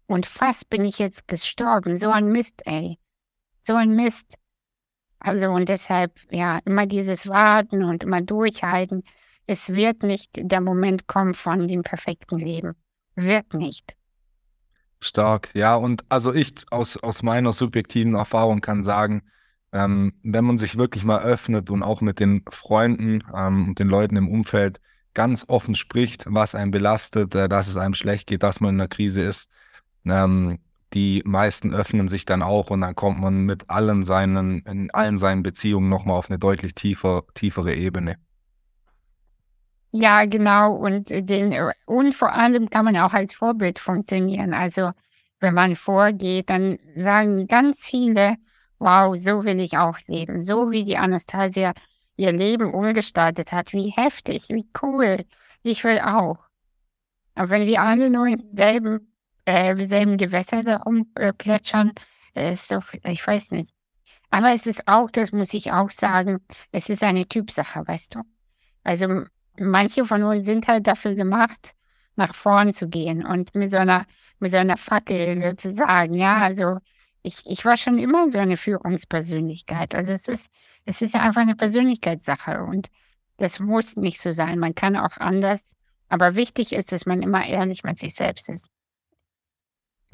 Und 0.07 0.25
fast 0.25 0.69
bin 0.69 0.83
ich 0.85 0.99
jetzt 0.99 1.27
gestorben. 1.27 1.97
So 1.97 2.11
ein 2.11 2.27
Mist, 2.27 2.61
ey 2.65 2.99
so 3.62 3.76
ein 3.76 3.95
Mist. 3.95 4.36
Also 5.20 5.49
und 5.49 5.70
deshalb, 5.70 6.20
ja, 6.32 6.59
immer 6.66 6.88
dieses 6.88 7.28
Warten 7.28 7.84
und 7.84 8.03
immer 8.03 8.22
durchhalten. 8.22 9.03
Es 9.45 9.70
wird 9.70 10.03
nicht 10.03 10.32
der 10.36 10.62
Moment 10.62 11.07
kommen 11.07 11.34
von 11.34 11.68
dem 11.68 11.84
perfekten 11.84 12.39
Leben. 12.39 12.76
Wird 13.16 13.53
nicht. 13.53 13.95
Stark, 14.99 15.49
ja. 15.53 15.76
Und 15.76 16.03
also 16.09 16.34
ich 16.34 16.53
aus, 16.72 16.97
aus 16.97 17.24
meiner 17.24 17.53
subjektiven 17.53 18.16
Erfahrung 18.16 18.62
kann 18.62 18.84
sagen, 18.84 19.24
ähm, 19.74 20.14
wenn 20.24 20.45
man 20.45 20.57
sich 20.57 20.78
wirklich 20.78 21.03
mal 21.03 21.22
öffnet 21.22 21.70
und 21.70 21.84
auch 21.84 22.01
mit 22.01 22.20
den 22.20 22.43
Freunden 22.49 23.24
ähm, 23.34 23.70
und 23.70 23.80
den 23.80 23.88
Leuten 23.88 24.18
im 24.18 24.28
Umfeld 24.28 24.80
ganz 25.14 25.45
offen 25.47 25.76
spricht, 25.76 26.26
was 26.28 26.55
einen 26.55 26.72
belastet, 26.72 27.36
äh, 27.36 27.49
dass 27.49 27.68
es 27.68 27.78
einem 27.78 27.93
schlecht 27.93 28.28
geht, 28.28 28.43
dass 28.43 28.59
man 28.59 28.76
in 28.76 28.82
einer 28.82 28.88
Krise 28.88 29.22
ist, 29.22 29.51
ähm, 30.05 30.59
die 30.93 31.21
meisten 31.25 31.73
öffnen 31.73 32.07
sich 32.07 32.25
dann 32.25 32.41
auch 32.41 32.69
und 32.69 32.81
dann 32.81 32.95
kommt 32.95 33.19
man 33.19 33.45
mit 33.45 33.69
allen 33.69 34.03
seinen, 34.03 34.59
in 34.61 34.91
allen 34.91 35.17
seinen 35.17 35.43
Beziehungen 35.43 35.89
nochmal 35.89 36.17
auf 36.17 36.29
eine 36.29 36.39
deutlich 36.39 36.75
tiefer, 36.75 37.23
tiefere 37.33 37.73
Ebene. 37.73 38.17
Ja, 39.91 40.25
genau. 40.25 40.75
Und 40.75 41.09
den, 41.09 41.53
und 41.85 42.15
vor 42.15 42.33
allem 42.33 42.69
kann 42.69 42.85
man 42.85 42.97
auch 42.97 43.13
als 43.13 43.33
Vorbild 43.33 43.79
funktionieren. 43.79 44.53
Also, 44.53 44.91
wenn 45.39 45.53
man 45.53 45.75
vorgeht, 45.75 46.49
dann 46.49 46.79
sagen 46.95 47.47
ganz 47.47 47.85
viele, 47.85 48.35
wow, 48.79 49.15
so 49.17 49.43
will 49.43 49.59
ich 49.59 49.77
auch 49.77 49.97
leben. 50.07 50.43
So 50.43 50.71
wie 50.71 50.85
die 50.85 50.97
Anastasia 50.97 51.73
ihr 52.15 52.31
Leben 52.31 52.73
umgestaltet 52.73 53.51
hat. 53.51 53.73
Wie 53.73 53.89
heftig, 53.89 54.47
wie 54.49 54.67
cool. 54.81 55.25
Ich 55.63 55.83
will 55.83 55.99
auch. 55.99 56.37
Aber 57.35 57.49
wenn 57.49 57.65
wir 57.65 57.81
alle 57.81 58.09
nur 58.09 58.27
im 58.27 58.43
selben 58.53 59.11
äh, 59.45 59.75
selben 59.87 60.17
Gewässer 60.17 60.63
da 60.63 60.77
rumplätschern. 60.77 61.93
Äh, 62.35 62.51
ist 62.51 62.71
doch, 62.71 62.93
ich 63.03 63.25
weiß 63.25 63.51
nicht. 63.51 63.73
Aber 64.29 64.53
es 64.53 64.65
ist 64.65 64.87
auch, 64.87 65.11
das 65.11 65.31
muss 65.33 65.53
ich 65.53 65.71
auch 65.71 65.91
sagen, 65.91 66.39
es 66.71 66.89
ist 66.89 67.03
eine 67.03 67.27
Typsache, 67.27 67.85
weißt 67.85 68.15
du. 68.15 68.21
Also 68.83 69.23
manche 69.57 70.05
von 70.05 70.23
uns 70.23 70.45
sind 70.45 70.67
halt 70.67 70.87
dafür 70.87 71.15
gemacht, 71.15 71.73
nach 72.15 72.33
vorn 72.33 72.73
zu 72.73 72.87
gehen 72.87 73.25
und 73.25 73.55
mit 73.55 73.71
so 73.71 73.77
einer, 73.77 74.05
mit 74.39 74.51
so 74.51 74.57
einer 74.57 74.77
Fackel 74.77 75.41
sozusagen, 75.41 76.13
ja, 76.15 76.37
also 76.37 76.77
ich, 77.23 77.41
ich 77.45 77.65
war 77.65 77.77
schon 77.77 77.97
immer 77.99 78.29
so 78.31 78.39
eine 78.39 78.57
Führungspersönlichkeit. 78.57 79.95
Also 79.95 80.13
es 80.13 80.27
ist, 80.27 80.51
es 80.85 81.01
ist 81.01 81.15
einfach 81.15 81.41
eine 81.41 81.55
Persönlichkeitssache 81.55 82.63
und 82.63 82.87
das 83.37 83.59
muss 83.59 83.95
nicht 83.95 84.21
so 84.21 84.31
sein. 84.31 84.59
Man 84.59 84.75
kann 84.75 84.95
auch 84.95 85.17
anders 85.17 85.61
Aber 86.09 86.35
wichtig 86.35 86.73
ist, 86.73 86.91
dass 86.91 87.05
man 87.05 87.21
immer 87.21 87.45
ehrlich 87.47 87.83
mit 87.83 87.97
sich 87.99 88.15
selbst 88.15 88.49
ist. 88.49 88.67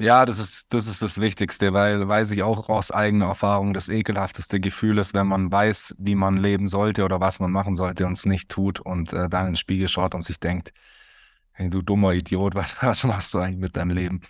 Ja, 0.00 0.24
das 0.26 0.38
ist, 0.38 0.72
das 0.72 0.86
ist 0.86 1.02
das 1.02 1.20
Wichtigste, 1.20 1.72
weil 1.72 2.06
weiß 2.06 2.30
ich 2.30 2.44
auch 2.44 2.68
aus 2.68 2.92
eigener 2.92 3.26
Erfahrung, 3.26 3.74
das 3.74 3.88
ekelhafteste 3.88 4.60
Gefühl 4.60 4.96
ist, 4.98 5.12
wenn 5.12 5.26
man 5.26 5.50
weiß, 5.50 5.96
wie 5.98 6.14
man 6.14 6.36
leben 6.36 6.68
sollte 6.68 7.04
oder 7.04 7.20
was 7.20 7.40
man 7.40 7.50
machen 7.50 7.74
sollte 7.74 8.06
und 8.06 8.12
es 8.12 8.24
nicht 8.24 8.48
tut 8.48 8.78
und 8.78 9.12
äh, 9.12 9.28
dann 9.28 9.46
in 9.46 9.52
den 9.52 9.56
Spiegel 9.56 9.88
schaut 9.88 10.14
und 10.14 10.22
sich 10.22 10.38
denkt, 10.38 10.72
hey, 11.52 11.68
du 11.68 11.82
dummer 11.82 12.12
Idiot, 12.14 12.54
was, 12.56 12.76
was 12.80 13.04
machst 13.04 13.34
du 13.34 13.38
eigentlich 13.38 13.58
mit 13.58 13.76
deinem 13.76 13.90
Leben? 13.90 14.22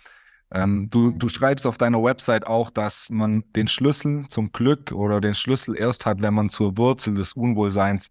Ähm, 0.51 0.89
du, 0.89 1.11
du 1.11 1.29
schreibst 1.29 1.67
auf 1.67 1.77
deiner 1.77 2.03
Website 2.03 2.47
auch, 2.47 2.71
dass 2.71 3.09
man 3.11 3.43
den 3.55 3.67
Schlüssel 3.67 4.27
zum 4.29 4.51
Glück 4.51 4.91
oder 4.91 5.21
den 5.21 5.35
Schlüssel 5.35 5.77
erst 5.77 6.07
hat, 6.07 6.21
wenn 6.23 6.33
man 6.33 6.49
zur 6.49 6.77
Wurzel 6.77 7.13
des 7.13 7.33
Unwohlseins 7.33 8.09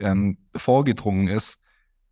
ähm, 0.00 0.36
vorgedrungen 0.54 1.28
ist. 1.28 1.60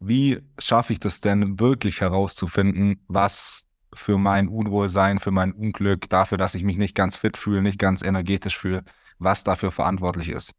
Wie 0.00 0.40
schaffe 0.58 0.94
ich 0.94 1.00
das 1.00 1.20
denn 1.20 1.60
wirklich 1.60 2.00
herauszufinden, 2.00 3.04
was 3.08 3.67
für 3.92 4.18
mein 4.18 4.48
Unwohlsein, 4.48 5.18
für 5.18 5.30
mein 5.30 5.52
Unglück, 5.52 6.08
dafür, 6.08 6.38
dass 6.38 6.54
ich 6.54 6.64
mich 6.64 6.76
nicht 6.76 6.94
ganz 6.94 7.16
fit 7.16 7.36
fühle, 7.36 7.62
nicht 7.62 7.78
ganz 7.78 8.02
energetisch 8.02 8.58
fühle, 8.58 8.84
was 9.18 9.44
dafür 9.44 9.70
verantwortlich 9.70 10.28
ist? 10.28 10.54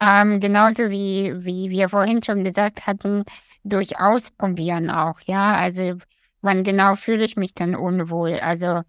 Ähm, 0.00 0.40
genauso 0.40 0.90
wie, 0.90 1.32
wie 1.44 1.70
wir 1.70 1.88
vorhin 1.88 2.22
schon 2.22 2.44
gesagt 2.44 2.86
hatten, 2.86 3.24
durch 3.64 3.98
Ausprobieren 3.98 4.90
auch, 4.90 5.20
ja. 5.24 5.56
Also 5.56 5.96
wann 6.42 6.64
genau 6.64 6.94
fühle 6.94 7.24
ich 7.24 7.36
mich 7.36 7.54
denn 7.54 7.74
unwohl? 7.74 8.34
Also, 8.34 8.82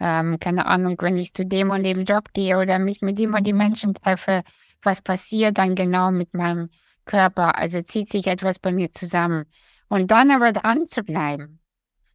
ähm, 0.00 0.38
keine 0.40 0.66
Ahnung, 0.66 0.96
wenn 1.00 1.16
ich 1.16 1.34
zu 1.34 1.46
dem 1.46 1.70
und 1.70 1.84
dem 1.84 2.04
Job 2.04 2.32
gehe 2.32 2.58
oder 2.58 2.78
mich 2.78 3.00
mit 3.02 3.18
dem 3.18 3.34
und 3.34 3.46
dem 3.46 3.56
Menschen 3.56 3.94
treffe, 3.94 4.42
was 4.82 5.00
passiert 5.02 5.58
dann 5.58 5.74
genau 5.74 6.10
mit 6.10 6.34
meinem 6.34 6.70
Körper? 7.04 7.56
Also 7.58 7.82
zieht 7.82 8.10
sich 8.10 8.26
etwas 8.26 8.58
bei 8.58 8.72
mir 8.72 8.92
zusammen. 8.92 9.44
Und 9.88 10.10
dann 10.10 10.30
aber 10.30 10.52
dran 10.52 10.86
zu 10.86 11.04
bleiben 11.04 11.60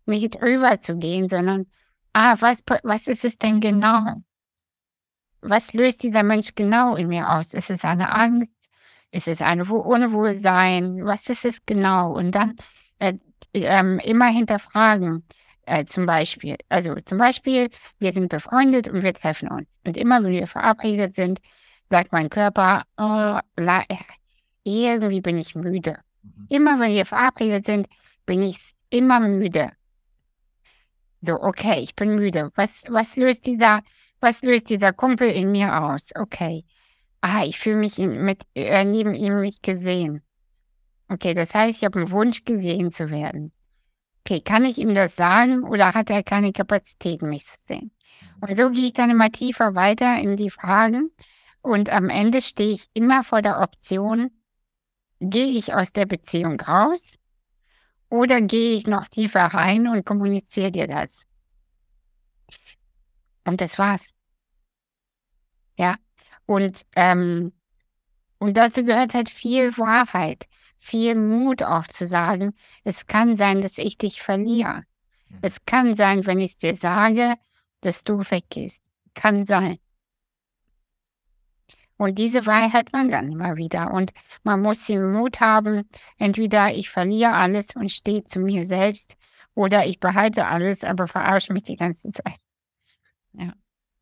nicht 0.09 0.41
drüber 0.41 0.79
zu 0.79 0.97
gehen, 0.97 1.29
sondern, 1.29 1.67
ah, 2.13 2.35
was, 2.39 2.63
was 2.83 3.07
ist 3.07 3.25
es 3.25 3.37
denn 3.37 3.59
genau? 3.59 4.21
Was 5.41 5.73
löst 5.73 6.03
dieser 6.03 6.23
Mensch 6.23 6.55
genau 6.55 6.95
in 6.95 7.07
mir 7.07 7.29
aus? 7.29 7.53
Ist 7.53 7.69
es 7.69 7.85
eine 7.85 8.13
Angst? 8.13 8.57
Ist 9.11 9.27
es 9.27 9.41
ein 9.41 9.61
Unwohlsein? 9.61 11.05
Was 11.05 11.29
ist 11.29 11.45
es 11.45 11.65
genau? 11.65 12.11
Und 12.13 12.31
dann 12.31 12.55
äh, 12.99 13.13
ähm, 13.53 13.99
immer 13.99 14.27
hinterfragen. 14.27 15.23
Äh, 15.65 15.85
zum 15.85 16.05
Beispiel, 16.05 16.57
also 16.67 16.95
zum 17.05 17.19
Beispiel, 17.19 17.69
wir 17.99 18.11
sind 18.11 18.29
befreundet 18.29 18.87
und 18.87 19.03
wir 19.03 19.13
treffen 19.13 19.49
uns. 19.49 19.79
Und 19.85 19.97
immer 19.97 20.23
wenn 20.23 20.31
wir 20.31 20.47
verabredet 20.47 21.15
sind, 21.15 21.39
sagt 21.85 22.11
mein 22.11 22.29
Körper, 22.29 22.83
oh, 22.97 23.39
irgendwie 24.63 25.21
bin 25.21 25.37
ich 25.37 25.55
müde. 25.55 25.99
Mhm. 26.23 26.47
Immer 26.49 26.79
wenn 26.79 26.93
wir 26.93 27.05
verabredet 27.05 27.65
sind, 27.65 27.87
bin 28.25 28.41
ich 28.41 28.57
immer 28.89 29.19
müde. 29.19 29.71
So, 31.21 31.41
okay, 31.41 31.79
ich 31.81 31.95
bin 31.95 32.15
müde. 32.15 32.51
Was, 32.55 32.83
was 32.89 33.15
löst 33.15 33.45
dieser, 33.45 33.81
was 34.19 34.41
löst 34.41 34.69
dieser 34.69 34.93
Kumpel 34.93 35.29
in 35.29 35.51
mir 35.51 35.83
aus? 35.83 36.09
Okay. 36.15 36.63
Ah, 37.21 37.43
ich 37.43 37.59
fühle 37.59 37.77
mich 37.77 37.99
in, 37.99 38.23
mit, 38.23 38.43
äh, 38.55 38.85
neben 38.85 39.13
ihm 39.13 39.41
nicht 39.41 39.61
gesehen. 39.61 40.21
Okay, 41.09 41.33
das 41.33 41.53
heißt, 41.53 41.77
ich 41.77 41.83
habe 41.83 41.99
einen 41.99 42.11
Wunsch, 42.11 42.45
gesehen 42.45 42.91
zu 42.91 43.09
werden. 43.09 43.51
Okay, 44.25 44.41
kann 44.41 44.63
ich 44.63 44.77
ihm 44.77 44.93
das 44.93 45.15
sagen 45.15 45.63
oder 45.63 45.93
hat 45.93 46.09
er 46.09 46.23
keine 46.23 46.53
Kapazitäten, 46.53 47.29
mich 47.29 47.45
zu 47.45 47.57
sehen? 47.67 47.91
Und 48.41 48.57
so 48.57 48.69
gehe 48.69 48.85
ich 48.85 48.93
dann 48.93 49.09
immer 49.09 49.31
tiefer 49.31 49.75
weiter 49.75 50.19
in 50.19 50.35
die 50.35 50.49
Fragen 50.49 51.11
und 51.61 51.89
am 51.89 52.09
Ende 52.09 52.41
stehe 52.41 52.71
ich 52.71 52.85
immer 52.93 53.23
vor 53.23 53.41
der 53.41 53.59
Option, 53.59 54.29
gehe 55.19 55.47
ich 55.47 55.73
aus 55.73 55.91
der 55.91 56.05
Beziehung 56.05 56.59
raus 56.61 57.18
oder 58.09 58.41
gehe 58.41 58.75
ich 58.75 58.87
noch 58.87 59.07
tiefer 59.07 59.45
rein 59.45 59.87
und 59.87 60.05
kommuniziere 60.05 60.71
dir 60.71 60.87
das? 60.87 61.25
Und 63.45 63.61
das 63.61 63.77
war's. 63.79 64.11
Ja. 65.77 65.95
Und, 66.45 66.81
ähm, 66.95 67.53
und 68.39 68.57
dazu 68.57 68.83
gehört 68.83 69.13
halt 69.13 69.29
viel 69.29 69.77
Wahrheit, 69.77 70.47
viel 70.77 71.15
Mut 71.15 71.63
auch 71.63 71.87
zu 71.87 72.05
sagen, 72.05 72.53
es 72.83 73.05
kann 73.05 73.35
sein, 73.35 73.61
dass 73.61 73.77
ich 73.77 73.97
dich 73.97 74.21
verliere. 74.21 74.83
Mhm. 75.29 75.37
Es 75.41 75.65
kann 75.65 75.95
sein, 75.95 76.25
wenn 76.25 76.39
ich 76.39 76.57
dir 76.57 76.75
sage, 76.75 77.35
dass 77.81 78.03
du 78.03 78.19
weggehst. 78.19 78.81
Kann 79.13 79.45
sein. 79.45 79.77
Und 81.99 82.17
diese 82.17 82.45
hat 82.45 82.93
man 82.93 83.09
dann 83.09 83.29
immer 83.29 83.57
wieder. 83.57 83.91
Und 83.91 84.11
man 84.43 84.61
muss 84.61 84.85
den 84.85 85.11
Mut 85.11 85.41
haben, 85.41 85.83
entweder 86.17 86.73
ich 86.73 86.89
verliere 86.89 87.33
alles 87.33 87.75
und 87.75 87.91
stehe 87.91 88.23
zu 88.23 88.39
mir 88.39 88.63
selbst 88.63 89.17
oder 89.53 89.85
ich 89.85 89.99
behalte 89.99 90.47
alles, 90.47 90.85
aber 90.85 91.07
verarsche 91.07 91.51
mich 91.51 91.63
die 91.63 91.75
ganze 91.75 92.09
Zeit. 92.13 92.37
Ja. 93.33 93.51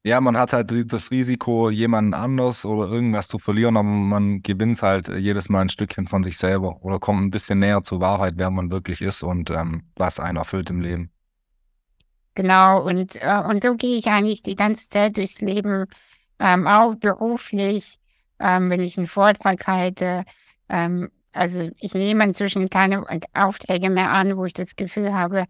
Ja, 0.03 0.21
man 0.21 0.37
hat 0.37 0.53
halt 0.53 0.71
das 0.93 1.09
Risiko, 1.09 1.71
jemanden 1.71 2.13
anders 2.13 2.65
oder 2.65 2.87
irgendwas 2.87 3.27
zu 3.27 3.39
verlieren, 3.39 3.75
aber 3.75 3.89
man 3.89 4.43
gewinnt 4.43 4.81
halt 4.83 5.09
jedes 5.09 5.49
Mal 5.49 5.61
ein 5.61 5.69
Stückchen 5.69 6.07
von 6.07 6.23
sich 6.23 6.37
selber 6.37 6.77
oder 6.83 6.99
kommt 6.99 7.23
ein 7.23 7.31
bisschen 7.31 7.59
näher 7.59 7.81
zur 7.83 7.99
Wahrheit, 7.99 8.35
wer 8.37 8.51
man 8.51 8.71
wirklich 8.71 9.01
ist 9.01 9.23
und 9.23 9.49
ähm, 9.49 9.83
was 9.95 10.19
einen 10.19 10.37
erfüllt 10.37 10.69
im 10.69 10.81
Leben. 10.81 11.11
Genau, 12.35 12.85
und, 12.85 13.15
äh, 13.21 13.41
und 13.49 13.63
so 13.63 13.75
gehe 13.75 13.97
ich 13.97 14.05
eigentlich 14.07 14.43
die 14.43 14.55
ganze 14.55 14.87
Zeit 14.87 15.17
durchs 15.17 15.41
Leben 15.41 15.87
ähm, 16.39 16.67
auch 16.67 16.95
beruflich, 16.95 17.99
ähm, 18.39 18.69
wenn 18.69 18.81
ich 18.81 18.97
einen 18.97 19.07
Vortrag 19.07 19.65
halte. 19.67 20.23
Ähm, 20.69 21.09
also 21.33 21.69
ich 21.79 21.93
nehme 21.93 22.23
inzwischen 22.23 22.69
keine 22.69 23.05
Aufträge 23.33 23.89
mehr 23.89 24.11
an, 24.11 24.38
wo 24.38 24.45
ich 24.45 24.53
das 24.53 24.75
Gefühl 24.75 25.13
habe, 25.13 25.45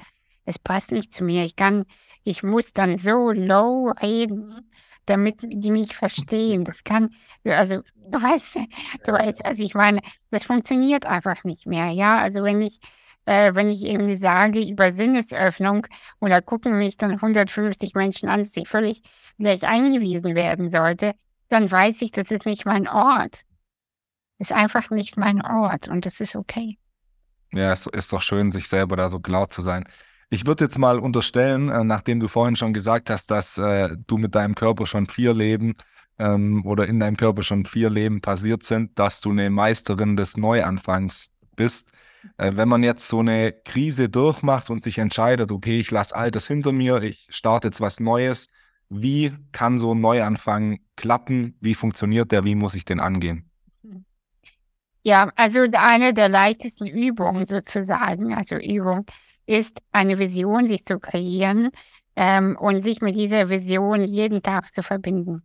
es 0.45 0.59
passt 0.59 0.91
nicht 0.91 1.13
zu 1.13 1.23
mir. 1.23 1.43
Ich 1.43 1.55
kann, 1.55 1.85
ich 2.23 2.43
muss 2.43 2.73
dann 2.73 2.97
so 2.97 3.31
low 3.31 3.91
reden, 4.01 4.69
damit 5.05 5.39
die 5.41 5.71
mich 5.71 5.95
verstehen. 5.95 6.63
Das 6.63 6.83
kann, 6.83 7.09
also 7.45 7.81
du 7.95 8.21
weißt, 8.21 8.59
du 9.05 9.11
weißt, 9.11 9.45
also 9.45 9.63
ich 9.63 9.73
meine, 9.73 10.01
das 10.31 10.43
funktioniert 10.45 11.05
einfach 11.05 11.43
nicht 11.43 11.65
mehr. 11.65 11.89
Ja, 11.89 12.19
also 12.19 12.43
wenn 12.43 12.61
ich 12.61 12.79
äh, 13.27 13.53
wenn 13.53 13.69
ich 13.69 13.85
irgendwie 13.85 14.15
sage 14.15 14.61
über 14.61 14.91
Sinnesöffnung 14.91 15.87
da 16.21 16.41
gucken 16.41 16.77
mich 16.77 16.97
dann 16.97 17.11
150 17.11 17.93
Menschen 17.93 18.29
an, 18.29 18.39
dass 18.39 18.55
ich 18.55 18.67
völlig 18.67 19.01
gleich 19.37 19.67
eingewiesen 19.67 20.33
werden 20.33 20.69
sollte, 20.69 21.13
dann 21.49 21.69
weiß 21.69 22.01
ich, 22.01 22.11
das 22.11 22.31
ist 22.31 22.45
nicht 22.45 22.65
mein 22.65 22.87
Ort. 22.87 23.41
Ist 24.39 24.53
einfach 24.53 24.89
nicht 24.91 25.17
mein 25.17 25.41
Ort 25.41 25.87
und 25.87 26.05
das 26.05 26.19
ist 26.19 26.35
okay. 26.35 26.77
Ja, 27.51 27.71
es 27.71 27.87
ist 27.87 28.13
doch 28.13 28.21
schön, 28.21 28.51
sich 28.51 28.67
selber 28.67 28.95
da 28.95 29.09
so 29.09 29.19
klar 29.19 29.49
zu 29.49 29.61
sein. 29.61 29.83
Ich 30.29 30.45
würde 30.45 30.65
jetzt 30.65 30.77
mal 30.77 30.99
unterstellen, 30.99 31.69
äh, 31.69 31.83
nachdem 31.83 32.19
du 32.19 32.27
vorhin 32.27 32.55
schon 32.55 32.73
gesagt 32.73 33.09
hast, 33.09 33.31
dass 33.31 33.57
äh, 33.57 33.95
du 34.07 34.17
mit 34.17 34.35
deinem 34.35 34.55
Körper 34.55 34.85
schon 34.85 35.07
vier 35.07 35.33
Leben 35.33 35.75
ähm, 36.19 36.65
oder 36.65 36.87
in 36.87 36.99
deinem 36.99 37.17
Körper 37.17 37.43
schon 37.43 37.65
vier 37.65 37.89
Leben 37.89 38.21
passiert 38.21 38.63
sind, 38.63 38.97
dass 38.99 39.21
du 39.21 39.31
eine 39.31 39.49
Meisterin 39.49 40.17
des 40.17 40.37
Neuanfangs 40.37 41.31
bist. 41.55 41.89
Äh, 42.37 42.51
wenn 42.55 42.69
man 42.69 42.83
jetzt 42.83 43.07
so 43.07 43.19
eine 43.19 43.51
Krise 43.51 44.09
durchmacht 44.09 44.69
und 44.69 44.83
sich 44.83 44.97
entscheidet, 44.99 45.51
okay, 45.51 45.79
ich 45.79 45.91
lasse 45.91 46.15
Altes 46.15 46.47
hinter 46.47 46.71
mir, 46.71 47.01
ich 47.01 47.27
starte 47.29 47.67
jetzt 47.67 47.81
was 47.81 47.99
Neues, 47.99 48.49
wie 48.89 49.33
kann 49.51 49.79
so 49.79 49.93
ein 49.93 50.01
Neuanfang 50.01 50.79
klappen? 50.95 51.57
Wie 51.59 51.75
funktioniert 51.75 52.31
der? 52.31 52.45
Wie 52.45 52.55
muss 52.55 52.75
ich 52.75 52.85
den 52.85 52.99
angehen? 52.99 53.49
Ja, 55.03 55.31
also 55.35 55.61
eine 55.71 56.13
der 56.13 56.29
leichtesten 56.29 56.85
Übungen 56.87 57.45
sozusagen, 57.45 58.33
also 58.33 58.55
Übung, 58.55 59.05
ist 59.45 59.81
eine 59.91 60.19
Vision 60.19 60.67
sich 60.67 60.83
zu 60.83 60.99
kreieren 60.99 61.69
ähm, 62.15 62.57
und 62.59 62.81
sich 62.81 63.01
mit 63.01 63.15
dieser 63.15 63.49
Vision 63.49 64.03
jeden 64.03 64.43
Tag 64.43 64.73
zu 64.73 64.83
verbinden. 64.83 65.43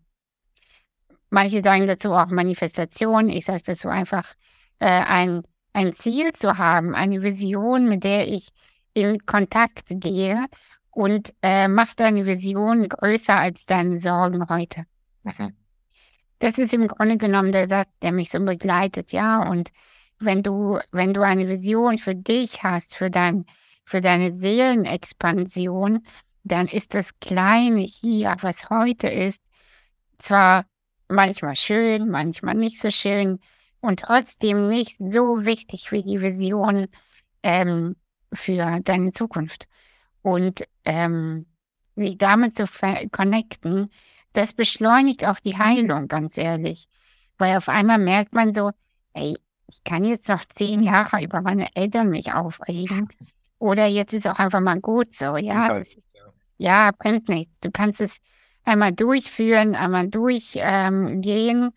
Manche 1.30 1.62
sagen 1.62 1.87
dazu 1.87 2.12
auch 2.12 2.26
Manifestation, 2.28 3.30
ich 3.30 3.45
sage 3.45 3.62
dazu 3.64 3.89
einfach 3.89 4.35
äh, 4.80 4.87
ein 4.87 5.43
ein 5.73 5.95
Ziel 5.95 6.33
zu 6.33 6.59
haben, 6.59 6.95
eine 6.95 7.23
Vision, 7.23 7.89
mit 7.89 8.05
der 8.05 8.29
ich 8.29 8.49
in 8.95 9.25
Kontakt 9.27 9.87
gehe 9.89 10.47
und 10.91 11.35
äh, 11.43 11.68
mach 11.68 11.95
deine 11.95 12.27
Vision 12.27 12.89
größer 12.89 13.37
als 13.37 13.64
deine 13.64 13.97
Sorgen 13.97 14.49
heute. 14.49 14.85
Mhm. 15.23 15.55
Das 16.39 16.59
ist 16.59 16.75
im 16.75 16.89
Grunde 16.89 17.16
genommen 17.16 17.53
der 17.53 17.68
Satz, 17.68 17.99
der 18.01 18.12
mich 18.12 18.31
so 18.31 18.41
begleitet, 18.41 19.12
ja. 19.12 19.49
Und 19.49 19.70
wenn 20.18 20.43
du, 20.43 20.79
wenn 20.91 21.14
du 21.14 21.23
eine 21.23 21.49
Vision 21.49 21.99
für 21.99 22.14
dich 22.14 22.62
hast, 22.62 22.95
für 22.95 23.11
dein, 23.11 23.47
für 23.85 24.01
deine 24.01 24.37
Seelenexpansion, 24.37 26.05
dann 26.45 26.66
ist 26.66 26.95
das 26.95 27.18
Kleine 27.20 27.81
hier, 27.81 28.37
was 28.41 28.68
heute 28.70 29.09
ist, 29.09 29.45
zwar 30.18 30.66
manchmal 31.09 31.57
schön, 31.57 32.11
manchmal 32.11 32.55
nicht 32.55 32.81
so 32.81 32.91
schön, 32.91 33.39
und 33.83 34.01
trotzdem 34.01 34.68
nicht 34.68 34.97
so 34.99 35.45
wichtig 35.45 35.93
wie 35.93 36.03
die 36.03 36.22
Vision 36.22 36.87
ähm, 37.43 37.97
für 38.33 38.80
deine 38.80 39.12
Zukunft. 39.12 39.66
Und 40.22 40.62
ähm, 40.85 41.47
sich 41.97 42.16
damit 42.16 42.55
zu 42.57 42.64
connecten, 43.11 43.91
das 44.33 44.55
beschleunigt 44.55 45.26
auch 45.26 45.41
die 45.41 45.59
Heilung, 45.59 46.09
ganz 46.09 46.39
ehrlich. 46.39 46.87
Weil 47.39 47.57
auf 47.57 47.68
einmal 47.68 47.99
merkt 47.99 48.35
man 48.35 48.55
so, 48.55 48.70
ey, 49.14 49.37
ich 49.66 49.85
kann 49.85 50.05
jetzt 50.05 50.28
noch 50.28 50.45
zehn 50.45 50.83
Jahre 50.83 51.22
über 51.22 51.43
meine 51.43 51.74
Eltern 51.74 52.09
mich 52.09 52.33
aufregen. 52.33 53.09
Oder 53.59 53.87
jetzt 53.87 54.14
ist 54.14 54.28
auch 54.28 54.39
einfach 54.39 54.61
mal 54.61 54.80
gut 54.80 55.12
so, 55.12 55.37
ja. 55.37 55.76
Ist, 55.76 55.99
ja, 56.57 56.93
bringt 56.97 57.28
nichts. 57.28 57.59
Du 57.61 57.70
kannst 57.72 58.01
es 58.01 58.18
einmal 58.64 58.93
durchführen, 58.93 59.74
einmal 59.74 60.09
durchgehen, 60.09 60.62
ähm, 60.62 61.72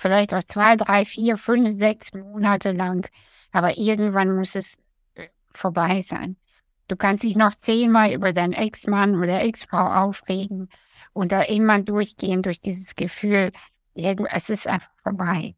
vielleicht 0.00 0.32
auch 0.32 0.42
zwei, 0.42 0.76
drei, 0.76 1.04
vier, 1.04 1.36
fünf, 1.36 1.70
sechs 1.70 2.12
Monate 2.14 2.72
lang. 2.72 3.06
Aber 3.52 3.76
irgendwann 3.76 4.34
muss 4.34 4.54
es 4.54 4.78
äh, 5.14 5.28
vorbei 5.54 6.00
sein. 6.00 6.36
Du 6.88 6.96
kannst 6.96 7.22
dich 7.22 7.36
noch 7.36 7.54
zehnmal 7.54 8.12
über 8.12 8.32
deinen 8.32 8.54
Ex-Mann 8.54 9.16
oder 9.16 9.42
Ex-Frau 9.42 10.06
aufregen 10.06 10.68
und 11.12 11.32
da 11.32 11.42
immer 11.42 11.80
durchgehen 11.80 12.42
durch 12.42 12.60
dieses 12.60 12.94
Gefühl, 12.94 13.52
es 13.94 14.50
ist 14.50 14.66
einfach 14.66 14.90
vorbei. 15.02 15.54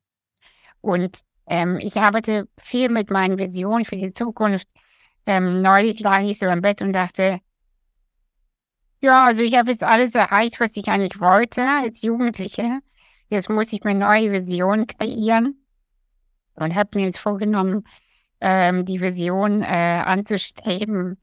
Und 0.80 1.20
ähm, 1.47 1.78
ich 1.80 1.97
arbeite 1.99 2.49
viel 2.59 2.88
mit 2.88 3.11
meinen 3.11 3.38
Visionen 3.38 3.84
für 3.84 3.97
die 3.97 4.12
Zukunft. 4.12 4.68
Ähm, 5.24 5.62
neulich 5.62 6.01
lag 6.01 6.22
ich 6.22 6.38
so 6.38 6.47
im 6.47 6.62
Bett 6.62 6.82
und 6.82 6.93
dachte, 6.93 7.38
ja, 9.01 9.24
also 9.24 9.43
ich 9.43 9.57
habe 9.57 9.70
jetzt 9.70 9.84
alles 9.84 10.14
erreicht, 10.14 10.59
was 10.61 10.76
ich 10.76 10.88
eigentlich 10.88 11.20
wollte 11.20 11.62
als 11.62 12.03
Jugendliche. 12.03 12.80
Jetzt 13.33 13.49
muss 13.49 13.72
ich 13.72 13.83
mir 13.83 13.95
neue 13.95 14.30
Visionen 14.30 14.87
kreieren 14.87 15.57
und 16.55 16.74
habe 16.74 16.99
mir 16.99 17.07
jetzt 17.07 17.18
vorgenommen, 17.18 17.85
ähm, 18.43 18.85
die 18.85 19.01
Vision 19.01 19.62
äh, 19.62 20.03
anzustreben, 20.05 21.18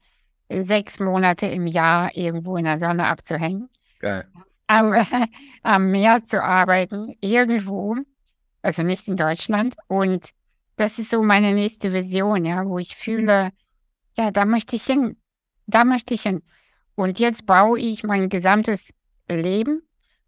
sechs 0.48 0.98
Monate 0.98 1.46
im 1.46 1.68
Jahr 1.68 2.16
irgendwo 2.16 2.56
in 2.56 2.64
der 2.64 2.80
Sonne 2.80 3.06
abzuhängen. 3.06 3.68
Geil. 4.00 4.26
Am, 4.66 4.92
äh, 4.92 5.04
am 5.62 5.92
Meer 5.92 6.24
zu 6.24 6.42
arbeiten, 6.42 7.14
irgendwo, 7.20 7.94
also 8.60 8.82
nicht 8.82 9.06
in 9.06 9.16
Deutschland. 9.16 9.76
Und 9.86 10.30
das 10.74 10.98
ist 10.98 11.10
so 11.10 11.22
meine 11.22 11.54
nächste 11.54 11.92
Vision, 11.92 12.44
ja, 12.44 12.66
wo 12.66 12.80
ich 12.80 12.96
fühle, 12.96 13.50
ja, 14.18 14.32
da 14.32 14.44
möchte 14.44 14.74
ich 14.74 14.82
hin. 14.82 15.16
Da 15.68 15.84
möchte 15.84 16.14
ich 16.14 16.22
hin. 16.22 16.42
Und 16.96 17.20
jetzt 17.20 17.46
baue 17.46 17.78
ich 17.78 18.02
mein 18.02 18.28
gesamtes 18.28 18.92
Leben 19.28 19.82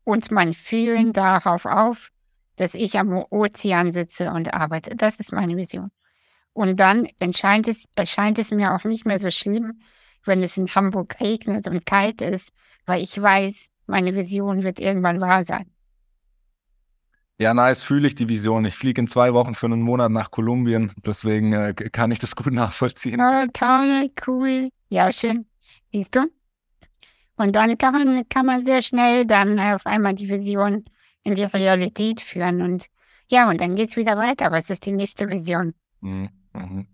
und 0.04 0.30
mein 0.30 0.52
Fühlen 0.52 1.12
darauf 1.12 1.64
auf, 1.64 2.10
dass 2.56 2.74
ich 2.74 2.98
am 2.98 3.24
Ozean 3.30 3.92
sitze 3.92 4.30
und 4.30 4.52
arbeite. 4.52 4.96
Das 4.96 5.20
ist 5.20 5.32
meine 5.32 5.56
Vision. 5.56 5.90
Und 6.52 6.78
dann 6.78 7.08
erscheint 7.18 7.66
es, 7.68 7.86
erscheint 7.94 8.38
es 8.38 8.50
mir 8.50 8.74
auch 8.74 8.84
nicht 8.84 9.06
mehr 9.06 9.18
so 9.18 9.30
schlimm, 9.30 9.80
wenn 10.24 10.42
es 10.42 10.56
in 10.56 10.66
Hamburg 10.66 11.20
regnet 11.20 11.66
und 11.66 11.86
kalt 11.86 12.20
ist, 12.20 12.52
weil 12.86 13.02
ich 13.02 13.20
weiß, 13.20 13.68
meine 13.86 14.14
Vision 14.14 14.62
wird 14.62 14.80
irgendwann 14.80 15.20
wahr 15.20 15.44
sein. 15.44 15.70
Ja, 17.38 17.54
nice, 17.54 17.82
fühle 17.82 18.06
ich 18.06 18.14
die 18.14 18.28
Vision. 18.28 18.64
Ich 18.64 18.74
fliege 18.74 19.00
in 19.00 19.08
zwei 19.08 19.34
Wochen 19.34 19.54
für 19.54 19.66
einen 19.66 19.82
Monat 19.82 20.12
nach 20.12 20.30
Kolumbien, 20.30 20.92
deswegen 21.04 21.52
äh, 21.52 21.74
kann 21.74 22.12
ich 22.12 22.18
das 22.18 22.36
gut 22.36 22.52
nachvollziehen. 22.52 23.20
Oh, 23.20 23.46
toll, 23.52 24.10
cool. 24.26 24.68
Ja, 24.90 25.10
schön. 25.10 25.46
Siehst 25.90 26.14
du? 26.14 26.30
Und 27.36 27.56
dann 27.56 27.78
kann 27.78 27.92
man, 27.92 28.28
kann 28.28 28.46
man 28.46 28.64
sehr 28.64 28.82
schnell 28.82 29.26
dann 29.26 29.58
auf 29.58 29.86
einmal 29.86 30.14
die 30.14 30.28
Vision 30.28 30.84
in 31.22 31.34
die 31.34 31.44
Realität 31.44 32.20
führen. 32.20 32.62
Und 32.62 32.86
ja, 33.28 33.48
und 33.48 33.60
dann 33.60 33.76
geht 33.76 33.90
es 33.90 33.96
wieder 33.96 34.16
weiter. 34.16 34.50
Was 34.50 34.70
ist 34.70 34.84
die 34.86 34.92
nächste 34.92 35.28
Vision? 35.28 35.74
Mhm. 36.00 36.28
mhm. 36.52 36.86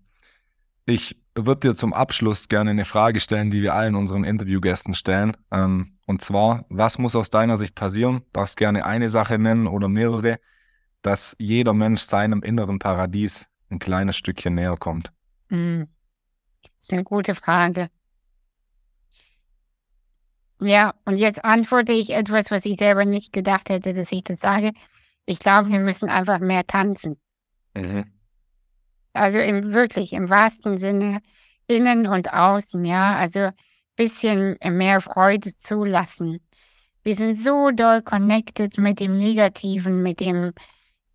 Ich 0.85 1.21
würde 1.35 1.69
dir 1.69 1.75
zum 1.75 1.93
Abschluss 1.93 2.47
gerne 2.47 2.71
eine 2.71 2.85
Frage 2.85 3.19
stellen, 3.19 3.51
die 3.51 3.61
wir 3.61 3.75
allen 3.75 3.95
unseren 3.95 4.23
Interviewgästen 4.23 4.95
stellen. 4.95 5.37
Ähm, 5.51 5.93
und 6.07 6.21
zwar, 6.21 6.65
was 6.69 6.97
muss 6.97 7.15
aus 7.15 7.29
deiner 7.29 7.57
Sicht 7.57 7.75
passieren? 7.75 8.23
Darfst 8.33 8.57
gerne 8.57 8.85
eine 8.85 9.11
Sache 9.11 9.37
nennen 9.37 9.67
oder 9.67 9.87
mehrere, 9.87 10.39
dass 11.03 11.35
jeder 11.37 11.73
Mensch 11.73 12.01
seinem 12.01 12.41
inneren 12.41 12.79
Paradies 12.79 13.47
ein 13.69 13.77
kleines 13.77 14.17
Stückchen 14.17 14.55
näher 14.55 14.77
kommt. 14.77 15.11
Mhm. 15.49 15.87
Das 16.63 16.85
ist 16.85 16.93
eine 16.93 17.03
gute 17.03 17.35
Frage. 17.35 17.89
Ja, 20.61 20.93
und 21.05 21.15
jetzt 21.17 21.45
antworte 21.45 21.93
ich 21.93 22.11
etwas, 22.11 22.51
was 22.51 22.65
ich 22.65 22.77
selber 22.77 23.05
nicht 23.05 23.31
gedacht 23.31 23.69
hätte, 23.69 23.93
dass 23.93 24.11
ich 24.11 24.23
das 24.23 24.41
sage. 24.41 24.73
Ich 25.25 25.39
glaube, 25.39 25.69
wir 25.69 25.79
müssen 25.79 26.09
einfach 26.09 26.39
mehr 26.39 26.65
tanzen. 26.67 27.17
Mhm. 27.73 28.05
Also 29.13 29.39
im 29.39 29.73
wirklich 29.73 30.13
im 30.13 30.29
wahrsten 30.29 30.77
Sinne 30.77 31.21
innen 31.67 32.07
und 32.07 32.33
außen, 32.33 32.83
ja. 32.83 33.15
Also 33.15 33.51
bisschen 33.95 34.57
mehr 34.63 35.01
Freude 35.01 35.57
zulassen. 35.57 36.39
Wir 37.03 37.15
sind 37.15 37.37
so 37.37 37.71
doll 37.71 38.01
connected 38.01 38.77
mit 38.77 38.99
dem 38.99 39.17
Negativen, 39.17 40.01
mit 40.01 40.19
dem, 40.19 40.53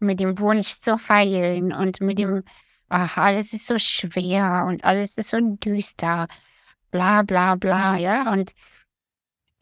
mit 0.00 0.20
dem 0.20 0.38
Wunsch 0.38 0.78
zu 0.78 0.96
heilen 1.08 1.72
und 1.72 2.00
mit 2.00 2.18
dem, 2.18 2.42
ach, 2.88 3.16
alles 3.16 3.52
ist 3.52 3.66
so 3.66 3.78
schwer 3.78 4.64
und 4.68 4.84
alles 4.84 5.16
ist 5.16 5.30
so 5.30 5.38
düster, 5.40 6.28
bla 6.90 7.22
bla 7.22 7.54
bla, 7.54 7.96
ja. 7.96 8.30
Und 8.32 8.52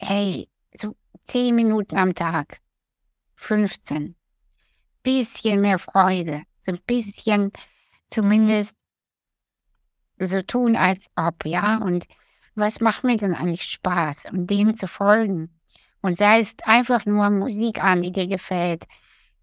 hey, 0.02 0.48
so 0.74 0.96
zehn 1.24 1.54
Minuten 1.54 1.96
am 1.96 2.14
Tag, 2.14 2.60
15, 3.36 4.16
bisschen 5.02 5.60
mehr 5.60 5.78
Freude, 5.78 6.42
so 6.60 6.72
ein 6.72 6.80
bisschen 6.86 7.52
zumindest 8.08 8.74
so 10.18 10.42
tun, 10.42 10.76
als 10.76 11.10
ob, 11.16 11.44
ja, 11.44 11.78
und 11.78 12.06
was 12.54 12.80
macht 12.80 13.04
mir 13.04 13.16
denn 13.16 13.34
eigentlich 13.34 13.64
Spaß, 13.64 14.26
um 14.32 14.46
dem 14.46 14.74
zu 14.74 14.86
folgen? 14.86 15.58
Und 16.00 16.16
sei 16.16 16.40
es 16.40 16.54
einfach 16.64 17.06
nur 17.06 17.30
Musik 17.30 17.82
an, 17.82 18.02
die 18.02 18.12
dir 18.12 18.26
gefällt, 18.26 18.84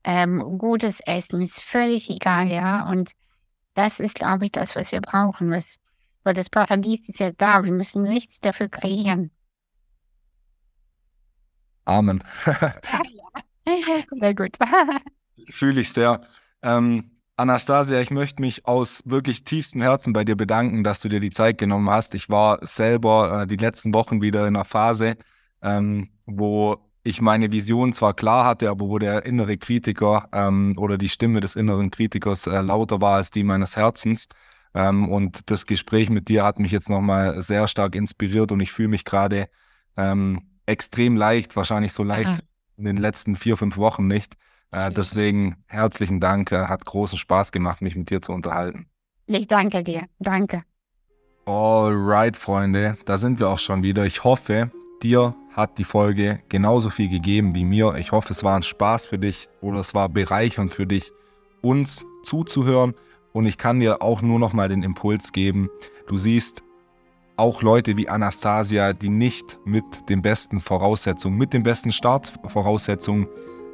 ähm, 0.03 0.57
gutes 0.57 0.99
Essen, 1.01 1.41
ist 1.41 1.62
völlig 1.62 2.10
egal, 2.10 2.51
ja, 2.51 2.89
und 2.89 3.12
das 3.74 3.99
ist, 3.99 4.16
glaube 4.16 4.45
ich, 4.45 4.51
das, 4.51 4.76
was 4.76 4.91
wir 4.91 5.01
brauchen, 5.01 5.51
was, 5.51 5.80
weil 6.24 6.34
das 6.34 6.49
Paradies 6.49 7.07
ist 7.07 7.20
ja 7.20 7.32
da, 7.32 7.64
wir 7.64 7.72
müssen 7.72 8.03
nichts 8.03 8.39
dafür 8.39 8.70
kreieren. 8.70 9.32
Amen. 11.90 12.24
sehr 14.12 14.36
gut. 14.36 14.58
Fühle 15.50 15.82
ich 15.82 15.92
sehr. 15.92 16.22
Ähm, 16.62 17.10
Anastasia, 17.36 18.00
ich 18.00 18.12
möchte 18.12 18.42
mich 18.42 18.68
aus 18.68 19.02
wirklich 19.06 19.44
tiefstem 19.44 19.82
Herzen 19.82 20.14
bei 20.14 20.24
dir 20.24 20.36
bedanken, 20.36 20.84
dass 20.84 21.00
du 21.00 21.10
dir 21.10 21.20
die 21.20 21.32
Zeit 21.32 21.58
genommen 21.58 21.90
hast. 21.90 22.14
Ich 22.14 22.30
war 22.30 22.60
selber 22.62 23.42
äh, 23.42 23.48
die 23.48 23.56
letzten 23.56 23.94
Wochen 23.96 24.22
wieder 24.22 24.42
in 24.42 24.56
einer 24.56 24.66
Phase, 24.66 25.16
ähm, 25.64 26.10
wo 26.28 26.78
ich 27.02 27.22
meine 27.22 27.52
Vision 27.52 27.92
zwar 27.92 28.14
klar 28.14 28.46
hatte, 28.46 28.70
aber 28.70 28.88
wo 28.88 29.00
der 29.00 29.26
innere 29.26 29.58
Kritiker 29.58 30.30
ähm, 30.32 30.76
oder 30.78 31.00
die 31.00 31.10
Stimme 31.10 31.40
des 31.40 31.56
inneren 31.56 31.90
Kritikers 31.90 32.46
äh, 32.46 32.62
lauter 32.62 33.02
war 33.02 33.16
als 33.16 33.32
die 33.32 33.44
meines 33.44 33.78
Herzens. 33.78 34.28
Ähm, 34.76 35.10
und 35.10 35.50
das 35.50 35.66
Gespräch 35.66 36.12
mit 36.12 36.28
dir 36.28 36.44
hat 36.44 36.60
mich 36.60 36.72
jetzt 36.72 36.90
nochmal 36.90 37.42
sehr 37.42 37.68
stark 37.68 37.96
inspiriert 37.96 38.52
und 38.52 38.60
ich 38.60 38.72
fühle 38.72 38.90
mich 38.90 39.06
gerade 39.06 39.48
ähm, 39.98 40.49
extrem 40.70 41.18
leicht, 41.18 41.56
wahrscheinlich 41.56 41.94
so 41.94 42.04
leicht 42.04 42.30
Aha. 42.30 42.40
in 42.78 42.86
den 42.86 42.98
letzten 42.98 43.36
vier, 43.36 43.58
fünf 43.58 43.78
Wochen 43.78 44.08
nicht. 44.08 44.36
Äh, 44.72 44.92
deswegen 44.92 45.56
herzlichen 45.68 46.20
Dank, 46.20 46.52
äh, 46.52 46.68
hat 46.68 46.86
großen 46.86 47.18
Spaß 47.18 47.52
gemacht, 47.52 47.82
mich 47.82 47.96
mit 47.96 48.10
dir 48.10 48.22
zu 48.22 48.32
unterhalten. 48.32 48.88
Ich 49.26 49.48
danke 49.48 49.84
dir, 49.84 50.06
danke. 50.20 50.64
Alright, 51.46 52.38
Freunde, 52.38 52.98
da 53.06 53.18
sind 53.18 53.40
wir 53.40 53.50
auch 53.50 53.58
schon 53.58 53.82
wieder. 53.82 54.06
Ich 54.06 54.24
hoffe, 54.24 54.72
dir 55.02 55.36
hat 55.52 55.80
die 55.80 55.84
Folge 55.84 56.40
genauso 56.50 56.92
viel 56.92 57.10
gegeben 57.10 57.56
wie 57.56 57.66
mir. 57.66 57.96
Ich 57.96 58.12
hoffe, 58.12 58.32
es 58.32 58.44
war 58.44 58.56
ein 58.56 58.64
Spaß 58.64 59.08
für 59.08 59.18
dich 59.18 59.50
oder 59.62 59.80
es 59.80 59.96
war 59.96 60.10
bereichernd 60.10 60.72
für 60.72 60.86
dich, 60.86 61.12
uns 61.62 62.06
zuzuhören. 62.24 62.94
Und 63.34 63.46
ich 63.46 63.58
kann 63.58 63.80
dir 63.80 64.02
auch 64.02 64.22
nur 64.22 64.38
noch 64.38 64.54
mal 64.54 64.70
den 64.70 64.84
Impuls 64.84 65.32
geben. 65.32 65.70
Du 66.08 66.18
siehst, 66.18 66.64
auch 67.40 67.62
Leute 67.62 67.98
wie 67.98 68.10
Anastasia, 68.10 68.94
die 68.94 69.10
nicht 69.10 69.60
mit 69.66 70.10
den 70.10 70.22
besten 70.22 70.60
Voraussetzungen, 70.60 71.38
mit 71.38 71.54
den 71.54 71.64
besten 71.64 71.92
Startvoraussetzungen 71.92 73.28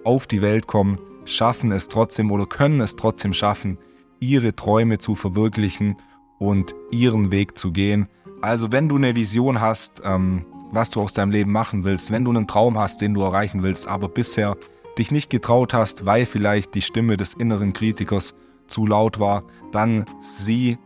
auf 0.04 0.28
die 0.28 0.42
Welt 0.42 0.68
kommen, 0.68 1.00
schaffen 1.26 1.72
es 1.72 1.88
trotzdem 1.88 2.32
oder 2.32 2.46
können 2.46 2.80
es 2.80 2.96
trotzdem 2.96 3.34
schaffen, 3.34 3.80
ihre 4.20 4.56
Träume 4.56 5.00
zu 5.00 5.16
verwirklichen 5.16 5.98
und 6.38 6.76
ihren 6.92 7.32
Weg 7.32 7.58
zu 7.58 7.72
gehen. 7.72 8.08
Also 8.42 8.72
wenn 8.72 8.88
du 8.88 8.98
eine 8.98 9.16
Vision 9.16 9.60
hast, 9.60 10.02
ähm, 10.06 10.46
was 10.72 10.92
du 10.92 11.02
aus 11.02 11.14
deinem 11.14 11.32
Leben 11.32 11.52
machen 11.52 11.84
willst, 11.84 12.12
wenn 12.12 12.24
du 12.24 12.32
einen 12.32 12.48
Traum 12.48 12.78
hast, 12.78 13.02
den 13.02 13.16
du 13.16 13.22
erreichen 13.22 13.64
willst, 13.64 13.88
aber 13.88 14.10
bisher 14.10 14.58
dich 15.00 15.10
nicht 15.12 15.30
getraut 15.30 15.74
hast, 15.74 16.06
weil 16.06 16.26
vielleicht 16.26 16.76
die 16.76 16.82
Stimme 16.82 17.18
des 17.18 17.34
inneren 17.34 17.74
Kritikers 17.74 18.36
zu 18.68 18.86
laut 18.86 19.20
war, 19.20 19.44
dann 19.72 20.06
sieh 20.20 20.78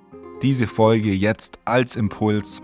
diese 0.42 0.68
Folge 0.68 1.14
jetzt 1.14 1.60
als 1.66 1.96
Impuls 1.98 2.62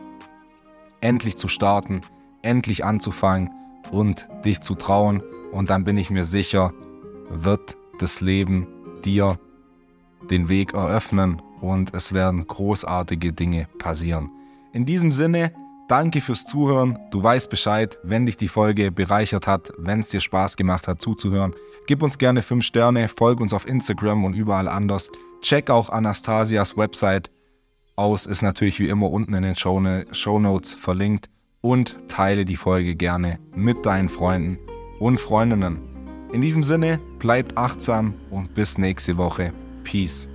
endlich 1.06 1.38
zu 1.38 1.48
starten, 1.48 2.02
endlich 2.42 2.84
anzufangen 2.84 3.52
und 3.92 4.28
dich 4.44 4.62
zu 4.62 4.74
trauen. 4.74 5.22
Und 5.52 5.70
dann 5.70 5.84
bin 5.84 5.98
ich 6.00 6.10
mir 6.10 6.24
sicher, 6.24 6.74
wird 7.30 7.78
das 8.00 8.22
Leben 8.22 8.68
dir 9.04 9.38
den 10.32 10.50
Weg 10.50 10.74
eröffnen 10.74 11.42
und 11.62 11.94
es 11.94 12.14
werden 12.14 12.48
großartige 12.48 13.34
Dinge 13.34 13.68
passieren. 13.78 14.32
In 14.74 14.88
diesem 14.88 15.12
Sinne, 15.12 15.52
danke 15.88 16.22
fürs 16.22 16.46
Zuhören. 16.46 16.98
Du 17.12 17.22
weißt 17.22 17.52
Bescheid, 17.52 18.00
wenn 18.02 18.26
dich 18.26 18.36
die 18.36 18.48
Folge 18.48 18.92
bereichert 18.92 19.46
hat, 19.46 19.72
wenn 19.78 20.00
es 20.00 20.10
dir 20.10 20.22
Spaß 20.22 20.58
gemacht 20.58 20.88
hat 20.88 21.02
zuzuhören. 21.02 21.54
Gib 21.86 22.02
uns 22.02 22.18
gerne 22.18 22.42
5 22.42 22.66
Sterne, 22.66 23.10
folg 23.10 23.40
uns 23.40 23.54
auf 23.54 23.68
Instagram 23.68 24.26
und 24.26 24.34
überall 24.34 24.68
anders. 24.68 25.12
Check 25.42 25.70
auch 25.70 25.90
Anastasias 25.90 26.76
Website 26.76 27.30
aus, 27.96 28.26
ist 28.26 28.42
natürlich 28.42 28.80
wie 28.80 28.90
immer 28.90 29.10
unten 29.10 29.34
in 29.34 29.44
den 29.44 29.56
Show, 29.56 29.82
Show 30.12 30.40
Notes 30.40 30.74
verlinkt 30.74 31.30
und 31.62 31.96
teile 32.08 32.46
die 32.46 32.56
Folge 32.56 32.96
gerne 32.96 33.40
mit 33.56 33.86
deinen 33.86 34.10
Freunden 34.10 34.58
und 35.00 35.20
Freundinnen. 35.20 35.80
In 36.32 36.42
diesem 36.42 36.64
Sinne, 36.64 37.00
bleibt 37.20 37.58
achtsam 37.58 38.14
und 38.30 38.54
bis 38.54 38.78
nächste 38.78 39.18
Woche. 39.18 39.54
Peace. 39.84 40.28